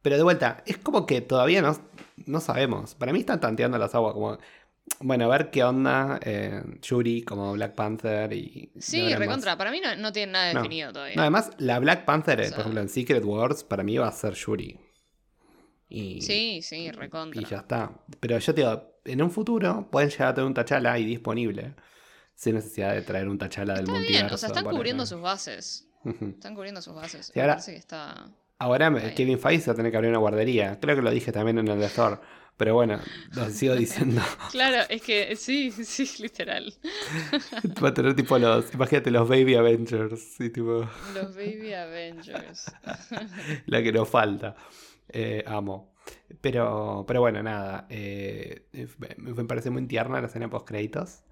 [0.03, 1.79] Pero de vuelta, es como que todavía no,
[2.27, 2.95] no sabemos.
[2.95, 4.39] Para mí están tanteando las aguas como...
[4.99, 8.73] Bueno, a ver qué onda eh, Yuri como Black Panther y...
[8.81, 9.57] Sí, recontra.
[9.57, 10.61] Para mí no, no tiene nada No.
[10.63, 11.15] definido todavía.
[11.17, 13.97] No, además, la Black Panther, eh, O sea- por ejemplo, en Secret Wars, para mí
[13.99, 14.81] va a ser Yuri.
[15.89, 17.41] Y, Sí, sí, recontra.
[17.41, 17.93] y ya está.
[18.21, 21.75] Pero yo te digo, en un futuro pueden llegar a tener un Tachala ahí disponible.
[22.35, 24.25] Sin necesidad de traer un Tachala del Está multiverso.
[24.25, 25.87] bien, o sea, están cubriendo sus bases.
[26.21, 27.33] Están cubriendo sus bases.
[27.35, 28.29] Me ahora- que está.
[28.61, 29.15] Ahora.
[29.15, 30.79] Kevin Feige va a tener que abrir una guardería.
[30.81, 32.21] Creo que lo dije también en el Thor.
[32.59, 33.01] Pero bueno,
[33.33, 34.21] lo sigo diciendo.
[34.51, 36.75] Claro, es que sí, sí, literal.
[37.83, 38.75] Va a tener tipo los.
[38.75, 40.21] Imagínate los Baby Avengers.
[40.37, 40.87] Sí, tipo.
[41.15, 42.71] Los Baby Avengers.
[43.67, 44.55] la que nos falta.
[45.09, 45.95] Eh, amo.
[46.43, 47.87] Pero, pero bueno, nada.
[47.89, 48.67] eh,
[49.17, 51.23] me, me parece muy tierna la escena post créditos.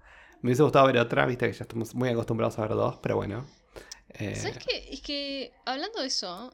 [0.41, 3.17] Me hubiese gustado ver otra, viste que ya estamos muy acostumbrados a ver dos, pero
[3.17, 3.45] bueno.
[4.09, 4.87] Eh, ¿Sabes qué?
[4.91, 6.51] Es que hablando de eso,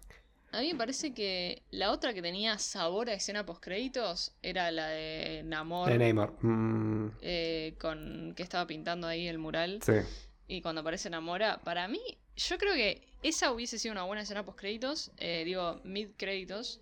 [0.55, 4.71] a mí me parece que la otra que tenía sabor a escena post créditos era
[4.71, 5.89] la de Namor.
[5.89, 6.31] de Neymar.
[6.41, 9.79] Mm, eh, con que estaba pintando ahí el mural.
[9.83, 9.93] sí.
[10.47, 11.99] Y cuando aparece Namora, para mí,
[12.35, 16.79] yo creo que esa hubiese sido una buena escena post créditos, eh, digo, mid créditos,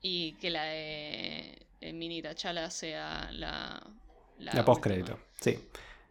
[0.00, 1.58] y que la de
[1.92, 3.84] Mini Tachala sea la.
[4.38, 5.12] La post crédito.
[5.14, 5.28] última.
[5.40, 5.58] Sí.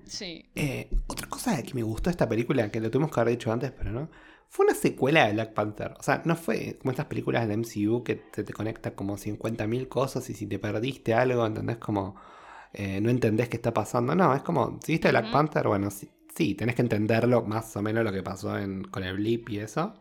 [0.06, 0.46] Sí.
[0.56, 3.52] Eh, otra cosa que me gustó de esta película, que lo tuvimos que haber dicho
[3.52, 4.10] antes, pero no,
[4.52, 5.96] fue una secuela de Black Panther.
[6.00, 9.88] O sea, no fue como estas películas del MCU que te, te conecta como 50.000
[9.90, 11.78] cosas y si te perdiste algo, ¿entendés?
[11.78, 12.16] Como
[12.74, 14.16] eh, no entendés qué está pasando.
[14.16, 15.32] No, es como, si viste Black.
[15.32, 19.04] Panther, bueno, sí, sí, tenés que entenderlo más o menos lo que pasó en- con
[19.04, 19.94] el blip y eso.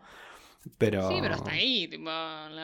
[0.78, 1.08] Pero...
[1.08, 2.10] Sí, pero hasta ahí, tipo.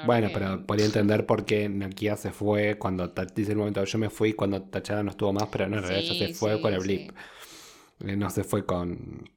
[0.06, 3.98] Bueno, que- pero podía entender por qué Nokia se fue cuando dice el momento yo
[3.98, 6.62] me fui cuando Tachada no estuvo más, pero no, en realidad Sí, se fue sí,
[6.62, 7.10] con el blip.
[8.00, 9.30] Eh, No se fue con.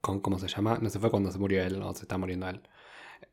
[0.00, 0.78] Con ¿Cómo se llama?
[0.80, 2.60] No se fue cuando se murió él, no se está muriendo él.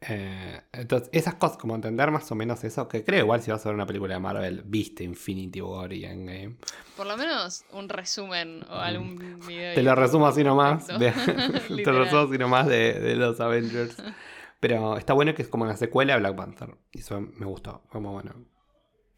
[0.02, 3.66] Eh, entonces, esas cosas, como entender más o menos eso, que creo igual si vas
[3.66, 6.58] a ver una película de Marvel, viste Infinity War y Endgame.
[6.96, 9.18] Por lo menos un resumen o algún
[9.48, 9.72] video.
[9.72, 9.76] Mm.
[9.76, 10.88] Te lo resumo así nomás.
[10.88, 11.12] de-
[11.84, 13.96] te lo resumo así nomás de, de los Avengers.
[14.60, 16.76] Pero está bueno que es como una secuela de Black Panther.
[16.92, 17.84] Y eso me gustó.
[17.90, 18.34] Como bueno.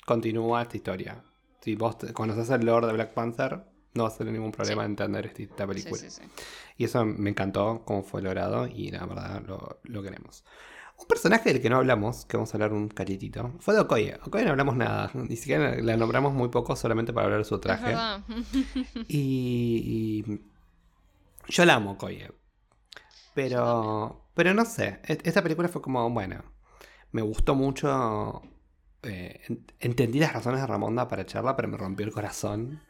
[0.05, 1.23] Continúa esta historia.
[1.61, 3.63] Si vos conoces el lore de Black Panther,
[3.93, 4.87] no vas a tener ningún problema Sí.
[4.91, 5.97] entender esta película.
[5.97, 6.21] sí, sí.
[6.77, 10.43] Y eso me encantó cómo fue logrado y la verdad lo, lo queremos.
[10.97, 14.19] Un personaje del que no hablamos, que vamos a hablar un cachitito, fue de Okoye.
[14.25, 17.57] Okoye no hablamos nada, ni siquiera la nombramos muy poco solamente para hablar de su
[17.59, 17.95] traje.
[19.07, 20.41] Y, y
[21.51, 22.31] yo la amo, Okoye.
[23.33, 26.43] Pero, pero no sé, e- esta película fue como, bueno,
[27.11, 28.41] me gustó mucho.
[29.03, 32.81] eh, en- entendí las razones de Ramonda para echarla, pero me rompió el corazón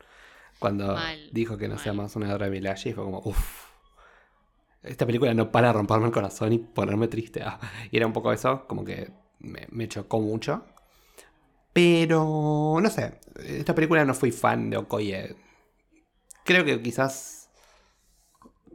[0.59, 2.05] cuando Mal, dijo que no sea mal.
[2.05, 3.69] más una Dora Milaje y fue como, uff.
[4.83, 7.41] Esta película no para de romperme el corazón y ponerme triste.
[7.43, 7.59] Ah,
[7.91, 10.63] Y era un poco eso, como que me, me chocó mucho.
[11.73, 15.35] Pero, no sé, esta película no fui fan de Okoye.
[16.43, 17.49] Creo que quizás,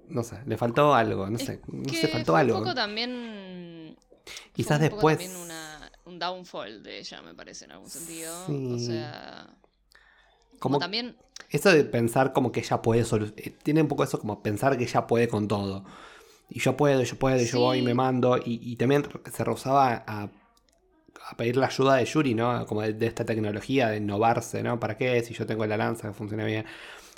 [0.08, 2.58] no sé, le faltó algo, no Es sé, no sé, faltó fue algo.
[2.58, 3.96] Un poco también.
[4.52, 7.90] Quizás fue un poco después- también una- un downfall de ella, me parece, en algún
[7.90, 8.32] sentido.
[8.74, 9.46] O sea.
[10.58, 11.16] Como Como también.
[11.54, 13.02] Eso de pensar como que ella puede
[13.36, 15.84] eh, Tiene un poco eso como pensar que ella puede con todo.
[16.50, 17.84] Y yo puedo, yo puedo, y yo voy Sí.
[17.84, 18.36] me mando.
[18.38, 20.22] Y, y también se rehusaba a,
[21.30, 22.66] a pedir la ayuda de Yuri, ¿no?
[22.66, 24.80] Como de, de esta tecnología, de innovarse, ¿no?
[24.80, 25.22] ¿Para qué?
[25.22, 26.66] Si yo tengo la lanza que funciona bien.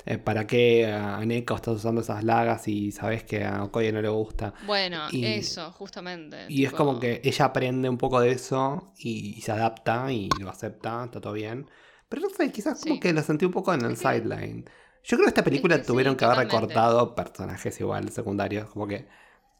[0.05, 4.01] Eh, ¿Para qué a Neko estás usando esas lagas y sabes que a Okoye no
[4.01, 4.53] le gusta?
[4.65, 6.45] Bueno, Y- eso, justamente.
[6.47, 10.11] Y es tipo, como que ella aprende un poco de eso y, y se adapta
[10.13, 11.67] y lo acepta, está todo bien.
[12.09, 14.65] Pero no sé, quizás como que lo sentí un poco en el sideline.
[15.03, 18.87] Yo creo que esta película que sí, tuvieron que haber recortado personajes igual secundarios, como
[18.87, 19.07] que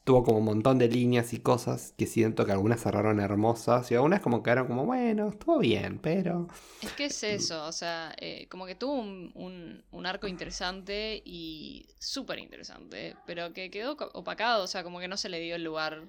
[0.06, 3.95] tuvo como un montón de líneas y cosas que siento que algunas cerraron hermosas y
[3.95, 6.48] algunas como quedaron como, bueno, estuvo bien, pero...
[6.80, 11.22] Es que es eso, o sea, eh, como que tuvo un, un- un arco interesante
[11.26, 15.56] y súper interesante, pero que quedó opacado, o sea, como que no se le dio
[15.56, 16.03] el lugar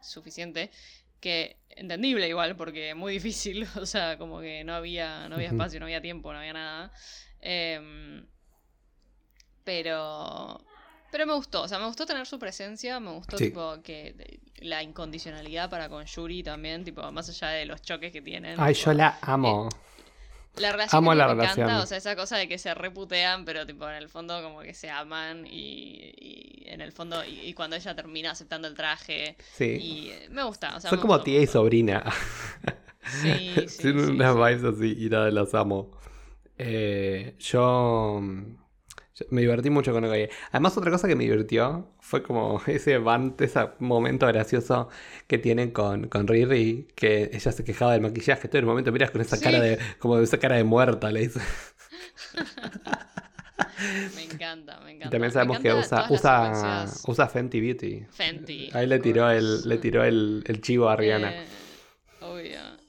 [0.00, 0.70] suficiente,
[1.26, 5.80] que entendible igual, porque muy difícil, o sea, como que no había, no había espacio,
[5.80, 6.92] no había tiempo, no había nada.
[7.40, 8.24] Em,
[9.64, 10.64] pero...
[11.10, 13.44] Pero me gustó, o sea, me gustó tener su presencia, me gustó Sí.
[13.46, 18.20] tipo que la incondicionalidad para con Yuri también, tipo, más allá de los choques que
[18.22, 18.60] tienen.
[18.60, 19.68] Ay, tipo, yo la amo.
[20.56, 21.66] La relación Amo la me relación.
[21.66, 24.60] encanta, o sea, esa cosa de que se reputean, pero tipo en el fondo como
[24.60, 28.74] que se aman y, y en el fondo, y, y cuando ella termina aceptando el
[28.74, 29.64] traje, Sí.
[29.80, 32.04] y eh, me gusta, o sea, Son como tía y sobrina.
[33.22, 34.38] Sí, sí, Tienen sí, unas sí.
[34.38, 35.92] vibes así y nada, las amo.
[36.58, 38.20] Eh, yo, yo
[39.30, 40.28] me divertí mucho con Okoye.
[40.50, 44.88] Además, otra cosa que me divirtió fue como ese van, ese momento gracioso
[45.26, 48.48] que tienen con, con Riri, que ella se quejaba del maquillaje.
[48.48, 49.44] Todo el momento miras con esa Sí.
[49.44, 51.40] cara de, como esa cara de muerta, le dice.
[54.14, 55.08] Me encanta, me encanta.
[55.08, 58.04] Y también sabemos que usa, usa, usa Fenty Beauty.
[58.10, 58.70] Fenty.
[58.72, 61.42] Ahí le tiró el, le tiró el, el chivo a Rihanna.
[61.42, 61.46] Eh.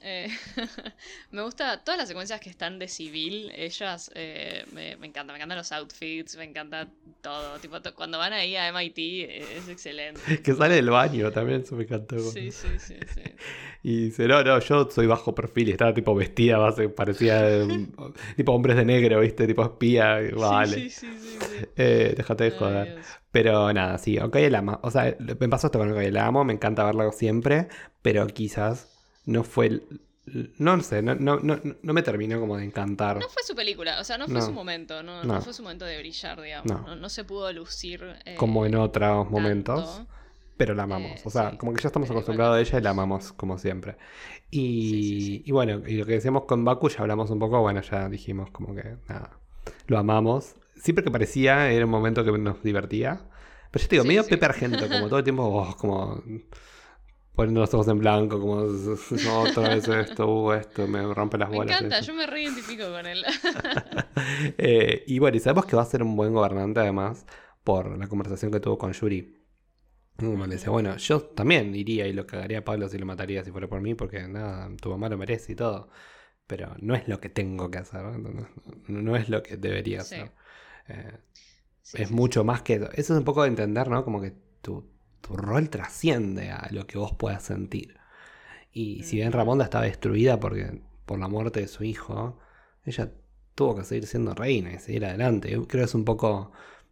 [0.10, 0.30] Eh,
[1.32, 5.38] me gusta todas las secuencias que están de civil, ellas eh, me, me encantan, me
[5.38, 6.88] encantan los outfits, me encanta
[7.22, 7.58] todo.
[7.60, 10.22] Tipo, to- cuando van ahí a MIT eh, es excelente.
[10.44, 12.18] Que sale del baño también, eso me encantó.
[12.20, 13.22] Sí, sí, sí, sí.
[13.84, 15.68] Y dice, no, no, yo soy bajo perfil.
[15.68, 16.58] Y estaba tipo vestida,
[16.96, 17.42] parecía
[18.38, 19.46] tipo hombres de negro, ¿viste?
[19.46, 20.20] Tipo espía.
[20.36, 20.68] Vale.
[20.76, 21.66] Sí, sí, sí, sí, sí.
[21.76, 22.94] Eh, déjate de Ay, joder.
[22.94, 23.06] Dios.
[23.32, 24.80] Pero nada, sí, ok, la amo.
[24.84, 27.68] O sea, me pasó esto con ok, la amo, me encanta verla siempre,
[28.02, 28.97] pero quizás
[29.28, 29.84] no fue.
[30.58, 33.18] No sé, no, no, no, no me terminó como de encantar.
[33.18, 35.40] No fue su película, o sea, no fue su momento, no, No.
[35.41, 36.98] fue su momento de brillar, digamos.
[36.99, 37.10] No.
[37.10, 38.04] Se pudo lucir.
[38.26, 40.02] eh, como en otros momentos.
[40.58, 41.12] Pero la amamos.
[41.12, 41.58] Eh, o sea, sí.
[41.58, 43.32] como que ya estamos igual acostumbrados a la ella y la amamos.
[43.32, 43.95] como siempre.
[44.49, 45.44] Y, Sí, sí, sí.
[45.45, 48.49] y bueno, y lo que decíamos con Baku ya hablamos un poco, bueno, ya dijimos
[48.49, 49.38] como que nada,
[49.86, 50.56] lo amamos.
[50.76, 53.22] Siempre que parecía era un momento que nos divertía.
[53.72, 54.26] Pero yo te digo, medio.
[54.26, 56.22] Pepe Argento, como todo el tiempo, oh, como
[57.38, 58.64] poniendo los ojos en blanco, como
[59.24, 61.78] no, otra vez esto, uh, esto, me rompe las Me bolas.
[61.78, 62.08] encanta, eso.
[62.08, 63.24] yo me reidentifico con él.
[64.58, 67.26] Eh, y bueno, y sabemos que va a ser un buen gobernante además
[67.64, 69.38] por la conversación que tuvo con Yuri.
[70.20, 73.52] Le decía, bueno, yo también iría y lo cagaría a Pablo si lo mataría si
[73.52, 75.90] fuera por mí, porque nada, tu mamá lo merece y todo.
[76.48, 78.18] Pero no es lo que tengo que hacer, ¿no?
[78.20, 78.48] no,
[78.88, 80.16] no es lo que debería Sí.
[80.16, 80.32] hacer.
[80.90, 81.18] Eh,
[81.82, 82.90] Sí, es sí, mucho más que eso.
[82.94, 84.04] Eso es un poco de entender, ¿no?
[84.04, 84.32] Como que
[84.62, 84.90] tu,
[85.22, 87.98] tu rol trasciende a lo que vos puedas sentir.
[88.72, 89.31] Y si bien.
[89.31, 92.39] Ramonda estaba destruida porque, por la muerte de su hijo,
[92.85, 93.11] ella
[93.56, 95.52] tuvo que seguir siendo reina y seguir adelante.
[95.52, 96.52] Yo creo que es un poco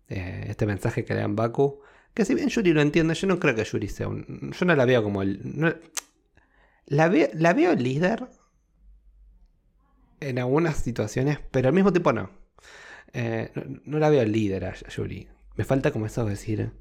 [0.09, 1.81] eh, este mensaje que le dan Baku.
[2.13, 4.51] Que si bien Yuri lo entiende, yo no creo que Yuri sea un.
[4.57, 5.41] Yo no la veo como el.
[5.59, 5.73] no-
[6.87, 8.27] la, veo, la veo líder
[10.19, 12.29] en algunas situaciones, pero al mismo tiempo no.
[13.13, 15.29] Eh, no, no la veo líder a Yuri.
[15.55, 16.71] Me falta como eso de decir,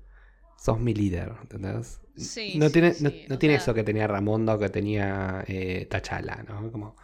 [0.56, 2.00] sos mi líder, ¿entendés?
[2.16, 4.68] Sí, no tiene, sí, no, no o tiene sea- eso que tenía Ramonda o que
[4.68, 6.70] tenía eh, T'Challa, ¿no?
[6.70, 6.96] Como,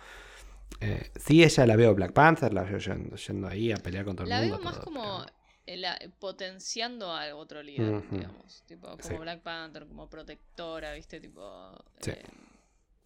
[0.81, 4.25] eh, sí, ella la veo Black Panther, la veo yendo, yendo ahí a pelear contra
[4.25, 4.57] el La mundo.
[4.57, 5.35] veo más todo, como pero-
[5.67, 8.63] eh, la- potenciando al otro líder, digamos.
[8.67, 9.19] Tipo, como.
[9.21, 11.21] Black Panther, como protectora, ¿viste?
[11.21, 11.73] Tipo.
[12.01, 12.13] Sí.
[12.13, 12.23] eh,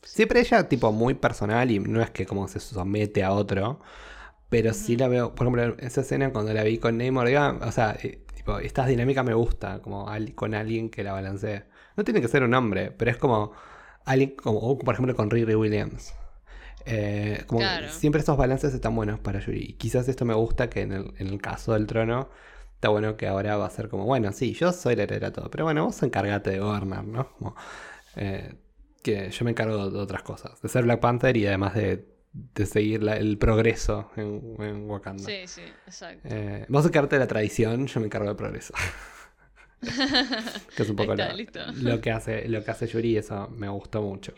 [0.03, 3.81] Siempre ella, tipo, muy personal y no es que como se somete a otro.
[4.51, 7.73] Pero sí la veo, por ejemplo, esa escena cuando la vi con Neymar, diga, o
[7.73, 11.65] sea, eh, tipo, esta dinámica me gusta, como al- con alguien que la balancee.
[11.97, 13.53] No tiene que ser un hombre, pero es como
[14.05, 16.15] alguien, como, o por ejemplo con Riri Williams.
[16.87, 17.89] Eh, como Claro.
[17.91, 19.61] siempre esos balances están buenos para Yuri.
[19.71, 22.29] Y quizás esto me gusta que en el, en el caso del trono,
[22.75, 25.35] está bueno que ahora va a ser como, bueno, sí, yo soy la heredera de
[25.35, 27.29] todo, pero bueno, vos encargate de gobernar, ¿no?
[27.39, 27.57] Como,
[28.17, 28.55] eh,
[29.03, 32.67] que yo me encargo de otras cosas, de ser Black Panther y además de, de
[32.67, 35.25] seguir la- el progreso en, en Wakanda.
[35.25, 36.29] Sí, sí, exacto.
[36.31, 38.75] Eh, vos encargate de la tradición, yo me encargo del progreso.
[40.77, 41.33] que es un poco está,
[41.75, 44.35] lo, que hace, lo que hace Yuri, eso me gustó mucho.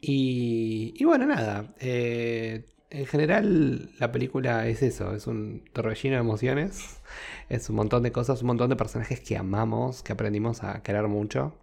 [0.00, 1.74] Y, y bueno, nada.
[1.80, 7.00] eh, en general, la película es eso: es un torbellino de emociones.
[7.48, 11.06] Es un montón de cosas, un montón de personajes que amamos, que aprendimos a querer
[11.08, 11.58] mucho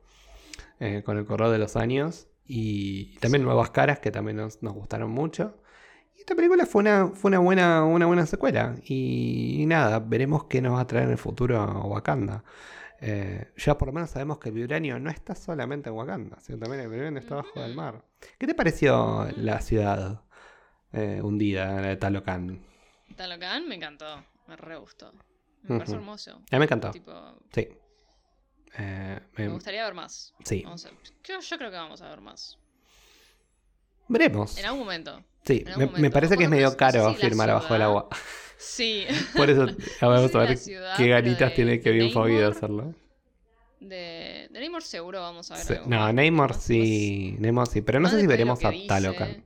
[0.79, 2.27] eh, con el correr de los años.
[2.47, 5.57] Y también nuevas caras que también nos, nos gustaron mucho.
[6.25, 8.75] Esta película fue una, fue una, buena, una buena secuela.
[8.87, 12.43] Y, y nada, veremos qué nos va a traer en el futuro a Wakanda.
[12.99, 16.57] Eh, ya por lo menos sabemos que el vibranio no está solamente en Wakanda, sino
[16.57, 18.03] también el vibranio está abajo del mar.
[18.39, 20.23] ¿Qué te pareció la ciudad
[20.93, 22.59] eh, hundida, de Talocan?
[23.15, 25.13] Talocan me encantó, me re gustó.
[25.61, 26.31] Me pareció hermoso.
[26.37, 26.89] A mí me encantó.
[26.89, 27.13] Tipo,
[27.53, 27.67] Sí.
[28.79, 30.33] Eh, me- me gustaría ver más.
[30.43, 30.63] sí.
[30.63, 30.89] Vamos a-
[31.23, 32.57] yo, yo creo que vamos a ver más.
[34.07, 34.57] Veremos.
[34.57, 35.23] En algún momento.
[35.45, 38.09] Sí, me, me parece que es medio no sé caro si firmar abajo del agua.
[38.57, 39.05] Sí.
[39.35, 39.67] Por eso
[40.01, 42.95] vamos sé a ver ciudad, qué ganitas de- tiene que bien Namor, hacerlo.
[43.79, 45.73] De, de Namor seguro vamos a ver Sí.
[45.85, 48.87] No, Neymar sí, Neymar sí, pero no sé si veremos a dice.
[48.87, 49.43] Talocan.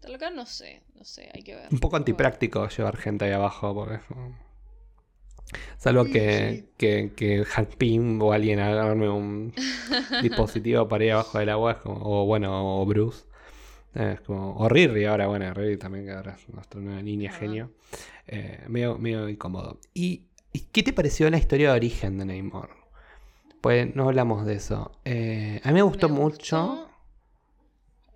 [0.00, 1.68] Talocan no sé, no sé, hay que ver.
[1.70, 2.00] Un poco ver.
[2.00, 4.00] antipráctico llevar gente ahí abajo, porque
[5.78, 6.68] Salvo Sí, que, sí.
[6.76, 9.52] que, que Hank Pym o alguien agarme un
[10.22, 13.24] dispositivo para ir abajo del agua, o bueno, o Bruce.
[13.94, 17.32] Eh, Es como, o Riri ahora, bueno, Riri también que ahora es nuestra nueva niña
[17.32, 17.72] genio.
[18.26, 19.80] Eh, medio, medio incómodo.
[19.94, 20.22] ¿Y,
[20.72, 22.70] qué te pareció la historia de origen de Neymar?
[23.60, 24.92] Pues no hablamos de eso.
[25.04, 26.86] Eh, a mí me gustó Me mucho.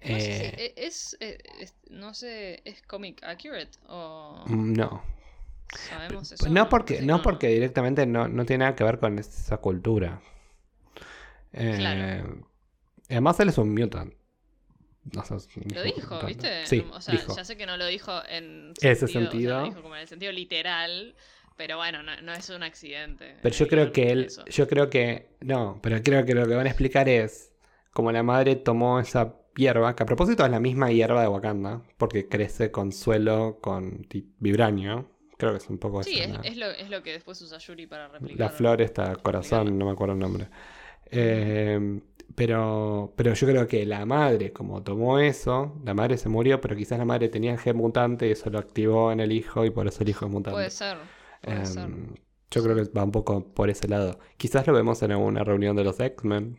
[0.06, 4.72] No sé si eh, e- es, eh, es- no sé, es comic accurate o mm,
[4.74, 5.02] no.
[5.88, 6.48] sabemos eso.
[6.48, 10.20] No porque, no porque directamente no, no tiene nada que ver con esa cultura.
[11.52, 12.46] Claro.
[13.08, 14.12] Además él es un mutant.
[15.12, 16.20] Lo dijo.
[16.26, 16.66] ¿viste?
[16.66, 17.36] Sí, o sea, dijo.
[17.36, 19.60] ya sé que no lo dijo en Ese o sea, sentido.
[19.60, 21.14] lo dijo como en el sentido literal,
[21.56, 23.36] pero bueno, no, no es un accidente.
[23.42, 24.44] Pero yo creo que él, eso.
[24.46, 27.52] yo creo que, no, pero creo que lo que van a explicar es
[27.92, 31.82] como la madre tomó esa, hierba, que a propósito es la misma hierba de Wakanda,
[31.96, 34.06] porque crece con suelo, con
[34.38, 35.10] vibranio.
[35.36, 37.86] Creo que es un poco Sí, es, es lo, es lo que después usa Yuri
[37.86, 38.38] para replicar.
[38.38, 40.48] La flor está corazón, no me acuerdo el nombre.
[41.10, 42.00] Eh,
[42.34, 46.76] pero, pero yo creo que la madre, como tomó eso, la madre se murió, pero
[46.76, 49.70] quizás la madre tenía el gen mutante y eso lo activó en el hijo y
[49.70, 50.54] por eso el hijo es mutante.
[50.54, 50.98] Puede ser.
[51.42, 51.88] Puede Em, ser.
[52.50, 54.18] yo creo que va un poco por ese lado.
[54.36, 56.58] Quizás lo vemos en alguna reunión de los X-Men.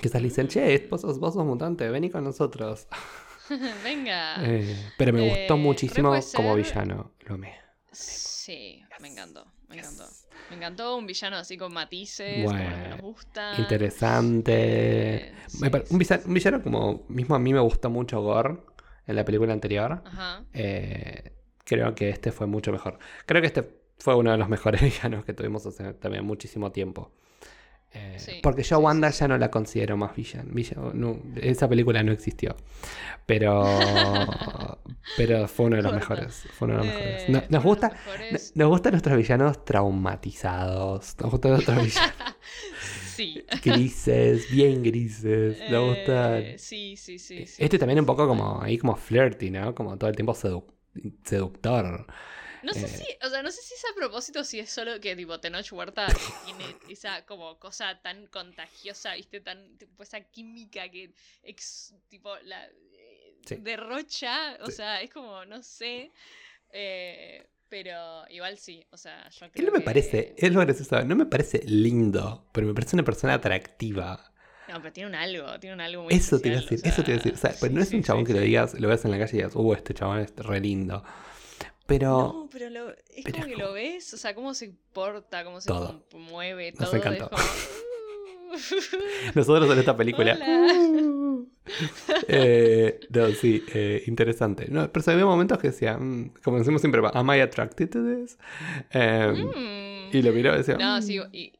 [0.00, 2.86] Quizás le dicen, che, vos sos, vos sos mutante, vení con nosotros.
[3.84, 4.36] Venga.
[4.44, 7.12] Eh, pero me gustó Eh, muchísimo como villano.
[7.26, 7.54] Lo amé.
[7.92, 9.46] Sí, me encantó.
[9.68, 9.86] Me Yes.
[9.92, 10.04] encantó.
[10.50, 13.54] Me encantó un villano así con matices, como los que Bueno, nos gusta.
[13.58, 15.32] Interesante.
[15.60, 18.20] Me sí, pare- sí, un, villano, un villano como mismo a mí me gustó mucho
[18.22, 18.56] Gore
[19.06, 20.02] en la película anterior.
[20.04, 20.44] Ajá.
[20.52, 21.32] Eh,
[21.64, 22.98] creo que este fue mucho mejor.
[23.26, 23.68] Creo que este
[23.98, 27.12] fue uno de los mejores villanos que tuvimos hace también muchísimo tiempo.
[27.92, 30.50] Eh, Sí, porque yo a Wanda ya no la considero más villano.
[30.52, 32.54] Villano- no, esa película no existió.
[33.26, 33.64] Pero,
[35.16, 36.46] pero fue uno de los mejores.
[36.52, 37.22] Fue uno de los mejores.
[37.22, 38.52] Eh, No- nos, gusta, mejores.
[38.54, 41.16] nos gustan nuestros villanos traumatizados.
[41.20, 42.14] Nos gustan nuestros villanos
[43.16, 43.44] Sí.
[43.64, 45.58] grises, bien grises.
[45.70, 46.34] Nos gustan.
[46.42, 47.64] Eh, sí, sí, sí, sí.
[47.64, 49.74] Este también un poco como ahí como flirty, ¿no?
[49.74, 50.64] Como todo el tiempo sedu-
[51.24, 52.06] seductor.
[52.62, 52.88] No sé eh.
[52.88, 55.70] si, o sea, no sé si es a propósito, si es solo que tipo Tenoch
[55.72, 56.06] Huerta
[56.44, 61.12] tiene esa como cosa tan contagiosa, viste, tan tipo esa química que
[61.42, 63.56] ex, tipo la eh, Sí.
[63.56, 64.72] derrocha, o Sí.
[64.72, 66.10] sea, es como, no sé,
[66.72, 70.60] eh, pero igual sí, o sea, yo Él creo no me que- parece, es lo
[70.60, 74.32] gracioso, no me parece lindo, pero me parece una persona atractiva.
[74.68, 76.90] No, pero tiene un algo, tiene un algo muy Eso te iba a especial, decir,
[76.90, 77.34] o eso te iba a decir.
[77.34, 79.10] O sea, sea, pues no sí, es un chabón que lo digas, lo ves en
[79.12, 81.02] la calle y digas, uh, este chabón es re lindo.
[81.88, 84.72] Pero No, pero lo, es pero como que como- lo ves, o sea, cómo se
[84.92, 86.06] porta, cómo se Todo.
[86.12, 86.96] mueve, Nos todo.
[86.96, 87.30] encantó.
[87.34, 88.52] Es como...
[89.34, 90.36] nosotros en esta película.
[90.38, 91.46] Uh,
[92.28, 94.66] eh, no, sí, eh, interesante.
[94.68, 98.38] No, pero había momentos que decía, mm, como decimos siempre, ¿am I attracted to this?
[98.90, 99.88] Em, Mm.
[100.16, 101.02] Y lo miraba y decía, No, "Mm".
[101.02, 101.52] sí, y,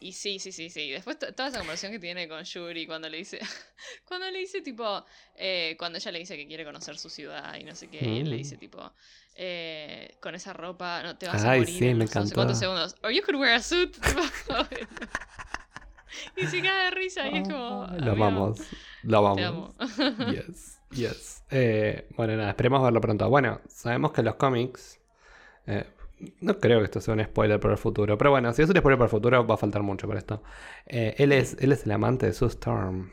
[0.00, 0.90] y sí, sí, sí, sí.
[0.90, 3.38] Después to- toda esa conversación que tiene con Yuri cuando le dice,
[4.06, 5.04] cuando le dice tipo,
[5.36, 8.18] eh, cuando ella le dice que quiere conocer su ciudad y no sé qué, y
[8.20, 8.38] él le Mm.
[8.38, 8.92] dice tipo,
[9.36, 12.34] eh, con esa ropa no te vas a Ay, morir sí, en me encantó.
[12.34, 12.94] cuántos segundos.
[13.02, 13.96] Or you could wear a suit.
[16.36, 18.60] y se cae de risa y es como, Ah, lo "Amigo, amamos,
[19.02, 19.74] lo Te amamos.
[19.78, 19.78] amo.
[20.32, 21.44] Yes, yes.
[21.50, 23.28] Eh, bueno, nada, esperemos verlo pronto.
[23.28, 25.00] Bueno, sabemos que los cómics.
[25.66, 25.86] eh,
[26.40, 28.16] no creo que esto sea un spoiler para el futuro.
[28.16, 30.42] Pero bueno, si es un spoiler para el futuro, va a faltar mucho para esto.
[30.86, 33.10] Eh, él, es, él es el amante de Sue Storm.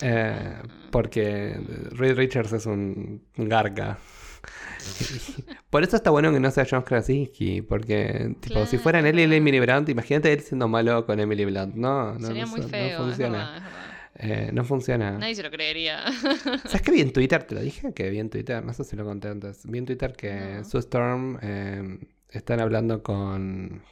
[0.00, 0.56] Eh,
[0.90, 1.56] porque
[1.92, 3.98] Reed Richards es un garga.
[5.70, 7.62] Por eso está bueno que no sea John Krasinski.
[7.62, 9.22] Porque, tipo, si fueran él y.
[9.22, 11.74] Emily Blunt, imagínate él siendo malo con Emily Blunt.
[11.74, 13.38] No, no, Sería no, muy no feo, es funciona.
[13.38, 13.80] verdad, es verdad.
[14.16, 15.18] Eh, no funciona.
[15.18, 16.04] Nadie se lo creería.
[16.66, 17.42] ¿Sabes qué vi en Twitter?
[17.44, 19.62] Te lo dije que vi en Twitter, no sé si lo conté antes.
[19.64, 20.64] Vi en Twitter que No.
[20.64, 21.98] Sue Storm eh,
[22.30, 23.82] están hablando con.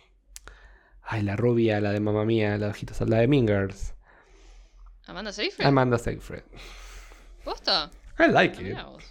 [1.02, 3.94] Ay, la rubia, la de mamá mía, la de ojitos, la de Mingers.
[5.06, 5.66] Amanda Seyfried.
[5.66, 6.42] Amanda Seyfried.
[7.44, 7.90] ¿Posta?
[8.20, 9.02] I like Ah, it.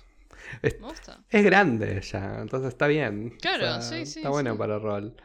[0.61, 1.23] Es, Me gusta.
[1.29, 3.37] es grande ella, entonces está bien.
[3.41, 4.57] Claro, sí, sí, Está bueno sí.
[4.57, 5.15] para el rol.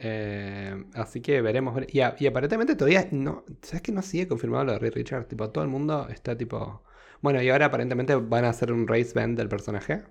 [0.00, 1.80] Eh, así que veremos.
[1.88, 3.44] Y, a- y aparentemente todavía no.
[3.62, 5.28] ¿Sabes que no sigue confirmado lo de Reed Richards?
[5.28, 6.82] Tipo, todo el mundo está tipo.
[7.20, 10.04] Bueno, y ahora aparentemente van a hacer un race band del personaje.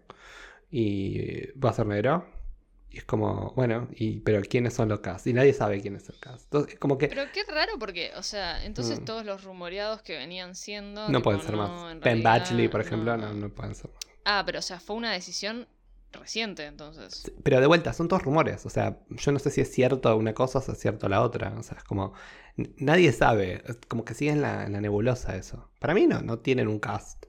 [0.69, 2.25] Y va a ser negro.
[2.89, 5.27] Y es como, bueno, y, pero ¿quiénes son los cast?
[5.27, 6.45] Y nadie sabe quién es el cast.
[6.45, 9.05] Entonces, es como que Pero qué raro porque, o sea, entonces Mm.
[9.05, 11.01] todos los rumoreados que venían siendo.
[11.03, 11.91] no tipo, pueden ser no, más.
[11.91, 14.06] en Ben realidad, Badgley, por ejemplo, no, no pueden ser más.
[14.29, 15.67] Ah, pero o sea, fue una decisión
[16.11, 17.31] reciente entonces.
[17.43, 18.65] Pero de vuelta, son todos rumores.
[18.65, 21.21] O sea, yo no sé si es cierto una cosa o si es cierto la
[21.21, 21.53] otra.
[21.57, 22.13] O sea, es como.
[22.77, 23.63] Nadie sabe.
[23.87, 25.69] Como que siguen la, en la nebulosa eso.
[25.79, 27.25] Para mí no, no tienen un cast.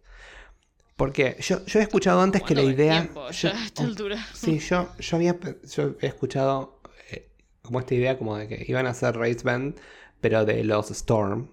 [0.96, 3.02] Porque yo, yo he escuchado antes que la idea.
[3.02, 4.26] tiempo, yo- ya a esta altura.
[4.34, 5.38] sí, yo, yo había
[5.72, 6.80] yo he escuchado
[7.12, 7.30] eh,
[7.62, 9.78] como esta idea como de que iban a hacer Race Band,
[10.20, 11.50] pero de los Storm.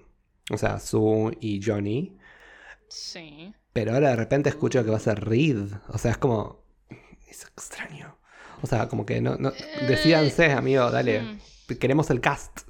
[0.49, 2.17] O sea, Sue y Johnny.
[2.87, 3.53] Sí.
[3.75, 5.67] Pero ahora de repente escucho que va a ser Reed.
[5.89, 6.63] O sea, es como.
[7.27, 8.17] Es extraño.
[8.61, 9.35] O sea, como que no.
[9.35, 11.21] no Eh, decídanse, amigo, dale.
[11.21, 12.61] hmm, Queremos el cast.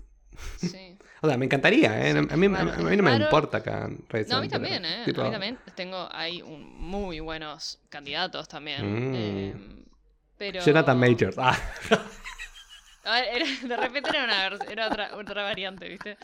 [0.58, 0.92] Sí.
[1.22, 2.12] O sea, me encantaría, ¿eh?
[2.12, 3.90] Sí, a, mí, a mí- raro, a mí no me importa acá.
[4.10, 5.02] Race No, a mí pero, también, ¿eh?
[5.06, 8.82] tipo, A mí también tengo ahí un, muy buenos candidatos también.
[9.12, 9.16] Mm.
[9.16, 9.86] em,
[10.38, 10.62] pero...
[10.62, 11.36] Jonathan Majors.
[11.40, 11.58] Ah,
[13.06, 16.18] era- de repente era, una, era otra, otra variante, ¿viste?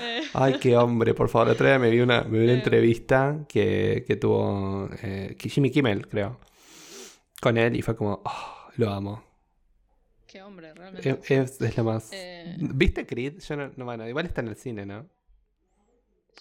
[0.00, 1.48] Eh, ay, qué hombre, por favor.
[1.50, 2.56] Otra vez me vi una, me vi una Eh.
[2.56, 6.38] entrevista que, que tuvo eh, Jimmy Kimmel, creo.
[7.40, 9.24] Con él y fue como, oh, lo amo.
[10.26, 11.18] qué hombre, realmente.
[11.28, 12.10] Es, es, lo más.
[12.58, 13.38] ¿Viste Creed?
[13.40, 15.06] Yo no, no, bueno, igual está en el cine, ¿no?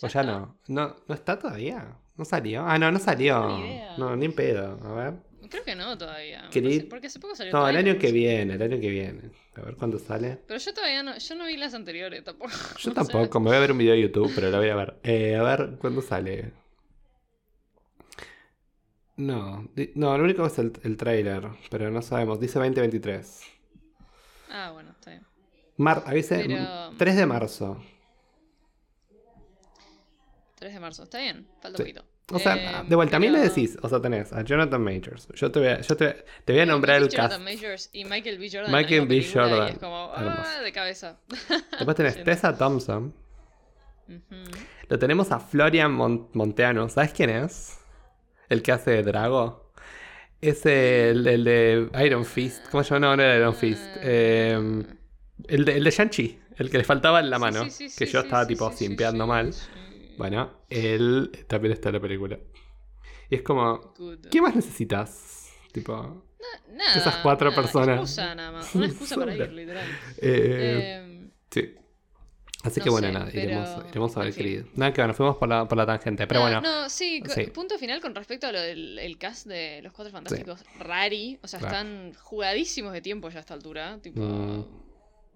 [0.01, 0.57] O ya no.
[0.67, 0.95] no.
[1.07, 1.79] ¿No está todavía?
[1.79, 2.63] No ¿No salió?
[2.65, 3.59] Ah, no, no salió.
[3.97, 4.79] No, ni en pedo.
[4.85, 5.13] A ver.
[5.51, 6.49] Creo que no todavía.
[6.49, 9.29] Creed- Porque hace poco salió No, el año que viene, el año que viene.
[9.55, 10.39] A ver cuándo sale.
[10.47, 12.51] Pero yo todavía no, yo no vi las anteriores tampoco.
[12.79, 14.99] Yo tampoco, me voy a ver un video de YouTube, pero lo voy a ver.
[15.03, 16.53] Eh, a ver cuándo sale.
[19.17, 22.39] No, no, lo único es el, el trailer, pero no sabemos.
[22.39, 23.41] Dice 2023.
[24.49, 25.25] Ah, bueno, está bien.
[25.77, 27.83] Mar, dice Pero- 3 de marzo.
[30.55, 31.83] 3 de marzo, está bien, falta Sí.
[31.83, 32.10] un poquito.
[32.33, 34.81] O sea, Eh, de vuelta, a mí me pero- decís, o sea, tenés a Jonathan
[34.83, 35.27] Majors.
[35.35, 37.15] Yo te voy a, yo te, te voy a nombrar el cast.
[37.33, 38.49] Jonathan Majors y Michael B.
[38.51, 38.71] Jordan.
[38.71, 39.25] Michael B.
[39.33, 39.67] Jordan.
[39.67, 41.17] Y es como, ah, de cabeza.
[41.71, 42.23] Después tenés.
[42.23, 43.13] Tessa Thompson.
[44.89, 46.89] Lo tenemos a Florian Mon- Monteano.
[46.89, 47.77] ¿Sabes quién es?
[48.49, 49.71] El que hace de Drago.
[50.41, 52.67] Es el, el de Iron Fist.
[52.69, 53.07] ¿Cómo se llama?
[53.07, 53.81] No, no era Iron Fist.
[54.01, 54.83] Eh,
[55.47, 56.39] el de, el de Shang-Chi.
[56.57, 57.63] El que le faltaba en la mano.
[57.65, 59.53] sí, sí, que sí, yo sí, estaba tipo simpeando sí, mal.
[60.17, 62.37] Bueno, él también está en la película.
[63.29, 63.93] Y es como.
[64.29, 65.51] ¿qué más necesitas?
[65.71, 66.25] Tipo,
[66.73, 67.99] Nada, esas cuatro nada, personas?
[68.01, 68.75] Excusa nada más.
[68.75, 69.87] Una excusa para ir, literal.
[70.17, 71.75] eh, Eh, sí.
[72.63, 74.43] Así no que bueno, sé, nada, pero- iremos, iremos a ver en fin.
[74.43, 74.65] Creed.
[74.75, 76.27] Nada que bueno, fuimos por la, por la tangente.
[76.27, 77.23] Pero no, bueno, No, sí,
[77.53, 80.63] punto final con respecto a lo del el cast de Los Cuatro Fantásticos.
[80.77, 83.97] Rari, o sea, están jugadísimos de tiempo ya a esta altura.
[84.01, 84.65] Tipo, Mm.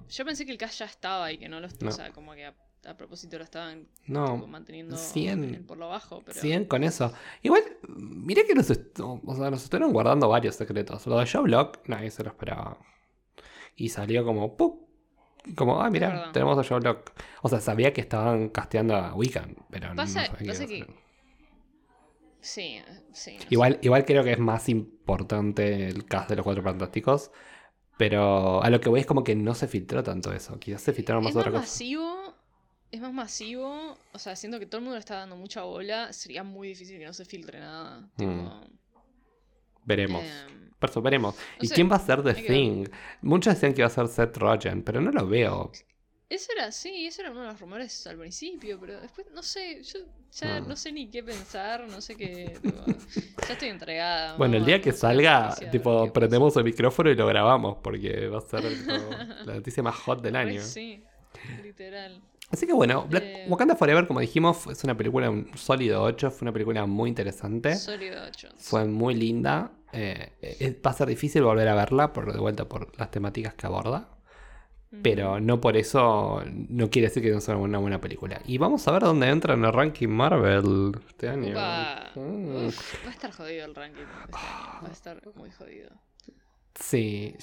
[0.10, 1.90] Yo pensé que el cast ya estaba y que no lo No.
[1.90, 2.54] O sea, como que
[2.86, 4.36] a, propósito lo estaban no.
[4.36, 4.98] tipo, manteniendo
[5.68, 6.22] por lo bajo.
[6.26, 6.40] Pero...
[6.40, 7.14] Siguen con eso.
[7.42, 11.06] Igual, miré que nos, o sea, nos estuvieron guardando varios secretos.
[11.08, 12.78] Lo de Joe Block, nadie se lo esperaba.
[13.76, 14.80] Y salió como, ¡pum!
[15.56, 16.32] Como, ah, verdad.
[16.32, 17.12] tenemos a Joe Block.
[17.42, 20.88] O sea, sabía que estaban casteando a Wiccan, pero no sabía pasa que-.
[22.42, 22.80] Sí,
[23.12, 23.38] sí.
[23.40, 27.32] no Igual, igual creo que es más importante el cast de los Cuatro Fantásticos.
[27.98, 30.60] Pero a lo que voy es como que no se filtró tanto eso.
[30.60, 31.62] Quizás se filtraron más Es más otra cosa.
[31.62, 32.25] masivo.
[32.96, 33.98] Es más masivo.
[34.14, 36.14] O sea, siento que todo el mundo le está dando mucha bola.
[36.14, 38.08] Sería muy difícil que no se filtre nada.
[38.16, 38.32] Tipo.
[38.32, 38.70] Mm.
[39.84, 40.24] Veremos.
[40.24, 41.36] em, Por veremos.
[41.60, 42.34] ¿Y quién va a ser The.
[42.36, 42.86] Thing?
[43.22, 45.74] Muchos decían que iba a ser Seth Rogen, pero no lo veo.
[46.30, 49.84] Eso era, sí, eso era uno de los rumores al principio, pero después, no sé,
[49.84, 50.00] yo
[50.32, 50.68] ya Mm.
[50.70, 52.84] no sé ni qué pensar, no sé qué, tipo,
[53.48, 54.36] ya estoy entregada.
[54.38, 58.40] Bueno, el día que salga, noticia, tipo, prendemos el micrófono y lo grabamos, porque va
[58.40, 58.92] a ser tipo,
[59.46, 60.62] la noticia más hot del año.
[60.64, 61.04] Sí,
[61.62, 62.20] literal.
[62.52, 63.46] Así que bueno, Black- Eh.
[63.50, 67.10] Wakanda Forever, como dijimos, fue- es una película un sólido 8, fue una película muy
[67.10, 68.50] interesante, Sólido 8.
[68.58, 69.72] fue muy linda.
[69.98, 73.54] eh, eh, va a ser difícil volver a verla, por de vuelta por las temáticas
[73.54, 74.10] que aborda.
[75.02, 78.42] Pero no por eso no quiere decir que no sea una buena película.
[78.46, 81.54] Y vamos a ver dónde entra en el ranking Marvel este año.
[82.16, 82.66] Mm.
[82.68, 85.90] Uf, va a estar jodido el ranking este año, va a estar muy jodido.
[86.80, 87.36] Sí.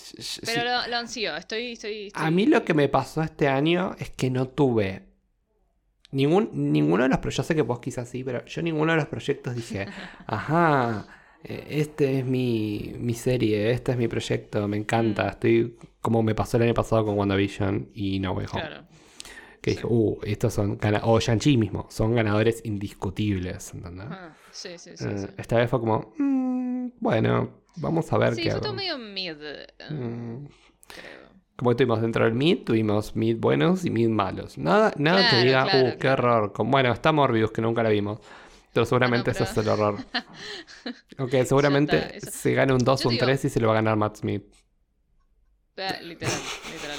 [0.44, 3.94] Pero lo, lo ansío, estoy, estoy, estoy- A mí lo que me pasó este año
[3.98, 5.04] es que no tuve
[6.10, 8.98] ningún, ninguno de los proyectos, yo sé que vos quizás sí, pero yo ninguno de
[8.98, 9.86] los proyectos dije,
[10.26, 11.06] ajá,
[11.44, 15.28] eh, este es mi, mi serie, este es mi proyecto, me encanta, Mm.
[15.28, 18.60] estoy como me pasó el año pasado con WandaVision y No Way Home.
[18.62, 18.82] Claro.
[19.60, 24.06] Que dije, uh, estos son, gana- o Shang-Chi mismo, son ganadores indiscutibles, ¿entendés?
[24.06, 25.04] Ajá, Sí, sí, sí.
[25.08, 25.26] Eh, sí.
[25.38, 26.41] Esta vez fue como, "Mm,
[27.02, 28.62] bueno, vamos a ver Sí, qué fue hago".
[28.62, 30.46] todo medio mid, eh, Mm.
[30.86, 31.32] creo.
[31.56, 34.56] Como tuvimos dentro del mid, tuvimos mid buenos y mid malos.
[34.56, 36.52] Nada, nada que diga, claro, uh, qué error.
[36.52, 38.20] Como, bueno, está Morbius, que nunca la vimos.
[38.72, 39.96] Pero seguramente Ah, no, ese es el horror.
[41.18, 43.66] Ok, seguramente está, se gane un 2 Yo o un digo- 3 y se lo
[43.68, 44.44] va a ganar Matt Smith.
[45.76, 46.34] Vea- Literal,
[46.72, 46.98] literal.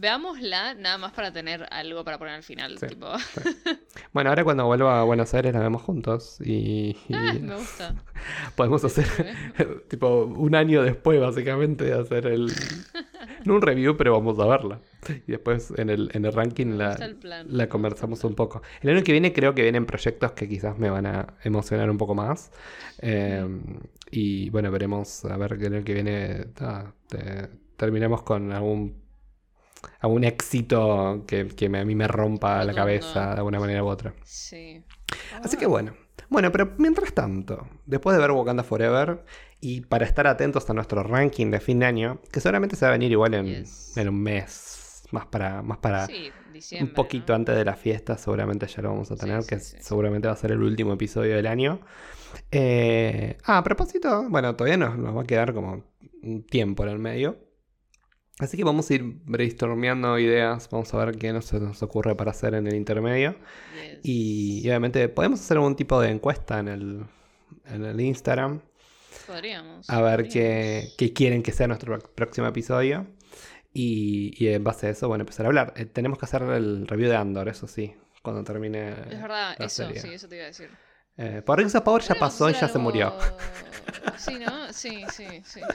[0.00, 2.78] Veámosla nada más para tener algo para poner al final.
[2.78, 2.86] Sí.
[2.86, 3.08] Tipo,
[4.12, 6.38] Bueno, ahora cuando vuelva a Buenos Aires la vemos juntos.
[6.40, 7.96] Y, y ah, me gusta.
[8.56, 9.06] podemos hacer,
[9.88, 12.52] tipo, un año después, básicamente, de hacer el.
[13.44, 14.80] No un review, pero vamos a verla.
[15.26, 18.62] Y después en el, en el ranking la, el conversamos un poco.
[18.80, 21.98] El año que viene creo que vienen proyectos que quizás me van a emocionar un
[21.98, 22.52] poco más.
[23.00, 23.44] Eh,
[24.12, 29.07] y bueno, veremos a ver que el año que viene ah, te- terminemos con algún
[30.00, 33.86] algún éxito que, que me- a mí me rompa la cabeza de alguna manera u
[33.88, 34.14] otra.
[34.24, 34.82] Sí.
[35.42, 35.94] Así que bueno.
[36.30, 39.24] Bueno, pero mientras tanto, después de ver Wakanda Forever
[39.60, 42.90] y para estar atentos a nuestro ranking de fin de año, que seguramente se va
[42.90, 43.96] a venir igual en, Yes.
[43.96, 46.30] en un mes, más para, más para Sí,
[46.80, 47.36] un poquito ¿no?
[47.36, 49.76] antes de la fiesta, seguramente ya lo vamos a tener, sí, que sí.
[49.80, 51.80] seguramente va a ser el último episodio del año.
[52.50, 55.84] Eh, ah, a propósito, bueno, todavía nos, nos va a quedar como
[56.22, 57.38] un tiempo en el medio.
[58.40, 62.30] Así que vamos a ir brainstormeando ideas, vamos a ver qué nos, nos ocurre para
[62.30, 63.32] hacer en el intermedio.
[63.74, 63.98] Yes.
[64.04, 67.04] Y, y obviamente podemos hacer algún tipo de encuesta en el,
[67.66, 68.60] en el Instagram.
[69.26, 69.90] Podríamos.
[69.90, 70.32] A ver podríamos.
[70.32, 73.06] qué, qué quieren que sea nuestro próximo episodio.
[73.74, 75.74] Y, y en base a eso, bueno, empezar a hablar.
[75.76, 77.92] Eh, tenemos que hacer el review de Andor, eso sí,
[78.22, 78.90] cuando termine.
[79.10, 80.00] Es verdad, la eso, serie.
[80.00, 80.70] sí, eso te iba a decir.
[81.18, 83.12] Eh, por Rings of Power ya pasó y ya se murió.
[84.16, 84.72] Sí, ¿no?
[84.72, 85.60] Sí, sí, sí.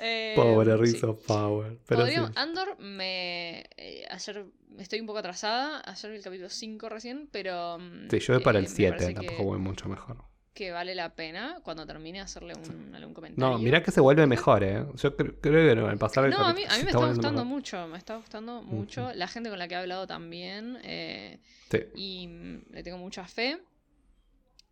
[0.00, 0.78] Eh, Pobre sí.
[0.82, 1.78] Rings of Power.
[1.86, 2.14] Pero sí.
[2.36, 3.60] Andor me...
[3.76, 4.44] eh, ayer
[4.78, 7.78] estoy un poco atrasada, ayer vi el capítulo 5 recién, pero...
[7.78, 10.18] mm, Sí, yo voy para eh, el me 7, parece tampoco que, voy mucho mejor.
[10.54, 13.52] que vale la pena cuando termine hacerle un, algún comentario.
[13.52, 14.84] No, mirá que se vuelve mejor, ¿eh?
[14.94, 16.98] Yo cre- creo que no, al pasar el No, a mí, a mí me está
[17.06, 17.44] gustando mejor.
[17.46, 19.12] mucho, me está gustando mucho.
[19.14, 21.40] La gente con la que he hablado también, eh,
[21.70, 21.78] Sí.
[21.96, 23.58] y mm, le tengo mucha fe.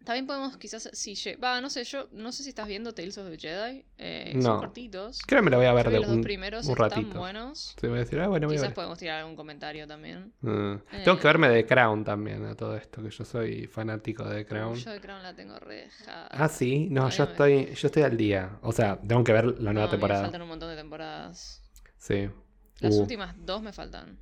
[0.06, 3.28] También podemos quizás, si va, no sé, yo no sé si estás viendo Tales of
[3.28, 4.42] the Jedi, eh, No.
[4.42, 5.18] son cortitos.
[5.26, 7.18] Creo que me lo voy a ver de los dos primeros, un están ratito.
[7.18, 7.74] buenos.
[7.82, 8.74] Decir, ah, bueno, voy a Quizás ver.
[8.74, 10.32] podemos tirar algún comentario también.
[10.42, 10.76] Mm.
[11.04, 11.24] Tengo que Eh.
[11.24, 14.76] verme de Crown también a todo esto, que yo soy fanático de Crown.
[14.76, 16.28] Yo de Crown la tengo reja.
[16.28, 18.58] Ah, sí, no, yo Todavía estoy, yo estoy al día.
[18.62, 20.22] O sea, tengo que ver la nueva a mí me temporada.
[20.22, 21.62] faltan un montón de temporadas.
[21.98, 22.30] Sí.
[22.78, 23.00] Las Uh.
[23.00, 24.16] últimas dos me faltan.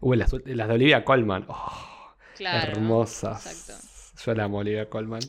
[0.00, 1.44] Uy, las, las de Olivia Colman.
[1.48, 2.72] Oh, Claro.
[2.72, 3.46] hermosas.
[3.46, 3.93] Exacto.
[4.24, 5.22] Yo la amo, Olivia Colman.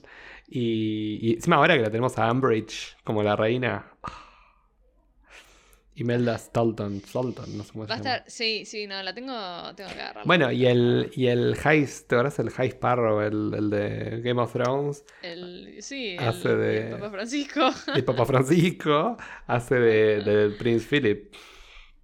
[0.47, 3.91] Y, y encima ahora que la tenemos a Umbridge como la reina.
[5.97, 6.99] Imelda Stolton.
[7.05, 9.34] Stolton, no sé cómo se Va a estar, sí, sí, no, la tengo,
[9.76, 10.23] tengo que agarrarla.
[10.26, 14.41] Bueno, y el, y el High, ¿te acuerdas el High Sparrow, el, el de Game
[14.41, 15.05] of Thrones?
[15.22, 17.69] El, sí, Hace el, de- el Papa Francisco.
[17.95, 19.17] El Papa Francisco
[19.47, 21.34] hace de, del Prince Philip.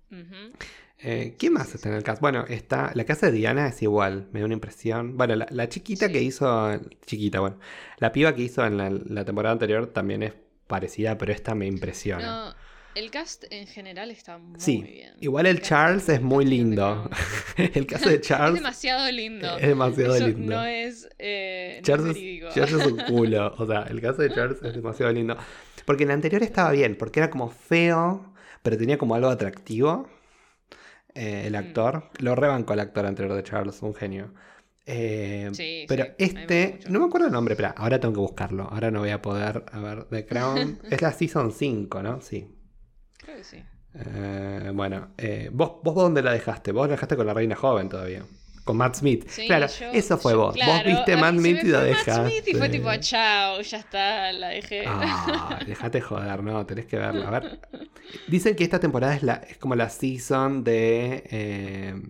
[0.09, 0.53] Ujú.
[1.03, 2.21] Eh, ¿Quién más está en el cast?
[2.21, 2.91] Bueno, está.
[2.93, 5.17] La casa de Diana es igual, me da una impresión.
[5.17, 6.13] Bueno, la, la chiquita Sí.
[6.13, 6.79] que hizo.
[7.05, 7.57] Chiquita, bueno.
[7.97, 10.33] La piba que hizo en la, la temporada anterior también es
[10.67, 12.25] parecida, pero esta me impresiona.
[12.49, 12.55] No,
[12.93, 15.13] el cast en general está muy sí, bien.
[15.21, 17.09] igual el cast- Charles es muy lindo.
[17.57, 19.57] El caso de Es Charles demasiado lindo.
[19.57, 20.55] es demasiado Eso lindo.
[20.55, 22.53] No es, eh, Charles, es es.
[22.53, 23.53] Charles es un culo.
[23.57, 25.35] O sea, el caso de Charles es demasiado lindo.
[25.85, 30.07] Porque en el anterior estaba bien, porque era como feo, pero tenía como algo atractivo.
[31.15, 31.55] Eh, el Mm.
[31.57, 32.09] actor.
[32.19, 34.33] Lo rebanco al actor anterior de Charles, un genio.
[34.85, 38.19] Eh, Sí, pero sí, me este, no me acuerdo el nombre, pero ahora tengo que
[38.21, 38.63] buscarlo.
[38.71, 39.63] Ahora no voy a poder.
[39.71, 40.79] A ver, The Crown.
[40.89, 42.19] es la Season 5, ¿no?
[42.21, 42.55] Sí.
[43.17, 43.63] Creo que sí.
[43.93, 46.71] Eh, bueno, eh, ¿vos, ¿vos dónde la dejaste?
[46.71, 48.23] Vos la dejaste con la reina joven todavía.
[48.63, 49.27] Con Matt Smith.
[49.27, 50.55] Sí, claro, yo- eso fue yo- vos.
[50.55, 52.29] vos viste Matt Smith y lo fue Matt dejaste.
[52.29, 54.83] Smith y fue tipo, chao, ya está, la dejé.
[54.87, 57.27] Ah, déjate joder, no, tenés que verla.
[57.27, 57.59] A ver.
[58.27, 61.23] Dicen que esta temporada es, la, es como la season de.
[61.31, 62.01] eh,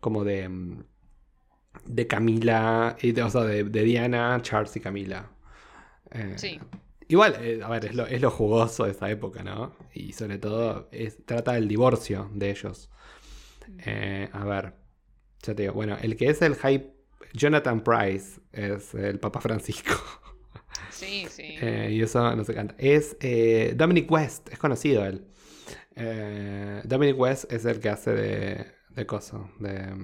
[0.00, 0.48] como de.
[0.48, 0.84] mm,
[1.84, 2.96] De Camila.
[3.02, 5.30] y de- o sea, de, de Diana, Charles y Camila.
[6.10, 6.58] Eh, Sí.
[7.08, 9.74] Igual, eh, a ver, es lo, es lo jugoso de esa época, ¿no?
[9.92, 12.88] Y sobre todo es, trata del divorcio de ellos.
[13.84, 14.74] Eh, a ver,
[15.42, 16.92] ya te digo, bueno, el que es el hype,
[17.34, 19.92] Jonathan Price, es el Papa Francisco.
[20.90, 21.54] Sí, sí.
[21.60, 22.74] Eh, y eso no se canta.
[22.78, 25.26] Es eh, Dominic West, es conocido él.
[25.96, 29.94] Eh, Dominic West es el que hace de, de coso, de,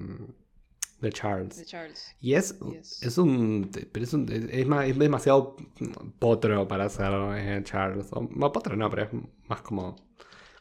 [1.01, 1.57] de Charles.
[1.57, 2.15] de Charles.
[2.19, 3.03] Y es, Yes.
[3.03, 3.69] es un.
[3.91, 5.55] Pero es, un, es, más- es demasiado
[6.19, 8.07] potro para ser eh, Charles.
[8.11, 9.09] O, potro no, pero es
[9.47, 9.95] más como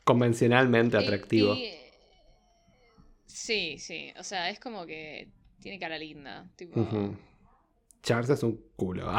[0.04, 1.54] convencionalmente atractivo.
[1.54, 1.72] y-
[3.38, 4.12] Sí, sí.
[4.18, 5.28] O sea, es como que
[5.60, 6.48] tiene cara linda.
[6.56, 7.14] Tipo, Ujú.
[8.02, 9.12] Charles es un culo.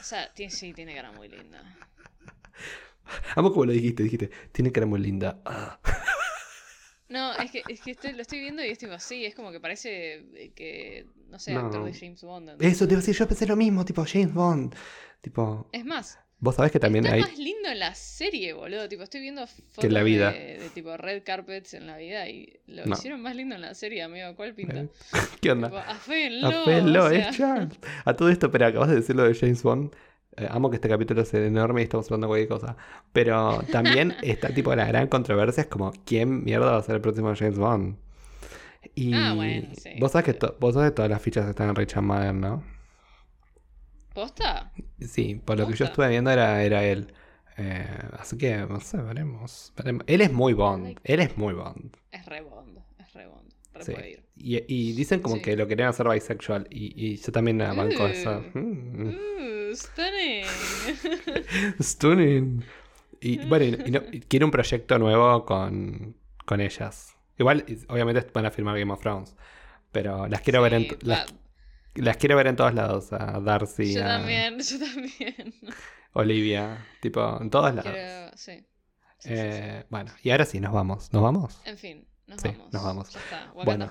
[0.00, 1.62] O sea, tiene, sí, tiene cara muy linda.
[3.36, 5.40] Amo como lo dijiste, dijiste, tiene cara muy linda.
[5.44, 5.78] Ah.
[7.10, 9.50] No, es que, es que estoy- lo estoy viendo y es tipo así, es como
[9.50, 11.60] que parece eh, que, no sé, No.
[11.60, 12.60] actor de James Bond.
[12.62, 14.74] Eso te iba a decir, yo pensé lo mismo, tipo James Bond.
[15.22, 17.20] Tipo, Es más, vos sabés que también está hay.
[17.22, 18.88] más lindo en la serie, boludo.
[18.88, 20.32] Tipo, estoy viendo fotos la vida.
[20.32, 22.94] De, de tipo red carpets en la vida y lo No.
[22.94, 24.34] hicieron más lindo en la serie, amigo.
[24.36, 24.86] ¿Cuál pinta?
[25.40, 25.68] ¿Qué onda?
[25.68, 27.78] Tipo, aféenlo, Apelo, o sea, es Charles.
[28.04, 29.94] A todo esto, pero acabas de decir lo de James Bond.
[30.36, 32.76] Eh, amo que este capítulo sea enorme y estamos hablando de cualquier cosa.
[33.12, 37.00] Pero también está tipo la gran controversia es como quién mierda va a ser el
[37.00, 37.96] próximo James Bond.
[38.94, 39.90] Y Ah, bueno, sí.
[39.98, 42.62] vos sabés que to- vos sabés que todas las fichas están en Richard Madden, ¿no?
[44.14, 44.72] ¿Posta?
[45.00, 47.12] Sí, por lo que yo estuve viendo era, era él.
[47.56, 47.86] Eh,
[48.18, 50.04] así que, no sé, veremos, veremos.
[50.06, 50.98] Él es muy Bond.
[51.04, 51.96] Él es muy Bond.
[52.12, 53.52] Es re Bond, es re Bond.
[53.74, 53.92] Re Sí.
[53.92, 54.24] puede ir.
[54.36, 55.42] Y, y dicen como Sí.
[55.42, 56.66] que lo querían hacer bisexual.
[56.70, 58.06] Y, y yo también la banco Uh.
[58.06, 58.44] eso.
[58.54, 59.08] Mm.
[59.08, 60.44] Uh, stunning.
[61.80, 62.64] Stunning.
[63.20, 66.14] Y bueno, y, no- quiere un proyecto nuevo con,
[66.44, 67.16] con ellas.
[67.38, 69.36] Igual, obviamente van a filmar Game of Thrones.
[69.92, 71.26] Pero las quiero ver en las, va,
[72.00, 73.12] las quiero ver en todos lados.
[73.12, 75.54] A Darcy, yo a también, yo también.
[76.12, 76.86] Olivia.
[77.00, 77.92] Tipo, en todos lados.
[77.92, 78.66] Quiero, sí.
[79.18, 79.34] Sí, sí, sí.
[79.34, 81.12] Eh, Bueno, y ahora sí, nos vamos.
[81.12, 81.60] ¿Nos vamos?
[81.64, 82.72] En fin, nos vamos.
[82.72, 83.10] nos vamos.
[83.12, 83.52] Ya está.
[83.52, 83.90] Bueno.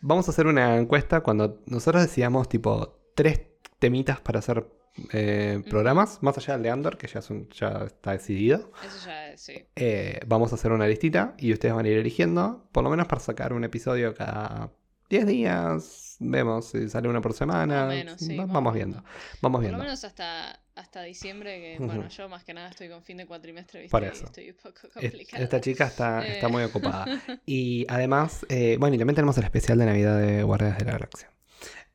[0.00, 3.40] Vamos a hacer una encuesta cuando nosotros decíamos tipo tres
[3.78, 4.66] temitas para hacer
[5.12, 8.70] eh, programas, más allá del de Andor, que ya, es un- ya está decidido.
[8.84, 9.66] Eso ya es, sí.
[9.74, 13.06] Eh, vamos a hacer una listita y ustedes van a ir eligiendo, por lo menos
[13.08, 14.70] para sacar un episodio cada
[15.10, 17.86] 10 días, vemos si sale una por semana.
[17.86, 18.96] Menos, sí, vamos vamos viendo.
[19.02, 19.10] viendo.
[19.42, 19.78] Vamos Por viendo.
[19.78, 23.26] lo menos hasta, hasta diciembre, que bueno, yo más que nada estoy con fin de
[23.26, 23.90] cuatrimestre, ¿viste?
[23.90, 24.24] Por eso.
[24.26, 25.42] estoy un poco Es- complicada.
[25.42, 26.50] Esta chica está, está Eh.
[26.50, 27.04] muy ocupada.
[27.46, 30.92] Y además, eh, bueno, y también tenemos el especial de Navidad de Guardias de la
[30.92, 31.30] Galaxia.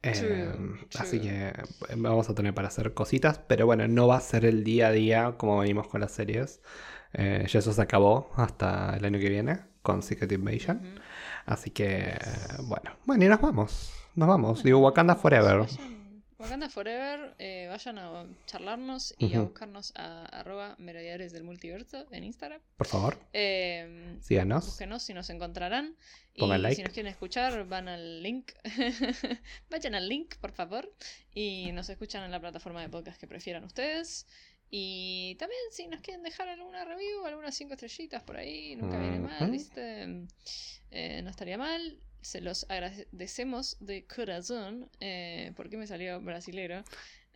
[0.01, 1.29] Eh, True, así true.
[1.29, 1.53] que eh,
[1.97, 4.91] vamos a tener para hacer cositas, pero bueno, no va a ser el día a
[4.91, 6.61] día como venimos con las series.
[7.13, 11.01] Eh, ya eso se acabó hasta el año que viene con Secret Invasion.
[11.45, 12.17] Así que,
[12.63, 13.91] bueno, bueno, y nos vamos.
[14.15, 14.63] Nos vamos.
[14.63, 15.59] Digo, Wakanda Forever.
[15.59, 15.99] Vayan-
[16.39, 22.23] Wakanda Forever, eh, vayan a charlarnos y a buscarnos a arroba merodeadores del multiverso en
[22.23, 22.61] Instagram.
[22.77, 24.65] Por favor, Eh, síganos.
[24.65, 25.95] búsquenos y nos encontrarán.
[26.33, 26.75] Y Pongan like.
[26.77, 28.51] si nos quieren escuchar, van al link.
[29.69, 30.89] Vayan al link, por favor.
[31.33, 34.25] Y nos escuchan en la plataforma de podcast que prefieran ustedes.
[34.71, 39.19] Y también si nos quieren dejar alguna review, algunas cinco estrellitas por ahí, nunca viene
[39.19, 39.51] mal.
[39.51, 40.25] ¿viste?
[40.91, 41.99] Eh, no estaría mal.
[42.21, 44.89] Se los agradecemos de corazón.
[44.99, 46.79] Eh, ¿Por qué me salió brasilero?
[46.79, 46.83] Eh,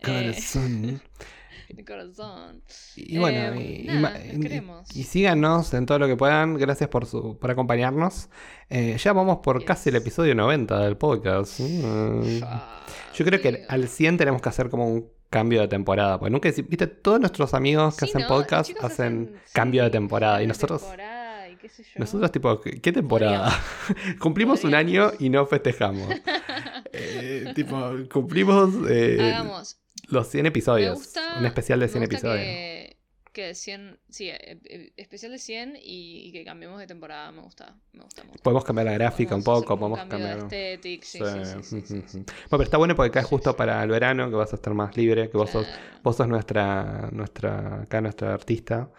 [0.06, 1.02] Corazón.
[1.70, 2.62] de corazón.
[2.96, 6.56] Y bueno, Em, y, nada, síganos en todo lo que puedan.
[6.56, 8.30] Gracias por, su, por acompañarnos.
[8.70, 9.68] Eh, ya vamos por Yes.
[9.68, 11.60] casi el episodio 90 del podcast.
[11.62, 12.42] Mm.
[13.16, 16.20] Yo creo que al 100 tenemos que hacer como un cambio de temporada.
[16.20, 18.28] Porque nunca, viste, todos nuestros amigos que Sí, hacen ¿no?
[18.28, 20.44] podcast hacen sí, cambio de temporada.
[20.44, 21.23] Y nosotros, temporada
[21.64, 21.90] qué sé yo.
[21.98, 23.52] nosotros tipo, ¿qué temporada?
[24.20, 26.08] Cumplimos un año y no festejamos.
[26.96, 27.76] Eh, tipo,
[28.12, 29.78] cumplimos eh, Hagamos.
[30.10, 30.94] los 100 Me episodios.
[31.00, 32.46] gusta, un especial de me 100 gusta episodios.
[32.46, 32.98] Que,
[33.34, 37.32] que 100, sí, eh, eh, especial de 100 y, y que cambiemos de temporada.
[37.32, 38.44] Me gusta, me gusta mucho.
[38.44, 40.38] Podemos cambiar la gráfica un Podemos poco, podemos cambiar.
[40.42, 41.18] aesthetic, sí,
[41.64, 41.82] Sí.
[41.82, 41.96] sí.
[42.20, 44.74] Bueno, pero está bueno porque cae Sí, justo para el verano, que vas a estar
[44.76, 45.66] más libre, que vos sos,
[46.04, 48.92] vos sos nuestra, nuestra, acá nuestra artista.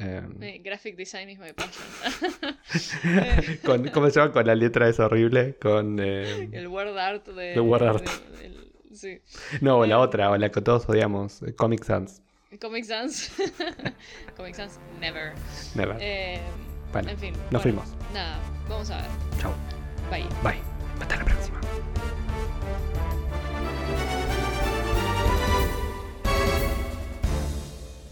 [0.00, 1.84] Eh, Eh, Graphic design is my passion.
[3.64, 4.32] con, ¿Cómo se llama?
[4.32, 5.98] Con la letra esa horrible, con...
[6.00, 7.54] eh, El word art de.
[7.54, 8.04] El word art.
[8.04, 9.20] de- sí.
[9.60, 12.22] no, o la eh, otra, o la que todos odiamos, eh, Comic Sans.
[12.60, 13.30] Comic Sans.
[14.36, 15.32] Comic Sans, never.
[15.74, 15.96] Never.
[16.00, 16.40] Eh,
[16.92, 17.32] Bueno, en fin.
[17.32, 17.88] nos bueno, fuimos.
[18.12, 19.10] Nada, vamos a ver.
[19.40, 19.52] Chau.
[20.10, 20.26] Bye.
[20.42, 20.60] Bye.